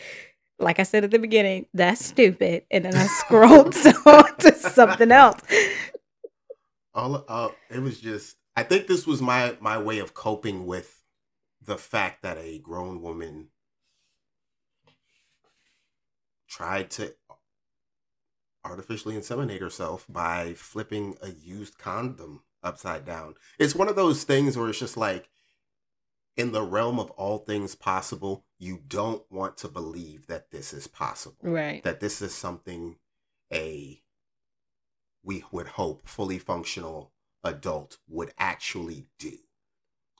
like 0.59 0.79
I 0.79 0.83
said 0.83 1.03
at 1.03 1.11
the 1.11 1.19
beginning, 1.19 1.67
that's 1.73 2.03
stupid. 2.03 2.63
And 2.71 2.85
then 2.85 2.95
I 2.95 3.05
scrolled 3.19 3.73
to 3.73 4.53
something 4.55 5.11
else. 5.11 5.41
all 6.93 7.23
uh, 7.27 7.49
it 7.69 7.79
was 7.79 7.99
just, 7.99 8.37
I 8.55 8.63
think 8.63 8.87
this 8.87 9.05
was 9.05 9.21
my 9.21 9.55
my 9.59 9.77
way 9.77 9.99
of 9.99 10.13
coping 10.13 10.65
with 10.65 11.03
the 11.61 11.77
fact 11.77 12.23
that 12.23 12.37
a 12.37 12.59
grown 12.59 13.01
woman 13.01 13.49
tried 16.47 16.89
to 16.91 17.13
artificially 18.63 19.15
inseminate 19.15 19.61
herself 19.61 20.05
by 20.09 20.53
flipping 20.53 21.17
a 21.21 21.29
used 21.29 21.77
condom 21.77 22.41
upside 22.67 23.05
down. 23.05 23.35
It's 23.57 23.75
one 23.75 23.89
of 23.89 23.95
those 23.95 24.23
things 24.23 24.57
where 24.57 24.69
it's 24.69 24.79
just 24.79 24.97
like 24.97 25.29
in 26.35 26.51
the 26.51 26.61
realm 26.61 26.99
of 26.99 27.09
all 27.11 27.39
things 27.39 27.73
possible, 27.73 28.45
you 28.59 28.79
don't 28.87 29.23
want 29.31 29.57
to 29.57 29.67
believe 29.67 30.27
that 30.27 30.51
this 30.51 30.73
is 30.73 30.87
possible. 30.87 31.37
Right. 31.41 31.83
That 31.83 31.99
this 31.99 32.21
is 32.21 32.33
something 32.33 32.97
a 33.51 34.01
we 35.23 35.43
would 35.51 35.67
hope 35.67 36.07
fully 36.07 36.37
functional 36.37 37.11
adult 37.43 37.97
would 38.07 38.31
actually 38.37 39.07
do. 39.17 39.37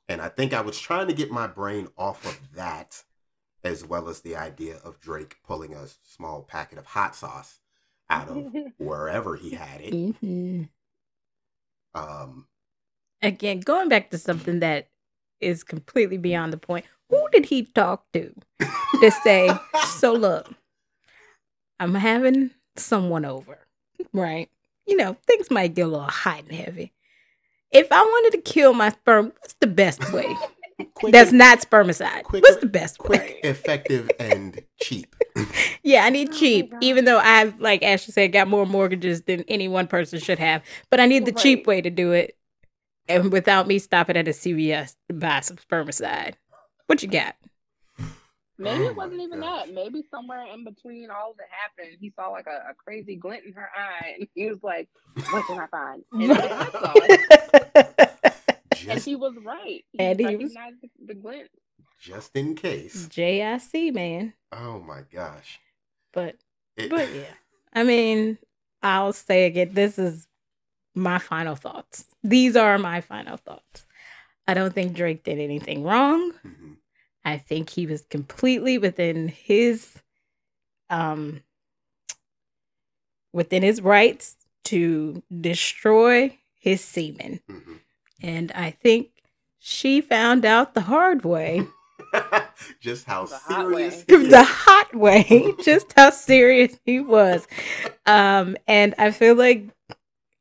And 0.09 0.21
I 0.21 0.29
think 0.29 0.53
I 0.53 0.61
was 0.61 0.79
trying 0.79 1.07
to 1.07 1.13
get 1.13 1.31
my 1.31 1.47
brain 1.47 1.89
off 1.97 2.25
of 2.25 2.55
that 2.55 3.03
as 3.63 3.85
well 3.85 4.09
as 4.09 4.21
the 4.21 4.35
idea 4.35 4.77
of 4.83 4.99
Drake 4.99 5.37
pulling 5.45 5.73
a 5.73 5.87
small 6.03 6.41
packet 6.41 6.77
of 6.77 6.85
hot 6.85 7.15
sauce 7.15 7.59
out 8.09 8.29
of 8.29 8.53
wherever 8.77 9.35
he 9.35 9.51
had 9.51 9.81
it. 9.81 10.15
hmm 10.15 10.63
Um, 11.97 12.47
Again, 13.21 13.61
going 13.61 13.89
back 13.89 14.11
to 14.11 14.17
something 14.17 14.59
that 14.59 14.89
is 15.39 15.63
completely 15.63 16.17
beyond 16.17 16.53
the 16.53 16.57
point. 16.57 16.85
Who 17.09 17.27
did 17.31 17.45
he 17.45 17.63
talk 17.63 18.05
to 18.13 18.33
to 19.01 19.11
say, 19.23 19.49
so 19.97 20.13
look, 20.13 20.49
I'm 21.79 21.95
having 21.95 22.51
someone 22.75 23.25
over, 23.25 23.59
right? 24.13 24.49
You 24.85 24.97
know, 24.97 25.17
things 25.25 25.49
might 25.51 25.73
get 25.75 25.83
a 25.83 25.87
little 25.87 26.05
hot 26.05 26.43
and 26.43 26.51
heavy. 26.51 26.93
If 27.71 27.91
I 27.91 28.01
wanted 28.01 28.37
to 28.37 28.41
kill 28.51 28.73
my 28.73 28.89
sperm, 28.89 29.33
what's 29.39 29.55
the 29.59 29.67
best 29.67 30.11
way? 30.13 30.27
Quick, 30.93 31.11
That's 31.13 31.31
not 31.31 31.59
spermicide. 31.59 32.23
quicker- 32.23 32.43
what's 32.47 32.61
the 32.61 32.67
best 32.67 32.97
quick, 32.99 33.21
way? 33.21 33.39
effective, 33.43 34.09
and 34.19 34.63
cheap. 34.81 35.15
Yeah, 35.83 36.03
I 36.03 36.09
need 36.09 36.29
Oh 36.29 36.33
cheap, 36.33 36.71
God. 36.71 36.83
even 36.83 37.05
though 37.05 37.19
I've, 37.19 37.59
like 37.61 37.81
Ashley 37.81 38.11
said, 38.11 38.33
got 38.33 38.47
more 38.49 38.65
mortgages 38.65 39.21
than 39.21 39.43
any 39.47 39.67
one 39.69 39.87
person 39.87 40.19
should 40.19 40.39
have. 40.39 40.61
But 40.89 40.99
I 40.99 41.05
need 41.05 41.25
the 41.25 41.31
cheap 41.31 41.65
way 41.65 41.79
to 41.79 41.89
do 41.89 42.11
it, 42.11 42.35
and 43.07 43.31
without 43.31 43.67
me 43.67 43.79
stopping 43.79 44.17
at 44.17 44.27
a 44.27 44.31
CVS 44.31 44.95
to 45.07 45.13
buy 45.13 45.39
some 45.39 45.55
spermicide. 45.57 46.33
What 46.87 47.01
you 47.03 47.07
got? 47.09 47.35
Maybe 48.59 48.83
Oh 48.85 48.87
it 48.87 48.95
wasn't 48.95 49.21
even 49.21 49.39
gosh. 49.39 49.67
that. 49.67 49.73
Maybe 49.73 50.03
somewhere 50.11 50.45
in 50.53 50.63
between 50.63 51.09
all 51.11 51.35
that 51.37 51.47
happened, 51.51 51.97
he 52.01 52.11
saw 52.15 52.29
like 52.29 52.47
a, 52.47 52.71
a 52.71 52.73
crazy 52.73 53.15
glint 53.15 53.43
in 53.45 53.53
her 53.53 53.69
eye, 53.77 54.15
and 54.19 54.27
he 54.33 54.49
was 54.49 54.57
like, 54.63 54.89
"What 55.29 55.45
can 55.45 55.59
I 55.59 55.67
find?" 55.67 56.03
And 56.11 56.21
he 56.23 56.27
went 56.27 56.41
saw 56.71 56.93
it, 56.95 58.09
and 58.87 58.95
Just, 58.97 59.05
he 59.05 59.15
was 59.15 59.35
right. 59.43 59.83
He 59.91 59.99
And 59.99 60.19
he 60.19 60.25
was- 60.35 60.55
recognized 60.55 60.77
the, 60.81 60.89
the 61.07 61.13
glint. 61.15 61.49
just 61.99 62.35
in 62.35 62.55
case. 62.55 63.07
JIC, 63.07 63.93
man. 63.93 64.33
Oh 64.51 64.79
my 64.79 65.01
gosh. 65.11 65.59
But 66.13 66.35
It- 66.75 66.89
but 66.89 67.13
yeah. 67.13 67.33
I 67.73 67.83
mean, 67.83 68.37
I'll 68.81 69.13
say 69.13 69.45
again, 69.45 69.71
this 69.73 69.99
is 69.99 70.27
my 70.95 71.19
final 71.19 71.55
thoughts. 71.55 72.05
These 72.23 72.55
are 72.55 72.77
my 72.79 73.01
final 73.01 73.37
thoughts. 73.37 73.85
I 74.47 74.53
don't 74.53 74.73
think 74.73 74.93
Drake 74.95 75.23
did 75.23 75.39
anything 75.39 75.83
wrong. 75.83 76.31
Mhm. 76.45 76.77
I 77.25 77.37
think 77.37 77.69
he 77.69 77.85
was 77.85 78.03
completely 78.03 78.77
within 78.77 79.27
his 79.27 80.01
um 80.89 81.43
within 83.33 83.61
his 83.63 83.81
rights 83.81 84.35
to 84.65 85.21
destroy 85.41 86.37
his 86.59 86.81
semen. 86.83 87.41
Mhm. 87.49 87.79
And 88.21 88.51
I 88.53 88.71
think 88.71 89.09
she 89.59 90.01
found 90.01 90.45
out 90.45 90.73
the 90.73 90.81
hard 90.81 91.25
way. 91.25 91.63
just 92.79 93.05
how 93.05 93.25
The 93.25 93.37
serious 93.37 94.05
way. 94.05 94.05
he 94.07 94.13
is. 94.25 94.31
the 94.31 94.43
hot 94.43 94.95
way, 94.95 95.53
just 95.63 95.93
how 95.95 96.09
serious 96.11 96.79
he 96.85 96.99
was. 96.99 97.47
Um, 98.05 98.57
and 98.67 98.95
I 98.97 99.11
feel 99.11 99.35
like 99.35 99.69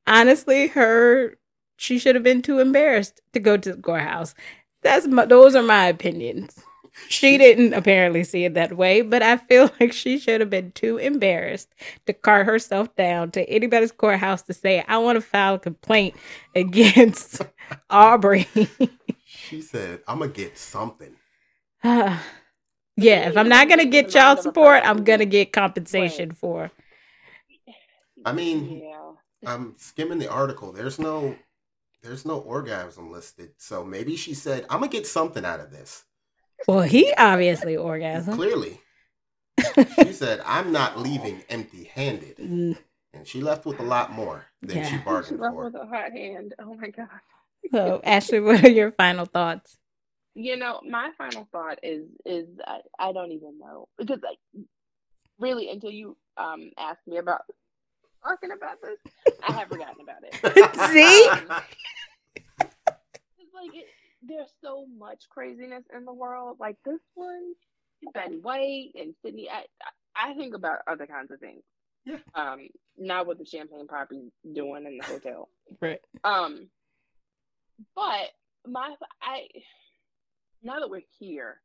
honestly, 0.07 0.69
her 0.69 1.37
she 1.79 1.99
should 1.99 2.15
have 2.17 2.25
been 2.25 2.43
too 2.43 2.59
embarrassed 2.61 3.21
to 3.35 3.41
go 3.41 3.57
to 3.57 3.75
the 3.75 3.83
courthouse. 3.83 4.35
That's 4.83 5.07
my, 5.07 5.27
those 5.27 5.55
are 5.57 5.63
my 5.63 5.87
opinions. 5.89 6.59
She 7.09 7.39
didn't 7.39 7.75
apparently 7.75 8.25
see 8.25 8.45
it 8.45 8.55
that 8.55 8.77
way, 8.77 9.03
but 9.03 9.23
I 9.23 9.37
feel 9.37 9.71
like 9.81 9.93
she 9.93 10.19
should 10.19 10.41
have 10.41 10.51
been 10.51 10.73
too 10.73 10.97
embarrassed 10.99 11.75
to 12.07 12.13
cart 12.13 12.47
herself 12.47 12.95
down 12.97 13.31
to 13.33 13.49
anybody's 13.49 13.93
courthouse 13.93 14.43
to 14.43 14.55
say, 14.55 14.85
I 14.89 14.99
want 14.99 15.17
to 15.17 15.21
file 15.21 15.55
a 15.55 15.59
complaint 15.59 16.15
against 16.55 17.43
Aubrey. 17.91 18.49
She 19.25 19.61
said, 19.61 20.01
"I'm 20.09 20.19
gonna 20.21 20.33
get 20.33 20.59
something." 20.59 21.15
yeah, 21.85 22.19
if 22.97 23.37
I'm 23.37 23.49
not 23.49 23.69
gonna 23.69 23.87
get 23.87 24.11
child 24.11 24.41
support, 24.41 24.83
I'm 24.85 25.05
gonna 25.05 25.27
get 25.27 25.53
compensation 25.53 26.33
for. 26.33 26.71
I 28.25 28.33
mean, 28.33 28.83
yeah. 28.83 29.13
I'm 29.45 29.75
skimming 29.77 30.19
the 30.19 30.31
article. 30.31 30.73
There's 30.73 30.99
no 30.99 31.37
there's 32.03 32.25
no 32.25 32.39
orgasm 32.39 33.11
listed. 33.11 33.51
So 33.59 33.85
maybe 33.85 34.17
she 34.17 34.35
said, 34.35 34.65
I'm 34.71 34.81
gonna 34.81 34.91
get 34.91 35.07
something 35.07 35.45
out 35.45 35.61
of 35.61 35.71
this. 35.71 36.05
Well, 36.67 36.83
he 36.83 37.13
obviously 37.17 37.77
orgasm. 37.77 38.35
Clearly. 38.35 38.81
She 40.03 40.13
said, 40.13 40.41
I'm 40.45 40.71
not 40.73 40.99
leaving 40.99 41.43
empty 41.49 41.85
handed. 41.85 42.37
Mm, 42.39 42.77
And 43.15 43.27
she 43.27 43.41
left 43.41 43.65
with 43.67 43.79
a 43.81 43.83
lot 43.83 44.13
more 44.13 44.45
than 44.63 44.71
she 44.71 44.77
Yeah. 44.77 44.89
She 44.91 44.97
bargained 45.05 45.41
left 45.41 45.55
for. 45.55 45.65
with 45.65 45.75
a 45.75 45.87
hot 45.87 46.13
hand. 46.13 46.55
Oh 46.59 46.75
my 46.75 46.89
god. 46.91 47.09
So, 47.73 48.01
Ashley, 48.05 48.41
what 48.41 48.63
are 48.65 48.69
your 48.71 48.93
final 48.93 49.25
thoughts? 49.27 49.77
You 50.35 50.57
know, 50.57 50.81
my 50.89 51.11
final 51.17 51.49
thought 51.53 51.79
is 51.83 52.05
is 52.27 52.47
I, 52.67 52.81
I 52.99 53.13
don't 53.13 53.33
even 53.33 53.59
know 53.59 53.89
because 53.99 54.21
like 54.23 54.39
really 55.39 55.71
until 55.71 55.91
you 55.91 56.17
um 56.37 56.71
asked 56.79 57.07
me 57.07 57.17
about 57.19 57.41
talking 58.23 58.51
about 58.53 58.77
this, 58.83 58.99
I 59.47 59.53
have 59.53 59.69
forgotten 59.69 59.97
about 60.03 60.23
it. 60.23 60.35
See? 60.93 61.29
Um, 62.61 62.67
it's 63.39 63.55
like 63.55 63.75
it, 63.75 63.87
there's 64.27 64.51
so 64.63 64.87
much 64.99 65.25
craziness 65.29 65.85
in 65.95 66.05
the 66.05 66.13
world. 66.13 66.59
Like 66.61 66.77
this 66.85 67.01
one, 67.15 67.55
Betty 68.15 68.39
White 68.39 68.91
and 68.95 69.15
Sydney. 69.25 69.49
I 69.51 69.65
I 70.17 70.31
I 70.31 70.35
think 70.35 70.55
about 70.55 70.79
other 70.87 71.07
kinds 71.07 71.31
of 71.31 71.41
things. 71.41 71.63
Yeah. 72.05 72.19
Um, 72.35 72.69
not 72.97 73.27
what 73.27 73.39
the 73.39 73.45
Champagne 73.45 73.87
Papi's 73.89 74.31
doing 74.55 74.87
in 74.87 74.99
the 74.99 75.05
hotel. 75.05 75.49
Right. 75.81 75.99
Um, 76.23 76.69
but 77.97 78.31
my 78.69 78.95
I 79.21 79.49
now 80.63 80.79
that 80.79 80.89
we're 80.89 81.03
here, 81.19 81.61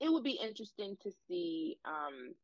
it 0.00 0.12
would 0.12 0.24
be 0.24 0.38
interesting 0.42 0.96
to 1.04 1.12
see 1.28 1.78
um 1.84 2.34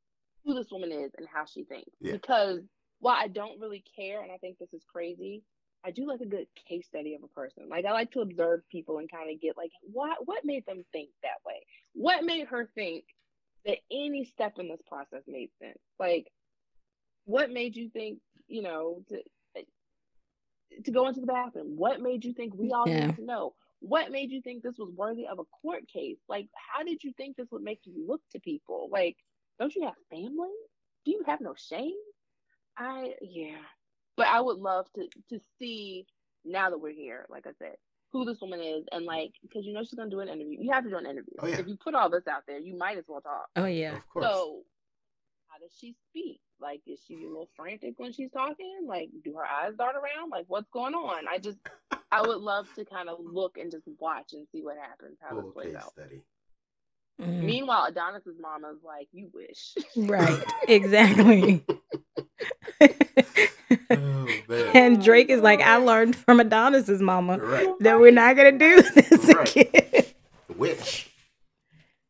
who 0.44 0.54
this 0.54 0.70
woman 0.70 0.92
is 0.92 1.10
and 1.18 1.26
how 1.26 1.44
she 1.46 1.64
thinks. 1.64 1.90
Yeah. 2.00 2.12
Because 2.12 2.60
while 3.00 3.16
I 3.18 3.26
don't 3.26 3.60
really 3.60 3.82
care, 3.96 4.22
and 4.22 4.30
I 4.30 4.36
think 4.36 4.58
this 4.58 4.72
is 4.72 4.84
crazy, 4.90 5.42
I 5.84 5.90
do 5.90 6.06
like 6.06 6.20
a 6.20 6.26
good 6.26 6.46
case 6.68 6.86
study 6.86 7.14
of 7.14 7.22
a 7.22 7.28
person. 7.28 7.68
Like 7.68 7.84
I 7.86 7.92
like 7.92 8.12
to 8.12 8.20
observe 8.20 8.60
people 8.70 8.98
and 8.98 9.10
kind 9.10 9.32
of 9.32 9.40
get 9.40 9.56
like 9.56 9.72
what 9.82 10.18
what 10.26 10.44
made 10.44 10.66
them 10.66 10.84
think 10.92 11.10
that 11.22 11.40
way. 11.46 11.64
What 11.94 12.24
made 12.24 12.46
her 12.48 12.68
think 12.74 13.04
that 13.64 13.78
any 13.90 14.24
step 14.24 14.58
in 14.58 14.68
this 14.68 14.82
process 14.86 15.22
made 15.26 15.50
sense? 15.60 15.78
Like 15.98 16.28
what 17.24 17.50
made 17.50 17.76
you 17.76 17.88
think 17.90 18.18
you 18.48 18.62
know 18.62 19.02
to 19.08 19.22
to 20.84 20.90
go 20.90 21.08
into 21.08 21.20
the 21.20 21.26
bathroom? 21.26 21.76
What 21.76 22.00
made 22.00 22.24
you 22.24 22.32
think 22.32 22.54
we 22.54 22.72
all 22.72 22.88
Yeah. 22.88 23.06
need 23.08 23.16
to 23.16 23.24
know? 23.24 23.54
What 23.80 24.10
made 24.10 24.30
you 24.30 24.40
think 24.42 24.62
this 24.62 24.78
was 24.78 24.90
worthy 24.90 25.26
of 25.26 25.38
a 25.38 25.44
court 25.44 25.88
case? 25.88 26.18
Like, 26.28 26.48
how 26.54 26.84
did 26.84 27.02
you 27.02 27.12
think 27.14 27.36
this 27.36 27.50
would 27.50 27.62
make 27.62 27.80
you 27.84 27.94
look 28.06 28.20
to 28.30 28.40
people? 28.40 28.88
Like, 28.90 29.16
don't 29.58 29.74
you 29.74 29.82
have 29.84 29.96
family? 30.10 30.52
Do 31.04 31.10
you 31.10 31.22
have 31.26 31.40
no 31.40 31.54
shame? 31.56 31.96
I 32.76 33.14
yeah. 33.22 33.56
But 34.20 34.28
I 34.28 34.40
would 34.40 34.58
love 34.58 34.86
to 34.96 35.08
to 35.30 35.40
see 35.58 36.06
now 36.44 36.70
that 36.70 36.78
we're 36.78 36.92
here, 36.92 37.26
like 37.30 37.46
I 37.46 37.52
said, 37.58 37.76
who 38.12 38.24
this 38.24 38.38
woman 38.40 38.60
is 38.60 38.84
and 38.92 39.04
like 39.06 39.32
because 39.42 39.64
you 39.64 39.72
know 39.72 39.82
she's 39.82 39.94
gonna 39.94 40.10
do 40.10 40.20
an 40.20 40.28
interview. 40.28 40.58
You 40.60 40.72
have 40.72 40.84
to 40.84 40.90
do 40.90 40.96
an 40.96 41.06
interview. 41.06 41.34
Oh, 41.38 41.46
yeah. 41.46 41.58
If 41.58 41.68
you 41.68 41.76
put 41.82 41.94
all 41.94 42.10
this 42.10 42.26
out 42.28 42.42
there, 42.46 42.58
you 42.58 42.76
might 42.76 42.98
as 42.98 43.04
well 43.08 43.20
talk. 43.22 43.48
Oh 43.56 43.64
yeah. 43.66 43.96
Of 43.96 44.08
course. 44.08 44.26
So, 44.26 44.60
how 45.48 45.58
does 45.58 45.72
she 45.80 45.94
speak? 46.10 46.40
Like, 46.60 46.82
is 46.86 47.00
she 47.08 47.14
a 47.14 47.26
little 47.26 47.48
frantic 47.56 47.94
when 47.98 48.12
she's 48.12 48.30
talking? 48.30 48.80
Like, 48.86 49.08
do 49.24 49.32
her 49.34 49.44
eyes 49.46 49.72
dart 49.78 49.96
around? 49.96 50.28
Like, 50.30 50.44
what's 50.48 50.68
going 50.70 50.92
on? 50.94 51.26
I 51.26 51.38
just, 51.38 51.56
I 52.12 52.20
would 52.20 52.40
love 52.40 52.66
to 52.76 52.84
kind 52.84 53.08
of 53.08 53.16
look 53.22 53.56
and 53.56 53.70
just 53.70 53.84
watch 53.98 54.34
and 54.34 54.46
see 54.52 54.60
what 54.62 54.76
happens, 54.76 55.16
how 55.22 55.34
this 55.40 55.50
plays 55.54 55.74
out. 55.74 55.92
study. 55.92 56.20
Mm, 57.18 57.42
Meanwhile, 57.44 57.86
Adonis's 57.86 58.36
mama's 58.40 58.78
like, 58.84 59.08
"You 59.12 59.30
wish." 59.32 59.74
right. 59.96 60.42
Exactly. 60.68 61.64
Oh, 63.90 64.42
and 64.74 65.02
Drake 65.02 65.28
is 65.30 65.40
like, 65.40 65.60
I 65.60 65.76
learned 65.76 66.16
from 66.16 66.40
Adonis's 66.40 67.00
mama 67.00 67.38
Right. 67.38 67.68
that 67.80 67.98
we're 68.00 68.12
not 68.12 68.36
gonna 68.36 68.52
do 68.58 68.82
this 68.94 69.24
Right. 69.34 69.56
again. 69.56 70.04
Which, 70.56 71.10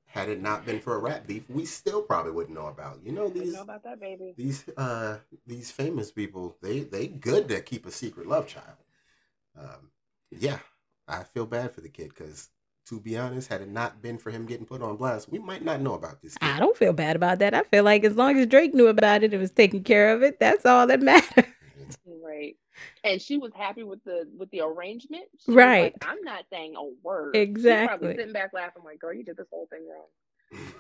had 0.07 0.29
it 0.29 0.41
not 0.41 0.67
been 0.67 0.81
for 0.81 0.97
a 0.97 0.99
rap 0.99 1.27
beef, 1.27 1.49
we 1.49 1.65
still 1.65 2.03
probably 2.03 2.33
wouldn't 2.33 2.57
know 2.57 2.67
about. 2.67 2.99
You 3.05 3.13
know 3.13 3.29
these 3.29 3.55
know 3.55 3.63
about 3.63 3.85
that, 3.85 4.01
baby? 4.01 4.35
these 4.37 4.65
uh 4.77 5.19
these 5.47 5.71
famous 5.71 6.11
people 6.11 6.57
they 6.63 6.81
they 6.81 7.07
good 7.07 7.49
to 7.49 7.61
keep 7.61 7.87
a 7.87 7.91
secret 7.91 8.27
love 8.27 8.47
child 8.47 8.77
um 9.59 9.91
yeah 10.31 10.59
i 11.09 11.23
feel 11.25 11.47
bad 11.47 11.73
for 11.73 11.81
the 11.81 11.89
kid 11.89 12.09
because 12.09 12.49
to 12.87 13.01
be 13.01 13.17
honest 13.17 13.49
had 13.49 13.61
it 13.61 13.69
not 13.69 14.01
been 14.01 14.19
for 14.19 14.31
him 14.31 14.47
getting 14.47 14.65
put 14.67 14.83
on 14.83 14.97
blast 14.97 15.29
we 15.29 15.39
might 15.39 15.65
not 15.65 15.81
know 15.81 15.95
about 15.95 16.21
this 16.23 16.37
kid. 16.39 16.49
I 16.49 16.59
don't 16.59 16.77
feel 16.77 16.93
bad 16.93 17.17
about 17.17 17.39
that. 17.41 17.55
I 17.55 17.63
feel 17.65 17.85
like 17.85 18.05
as 18.05 18.17
long 18.17 18.39
as 18.39 18.47
Drake 18.47 18.73
knew 18.75 18.87
about 18.89 19.23
it 19.23 19.33
and 19.33 19.41
was 19.41 19.51
taking 19.51 19.83
care 19.85 20.13
of 20.15 20.23
it, 20.23 20.39
that's 20.41 20.65
all 20.65 20.87
that 20.87 21.01
matters. 21.11 21.45
Right. 22.23 22.57
And 23.05 23.21
she 23.21 23.39
was 23.39 23.53
happy 23.55 23.83
with 23.83 24.03
the 24.05 24.29
with 24.37 24.51
the 24.51 24.61
arrangement. 24.61 25.25
She 25.45 25.53
Right. 25.53 25.93
like, 25.95 26.05
I'm 26.07 26.23
not 26.23 26.45
saying 26.53 26.75
a 26.77 26.85
word. 27.03 27.37
Exactly. 27.37 27.87
probably 27.87 28.17
sitting 28.17 28.33
back 28.33 28.53
laughing, 28.53 28.83
like, 28.85 29.01
"Girl, 29.01 29.13
you 29.13 29.25
did 29.25 29.37
this 29.37 29.49
whole 29.51 29.67
thing 29.71 29.87
wrong." 29.89 30.73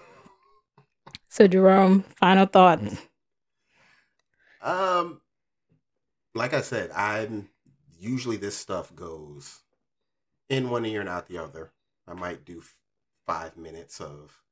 So 1.29 1.47
Jerome, 1.47 2.03
final 2.17 2.47
thoughts. 2.47 3.01
um 4.63 5.21
like 6.35 6.53
i 6.53 6.61
said 6.61 6.91
i'm 6.95 7.49
usually 7.99 8.37
this 8.37 8.57
stuff 8.57 8.95
goes 8.95 9.61
in 10.51 10.69
one 10.69 10.85
ear 10.85 11.01
and 11.01 11.09
out 11.09 11.27
the 11.29 11.39
other 11.39 11.73
i 12.07 12.13
might 12.13 12.45
do 12.45 12.63
five 13.27 13.57
minutes 13.57 14.01
of 14.01 14.43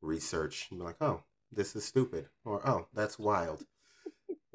research 0.00 0.66
and 0.70 0.80
be 0.80 0.84
like 0.84 0.96
oh 1.00 1.22
this 1.52 1.76
is 1.76 1.84
stupid 1.84 2.28
or 2.44 2.66
oh 2.68 2.86
that's 2.92 3.18
wild 3.20 3.64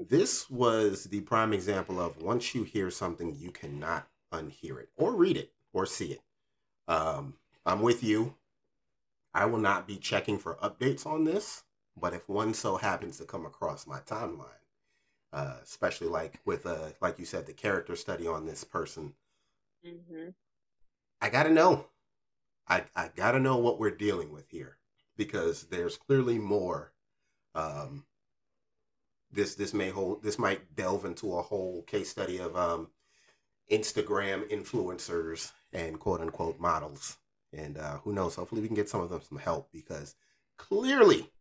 this 0.10 0.50
was 0.50 1.06
the 1.06 1.22
prime 1.22 1.54
example 1.54 2.00
of 2.00 2.22
once 2.22 2.54
you 2.56 2.64
hear 2.64 2.90
something 2.90 3.36
you 3.38 3.52
cannot 3.52 4.08
unhear 4.34 4.80
it 4.80 4.90
or 4.98 5.16
read 5.16 5.38
it 5.38 5.52
or 5.74 5.86
see 5.86 6.14
it 6.14 6.22
um, 6.88 7.36
i'm 7.66 7.82
with 7.82 8.04
you 8.04 8.36
i 9.34 9.46
will 9.46 9.60
not 9.60 9.88
be 9.88 9.98
checking 9.98 10.38
for 10.38 10.56
updates 10.56 11.06
on 11.06 11.24
this 11.24 11.64
but 12.00 12.14
if 12.14 12.30
one 12.30 12.54
so 12.54 12.78
happens 12.78 13.18
to 13.18 13.26
come 13.26 13.46
across 13.46 13.88
my 13.88 14.00
timeline 14.00 14.46
uh, 15.34 15.58
especially 15.62 16.08
like 16.08 16.40
with 16.46 16.66
uh, 16.66 16.90
like 17.02 17.20
you 17.20 17.26
said 17.26 17.46
the 17.46 17.54
character 17.54 17.96
study 17.96 18.28
on 18.28 18.46
this 18.46 18.64
person 18.64 19.14
Mm-hmm. 19.86 20.30
I 21.22 21.30
gotta 21.30 21.50
know. 21.50 21.88
I 22.68 22.84
I 22.96 23.10
gotta 23.16 23.40
know 23.40 23.58
what 23.58 23.80
we're 23.80 23.92
dealing 23.92 24.32
with 24.32 24.50
here 24.50 24.78
because 25.16 25.64
there's 25.64 25.98
clearly 25.98 26.38
more. 26.38 26.94
Um, 27.56 28.06
this 29.38 29.56
this 29.56 29.74
may 29.74 29.90
hold 29.90 30.24
this 30.24 30.38
might 30.38 30.76
delve 30.76 31.06
into 31.06 31.38
a 31.38 31.42
whole 31.42 31.84
case 31.84 32.10
study 32.10 32.40
of 32.40 32.58
um, 32.58 32.90
Instagram 33.72 34.50
influencers 34.50 35.54
and 35.72 36.00
quote 36.00 36.20
unquote 36.20 36.60
models, 36.60 37.18
and 37.54 37.78
uh, 37.78 38.00
who 38.00 38.12
knows? 38.14 38.36
Hopefully, 38.36 38.62
we 38.62 38.68
can 38.68 38.76
get 38.76 38.90
some 38.90 39.00
of 39.02 39.10
them 39.10 39.22
some 39.22 39.38
help 39.38 39.72
because 39.72 40.16
clearly, 40.58 41.32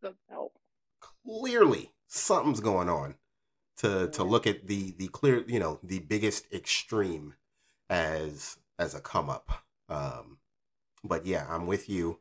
So 0.00 0.14
help. 0.28 0.58
clearly 1.00 1.90
something's 2.06 2.60
going 2.60 2.88
on. 2.88 3.16
To 3.78 4.08
to 4.10 4.22
look 4.22 4.46
at 4.46 4.68
the 4.68 4.92
the 4.96 5.08
clear 5.08 5.42
you 5.48 5.58
know 5.58 5.80
the 5.82 5.98
biggest 5.98 6.46
extreme 6.52 7.34
as 7.90 8.58
as 8.78 8.94
a 8.94 9.00
come 9.00 9.28
up. 9.28 9.64
Um, 9.88 10.38
but 11.02 11.26
yeah, 11.26 11.46
I'm 11.48 11.66
with 11.66 11.88
you. 11.88 12.20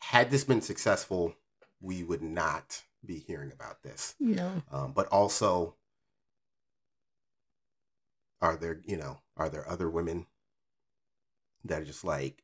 Had 0.00 0.30
this 0.30 0.44
been 0.44 0.62
successful, 0.62 1.34
we 1.80 2.02
would 2.02 2.22
not 2.22 2.84
be 3.04 3.18
hearing 3.18 3.52
about 3.52 3.82
this. 3.82 4.14
No. 4.20 4.62
Um, 4.70 4.92
but 4.92 5.06
also, 5.08 5.74
are 8.40 8.56
there 8.56 8.80
you 8.84 8.96
know 8.96 9.18
are 9.36 9.48
there 9.48 9.68
other 9.68 9.88
women 9.88 10.26
that 11.64 11.82
are 11.82 11.84
just 11.84 12.04
like, 12.04 12.42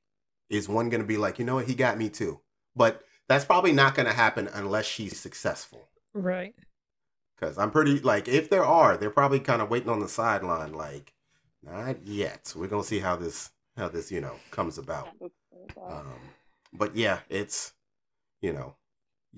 is 0.48 0.68
one 0.68 0.88
going 0.88 1.00
to 1.00 1.06
be 1.06 1.16
like, 1.16 1.38
you 1.38 1.44
know 1.44 1.56
what, 1.56 1.66
he 1.66 1.74
got 1.74 1.98
me 1.98 2.08
too? 2.08 2.40
But 2.76 3.02
that's 3.28 3.44
probably 3.44 3.72
not 3.72 3.94
going 3.94 4.06
to 4.06 4.14
happen 4.14 4.48
unless 4.52 4.86
she's 4.86 5.18
successful. 5.18 5.88
Right. 6.14 6.54
Because 7.34 7.58
I'm 7.58 7.70
pretty 7.70 7.98
like, 8.00 8.28
if 8.28 8.48
there 8.48 8.64
are, 8.64 8.96
they're 8.96 9.10
probably 9.10 9.40
kind 9.40 9.60
of 9.60 9.70
waiting 9.70 9.88
on 9.88 10.00
the 10.00 10.08
sideline, 10.08 10.72
like, 10.72 11.14
not 11.62 12.06
yet. 12.06 12.52
We're 12.56 12.68
gonna 12.68 12.84
see 12.84 13.00
how 13.00 13.16
this 13.16 13.50
how 13.76 13.88
this 13.88 14.10
you 14.10 14.20
know 14.20 14.34
comes 14.50 14.78
about. 14.78 15.08
Um, 15.80 16.14
but 16.72 16.96
yeah, 16.96 17.20
it's 17.28 17.72
you 18.40 18.52
know, 18.52 18.76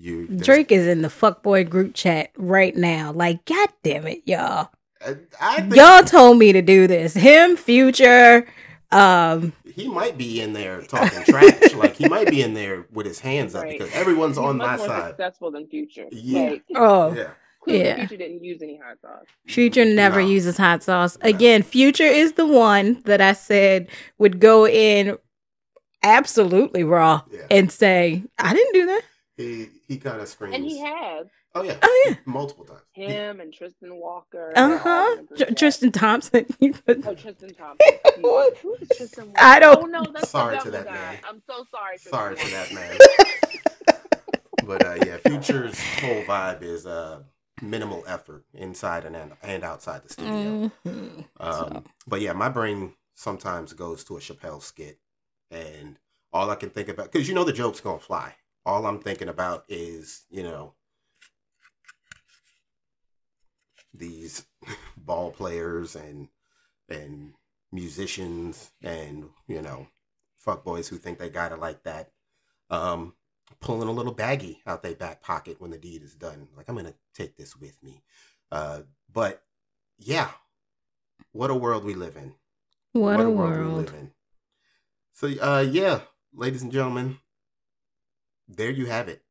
you 0.01 0.27
Drake 0.27 0.71
is 0.71 0.87
in 0.87 1.01
the 1.01 1.07
fuckboy 1.07 1.69
group 1.69 1.93
chat 1.93 2.31
right 2.37 2.75
now. 2.75 3.11
Like, 3.11 3.45
god 3.45 3.69
damn 3.83 4.07
it, 4.07 4.21
y'all. 4.25 4.69
I, 5.05 5.15
I 5.41 5.61
think 5.61 5.75
Y'all 5.75 6.03
told 6.03 6.37
me 6.37 6.51
to 6.53 6.61
do 6.61 6.87
this. 6.87 7.13
Him, 7.13 7.55
future, 7.57 8.47
um, 8.91 9.53
he 9.73 9.87
might 9.87 10.17
be 10.17 10.41
in 10.41 10.53
there 10.53 10.81
talking 10.81 11.23
trash. 11.23 11.73
like 11.75 11.95
he 11.95 12.07
might 12.09 12.29
be 12.29 12.41
in 12.41 12.53
there 12.53 12.85
with 12.91 13.05
his 13.05 13.19
hands 13.19 13.55
up 13.55 13.67
because 13.67 13.91
everyone's 13.93 14.37
He's 14.37 14.45
on 14.45 14.57
much 14.57 14.67
my 14.67 14.77
more 14.77 14.87
side. 14.87 15.07
successful 15.09 15.51
than 15.51 15.67
Future. 15.67 16.07
Yeah. 16.11 16.49
Like, 16.51 16.63
oh, 16.75 17.13
Yeah, 17.13 17.29
clearly 17.63 17.83
Yeah. 17.85 17.95
Future 17.95 18.17
didn't 18.17 18.43
use 18.43 18.61
any 18.61 18.77
hot 18.83 18.97
sauce. 19.01 19.25
Future 19.47 19.85
never 19.85 20.21
No. 20.21 20.27
uses 20.27 20.57
hot 20.57 20.83
sauce. 20.83 21.17
No. 21.23 21.29
Again, 21.29 21.63
Future 21.63 22.03
is 22.03 22.33
the 22.33 22.45
one 22.45 23.01
that 23.05 23.21
I 23.21 23.33
said 23.33 23.87
would 24.17 24.39
go 24.39 24.67
in 24.67 25.17
absolutely 26.03 26.83
raw 26.83 27.21
Yeah. 27.31 27.41
and 27.49 27.71
say, 27.71 28.23
I 28.37 28.53
didn't 28.53 28.73
do 28.73 28.85
that. 28.87 29.01
He 29.37 29.69
he 29.91 29.97
kind 29.97 30.21
of 30.21 30.27
screams. 30.27 30.55
And 30.55 30.63
he 30.63 30.79
has 30.79 31.27
Oh 31.53 31.63
yeah. 31.63 31.75
Oh, 31.81 32.05
yeah. 32.07 32.15
Multiple 32.25 32.63
times. 32.63 32.81
He- 32.93 33.03
him 33.05 33.41
and 33.41 33.53
Tristan 33.53 33.95
Walker. 33.99 34.53
Uh 34.55 34.77
huh. 34.77 35.07
in 35.11 35.17
the 35.17 35.23
group 35.27 35.39
chat. 35.49 35.57
Tristan 35.57 35.91
Thompson. 35.91 36.45
Oh, 36.87 37.13
Tristan 37.13 37.53
Thompson. 37.53 37.77
excuse 38.05 38.57
Who 38.61 38.75
is 38.79 38.87
Tristan 38.95 39.25
Walker? 39.27 39.37
I 39.39 39.59
don't- 39.59 39.83
Oh 39.83 39.85
no, 39.85 40.03
that's 40.13 40.29
Sorry 40.29 40.57
the 40.57 40.63
to 40.63 40.71
that 40.71 40.85
guy. 40.85 40.93
man. 40.93 41.17
I'm 41.27 41.41
so 41.47 41.65
sorry. 41.69 41.97
Tristan 41.97 42.11
Sorry 42.13 42.35
to 42.37 42.51
that 42.51 42.73
man. 42.73 42.97
but 44.65 44.85
uh, 44.85 44.95
yeah, 45.05 45.17
Future's 45.17 45.79
whole 45.99 46.23
vibe 46.23 46.61
is 46.61 46.85
uh, 46.85 47.21
minimal 47.61 48.03
effort 48.07 48.45
inside 48.53 49.05
and 49.05 49.15
and 49.43 49.63
outside 49.63 50.03
the 50.03 50.09
studio. 50.13 50.71
Mhm. 50.85 51.25
Um, 51.39 51.83
But 52.07 52.21
yeah, 52.21 52.33
my 52.33 52.49
brain 52.49 52.93
sometimes 53.15 53.73
goes 53.73 54.03
to 54.05 54.17
a 54.17 54.19
Chappelle 54.19 54.61
skit, 54.61 54.99
and 55.49 55.97
all 56.31 56.49
I 56.49 56.55
can 56.55 56.69
think 56.69 56.87
about 56.87 57.11
because 57.11 57.27
you 57.27 57.35
know 57.35 57.43
the 57.43 57.53
joke's 57.53 57.81
gonna 57.81 57.99
fly. 57.99 58.35
All 58.65 58.85
I'm 58.85 58.99
thinking 58.99 59.29
about 59.29 59.65
is 59.67 60.23
you 60.29 60.43
know 60.43 60.73
these 63.93 64.45
ball 64.97 65.31
players 65.31 65.95
and 65.95 66.27
and 66.89 67.33
musicians 67.71 68.71
and 68.81 69.29
you 69.47 69.61
know 69.61 69.87
fuckboys 70.45 70.87
who 70.89 70.97
think 70.97 71.19
they 71.19 71.29
got 71.29 71.51
it 71.51 71.59
like 71.59 71.83
that. 71.83 72.11
Um, 72.69 73.13
pulling 73.59 73.87
a 73.87 73.91
little 73.91 74.15
baggie 74.15 74.57
out 74.65 74.81
their 74.81 74.95
back 74.95 75.21
pocket 75.21 75.59
when 75.59 75.71
the 75.71 75.77
deed 75.77 76.03
is 76.03 76.15
done. 76.15 76.47
Like 76.55 76.69
I'm 76.69 76.75
gonna 76.75 76.93
take 77.13 77.35
this 77.37 77.55
with 77.55 77.81
me. 77.83 78.03
Uh, 78.51 78.81
but 79.11 79.43
yeah, 79.97 80.29
what 81.31 81.49
a 81.49 81.55
world 81.55 81.83
we 81.83 81.93
live 81.93 82.17
in. 82.17 82.33
What, 82.93 83.19
a 83.21 83.29
we 83.29 83.35
world. 83.35 83.75
live 83.75 83.93
in. 83.93 84.11
So, 85.13 85.27
uh, 85.41 85.65
yeah, 85.69 86.01
ladies 86.33 86.61
and 86.61 86.71
gentlemen, 86.71 87.19
there 88.55 88.71
you 88.71 88.85
have 88.87 89.07
it. 89.07 89.23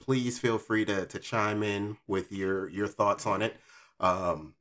Please 0.00 0.38
feel 0.38 0.58
free 0.58 0.84
to 0.84 1.06
to 1.06 1.18
chime 1.18 1.62
in 1.62 1.98
with 2.06 2.32
your 2.32 2.68
your 2.70 2.88
thoughts 2.88 3.26
on 3.26 3.42
it. 3.42 3.56
Um, 4.00 4.54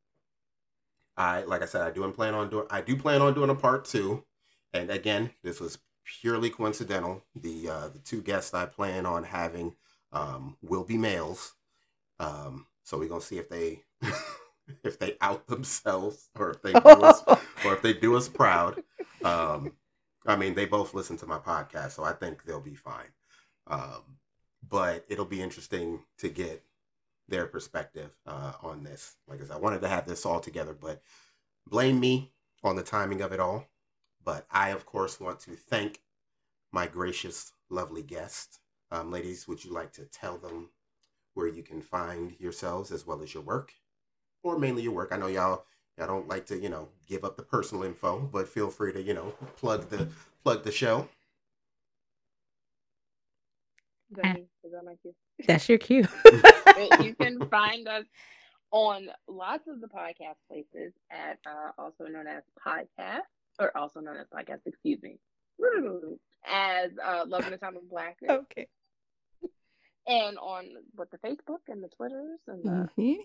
I 1.15 1.43
like 1.43 1.61
I 1.61 1.65
said, 1.65 1.81
I 1.81 1.91
do 1.91 2.09
plan 2.11 2.33
on 2.33 2.49
doing 2.49 2.67
I 2.69 2.81
do 2.81 2.95
plan 2.95 3.21
on 3.21 3.33
doing 3.33 3.49
a 3.49 3.55
part 3.55 3.85
two, 3.85 4.23
and 4.73 4.89
again, 4.89 5.31
this 5.43 5.59
was 5.59 5.79
purely 6.21 6.49
coincidental. 6.49 7.23
The 7.35 7.69
uh, 7.69 7.87
the 7.89 7.99
two 7.99 8.21
guests 8.21 8.53
I 8.53 8.65
plan 8.65 9.05
on 9.05 9.23
having 9.23 9.75
um, 10.11 10.57
will 10.61 10.83
be 10.83 10.97
males. 10.97 11.53
Um, 12.19 12.67
so 12.83 12.97
we're 12.97 13.09
gonna 13.09 13.21
see 13.21 13.37
if 13.37 13.49
they 13.49 13.83
if 14.83 14.99
they 14.99 15.17
out 15.21 15.47
themselves 15.47 16.29
or 16.37 16.51
if 16.51 16.61
they 16.61 16.73
do 16.73 16.79
us 16.79 17.23
or 17.65 17.73
if 17.73 17.81
they 17.81 17.93
do 17.93 18.15
us 18.15 18.29
proud. 18.29 18.83
Um, 19.23 19.73
I 20.25 20.35
mean, 20.35 20.55
they 20.55 20.65
both 20.65 20.93
listen 20.93 21.17
to 21.17 21.25
my 21.25 21.37
podcast, 21.37 21.91
so 21.91 22.03
I 22.03 22.11
think 22.13 22.43
they'll 22.43 22.59
be 22.59 22.75
fine. 22.75 23.07
Um, 23.69 24.17
but 24.67 25.05
it'll 25.07 25.25
be 25.25 25.41
interesting 25.41 26.01
to 26.19 26.29
get 26.29 26.63
their 27.27 27.45
perspective 27.45 28.11
uh, 28.25 28.53
on 28.61 28.83
this. 28.83 29.15
Like 29.27 29.41
I 29.41 29.45
said, 29.45 29.55
I 29.55 29.59
wanted 29.59 29.81
to 29.81 29.87
have 29.87 30.07
this 30.07 30.25
all 30.25 30.39
together, 30.39 30.73
but 30.73 31.01
blame 31.67 31.99
me 31.99 32.31
on 32.63 32.75
the 32.75 32.83
timing 32.83 33.21
of 33.21 33.31
it 33.31 33.39
all. 33.39 33.67
But 34.23 34.45
I, 34.51 34.69
of 34.69 34.85
course, 34.85 35.19
want 35.19 35.39
to 35.41 35.51
thank 35.51 36.01
my 36.71 36.87
gracious, 36.87 37.53
lovely 37.69 38.03
guest. 38.03 38.59
Um, 38.91 39.11
ladies, 39.11 39.47
would 39.47 39.63
you 39.63 39.71
like 39.71 39.93
to 39.93 40.05
tell 40.05 40.37
them 40.37 40.69
where 41.33 41.47
you 41.47 41.63
can 41.63 41.81
find 41.81 42.35
yourselves 42.39 42.91
as 42.91 43.05
well 43.05 43.21
as 43.21 43.33
your 43.33 43.43
work, 43.43 43.73
or 44.43 44.57
mainly 44.57 44.83
your 44.83 44.93
work? 44.93 45.11
I 45.11 45.17
know 45.17 45.27
y'all 45.27 45.65
I 45.99 46.05
don't 46.05 46.27
like 46.27 46.45
to, 46.47 46.57
you 46.57 46.69
know, 46.69 46.89
give 47.07 47.23
up 47.25 47.37
the 47.37 47.43
personal 47.43 47.83
info, 47.83 48.19
but 48.19 48.47
feel 48.47 48.69
free 48.69 48.93
to, 48.93 49.01
you 49.01 49.13
know, 49.13 49.33
plug 49.55 49.89
the 49.89 50.07
plug 50.43 50.63
the 50.63 50.71
show. 50.71 51.09
Is 54.11 54.17
that 54.23 54.35
me? 54.35 54.45
Is 54.63 54.71
that 54.71 54.85
my 54.85 54.95
cue? 55.01 55.13
That's 55.47 55.67
your 55.69 55.77
cue. 55.77 56.07
You 57.03 57.15
can 57.15 57.39
find 57.49 57.87
us 57.87 58.05
on 58.71 59.07
lots 59.27 59.67
of 59.67 59.81
the 59.81 59.87
podcast 59.87 60.35
places 60.49 60.93
at 61.11 61.39
uh, 61.45 61.71
also 61.77 62.05
known 62.05 62.27
as 62.27 62.43
podcast 62.65 63.21
or 63.59 63.75
also 63.75 63.99
known 63.99 64.17
as 64.17 64.27
podcast. 64.27 64.59
Excuse 64.65 65.01
me, 65.01 65.17
as 66.47 66.91
uh, 67.03 67.23
Love 67.27 67.45
in 67.45 67.51
the 67.51 67.57
Time 67.57 67.75
of 67.77 67.89
Blackness, 67.89 68.29
okay. 68.31 68.67
and 70.05 70.37
on 70.37 70.65
what 70.95 71.09
the 71.11 71.17
Facebook 71.17 71.61
and 71.67 71.83
the 71.83 71.87
Twitters 71.89 72.39
and 72.47 72.63
the, 72.63 72.89
Mhm. 72.97 73.15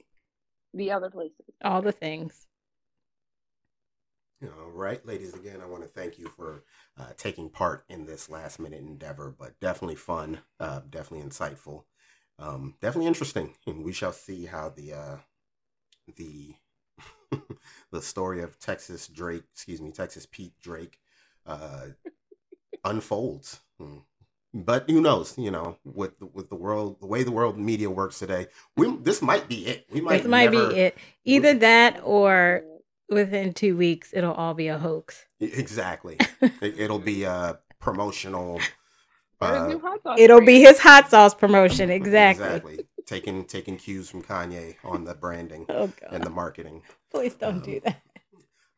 the 0.75 0.91
other 0.93 1.11
places. 1.11 1.55
All 1.63 1.83
the 1.83 1.93
things. 1.93 2.47
All 4.43 4.71
right, 4.73 5.05
ladies, 5.07 5.35
again, 5.35 5.61
I 5.63 5.67
want 5.67 5.83
to 5.85 5.89
thank 5.89 6.19
you 6.19 6.27
for 6.29 6.65
uh, 6.99 7.11
taking 7.17 7.49
part 7.49 7.85
in 7.89 8.07
this 8.07 8.29
last 8.29 8.59
minute 8.59 8.81
endeavor, 8.81 9.33
but 9.37 9.59
definitely 9.61 9.95
fun, 9.95 10.41
uh, 10.59 10.81
definitely 10.91 11.25
insightful, 11.29 11.85
um, 12.41 12.75
definitely 12.81 13.07
interesting. 13.07 13.55
And 13.69 13.85
we 13.85 13.93
shall 13.93 14.13
see 14.13 14.47
how 14.47 14.71
the 14.71 14.95
uh, 14.95 15.17
the 16.17 16.55
the 17.93 18.03
story 18.03 18.43
of 18.43 18.59
Texas 18.59 19.07
Drake, 19.07 19.45
excuse 19.53 19.81
me, 19.81 19.93
Texas 19.93 20.27
Pete 20.27 20.55
Drake, 20.61 20.99
uh, 21.47 21.87
unfolds. 22.85 23.61
Hmm. 23.79 23.99
But 24.55 24.91
who 24.91 25.01
knows? 25.01 25.39
You 25.39 25.53
know, 25.53 25.79
with 25.85 26.19
the, 26.19 26.27
with 26.27 26.49
the 26.51 26.57
world, 26.57 27.01
the 27.01 27.07
way 27.07 27.23
the 27.23 27.31
world 27.31 27.59
media 27.59 27.89
works 27.91 28.19
today, 28.19 28.49
we 28.77 28.95
this 28.97 29.23
might 29.23 29.49
be 29.49 29.67
it. 29.67 29.87
We 29.91 30.01
might 30.01 30.19
This 30.19 30.27
might 30.27 30.51
never- 30.51 30.69
be 30.71 30.75
it. 30.81 30.99
Either 31.25 31.55
that 31.55 32.01
or 32.03 32.65
within 33.13 33.53
two 33.53 33.77
weeks, 33.77 34.11
it'll 34.13 34.33
all 34.35 34.55
be 34.55 34.69
a 34.69 34.79
hoax. 34.79 35.27
Exactly. 35.41 36.19
it, 36.41 36.79
it'll 36.79 36.99
be 36.99 37.25
a 37.25 37.59
promotional. 37.81 38.61
Uh, 39.41 39.67
new 39.67 39.79
hot 39.81 40.01
sauce 40.03 40.19
It'll 40.21 40.41
be 40.41 40.61
his 40.61 40.79
hot 40.79 41.11
sauce 41.11 41.35
promotion. 41.35 41.91
Exactly. 42.03 42.47
exactly. 42.47 42.79
Taking 43.07 43.45
taking 43.45 43.77
cues 43.77 44.09
from 44.09 44.23
Kanye 44.23 44.77
on 44.85 45.05
the 45.05 45.15
branding 45.15 45.67
Oh, 45.69 45.91
and 46.11 46.23
the 46.23 46.31
marketing. 46.31 46.83
Please 47.11 47.35
don't 47.35 47.63
do 47.65 47.81
that. 47.85 48.01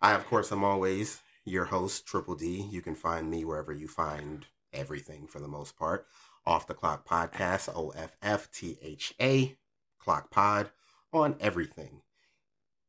I, 0.00 0.12
of 0.14 0.26
course, 0.26 0.50
am 0.50 0.64
always 0.64 1.20
your 1.44 1.66
host, 1.66 2.06
Triple 2.06 2.34
D. 2.34 2.66
You 2.70 2.80
can 2.80 2.94
find 2.94 3.30
me 3.30 3.44
wherever 3.44 3.72
you 3.72 3.86
find 3.88 4.46
everything 4.72 5.26
for 5.26 5.40
the 5.40 5.48
most 5.48 5.76
part. 5.78 6.06
Off 6.46 6.66
the 6.66 6.74
Clock 6.74 7.06
Podcast, 7.06 7.68
O 7.74 7.90
F 7.90 8.16
F 8.22 8.50
T 8.50 8.78
H 8.82 9.14
A, 9.20 9.56
Clock 9.98 10.30
Pod, 10.30 10.70
on 11.12 11.36
everything. 11.40 12.00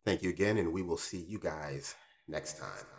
Thank 0.05 0.21
you 0.21 0.29
again, 0.29 0.57
and 0.57 0.71
we 0.71 0.83
will 0.83 0.97
see 0.97 1.25
you 1.27 1.39
guys 1.39 1.95
next 2.27 2.59
time. 2.59 2.94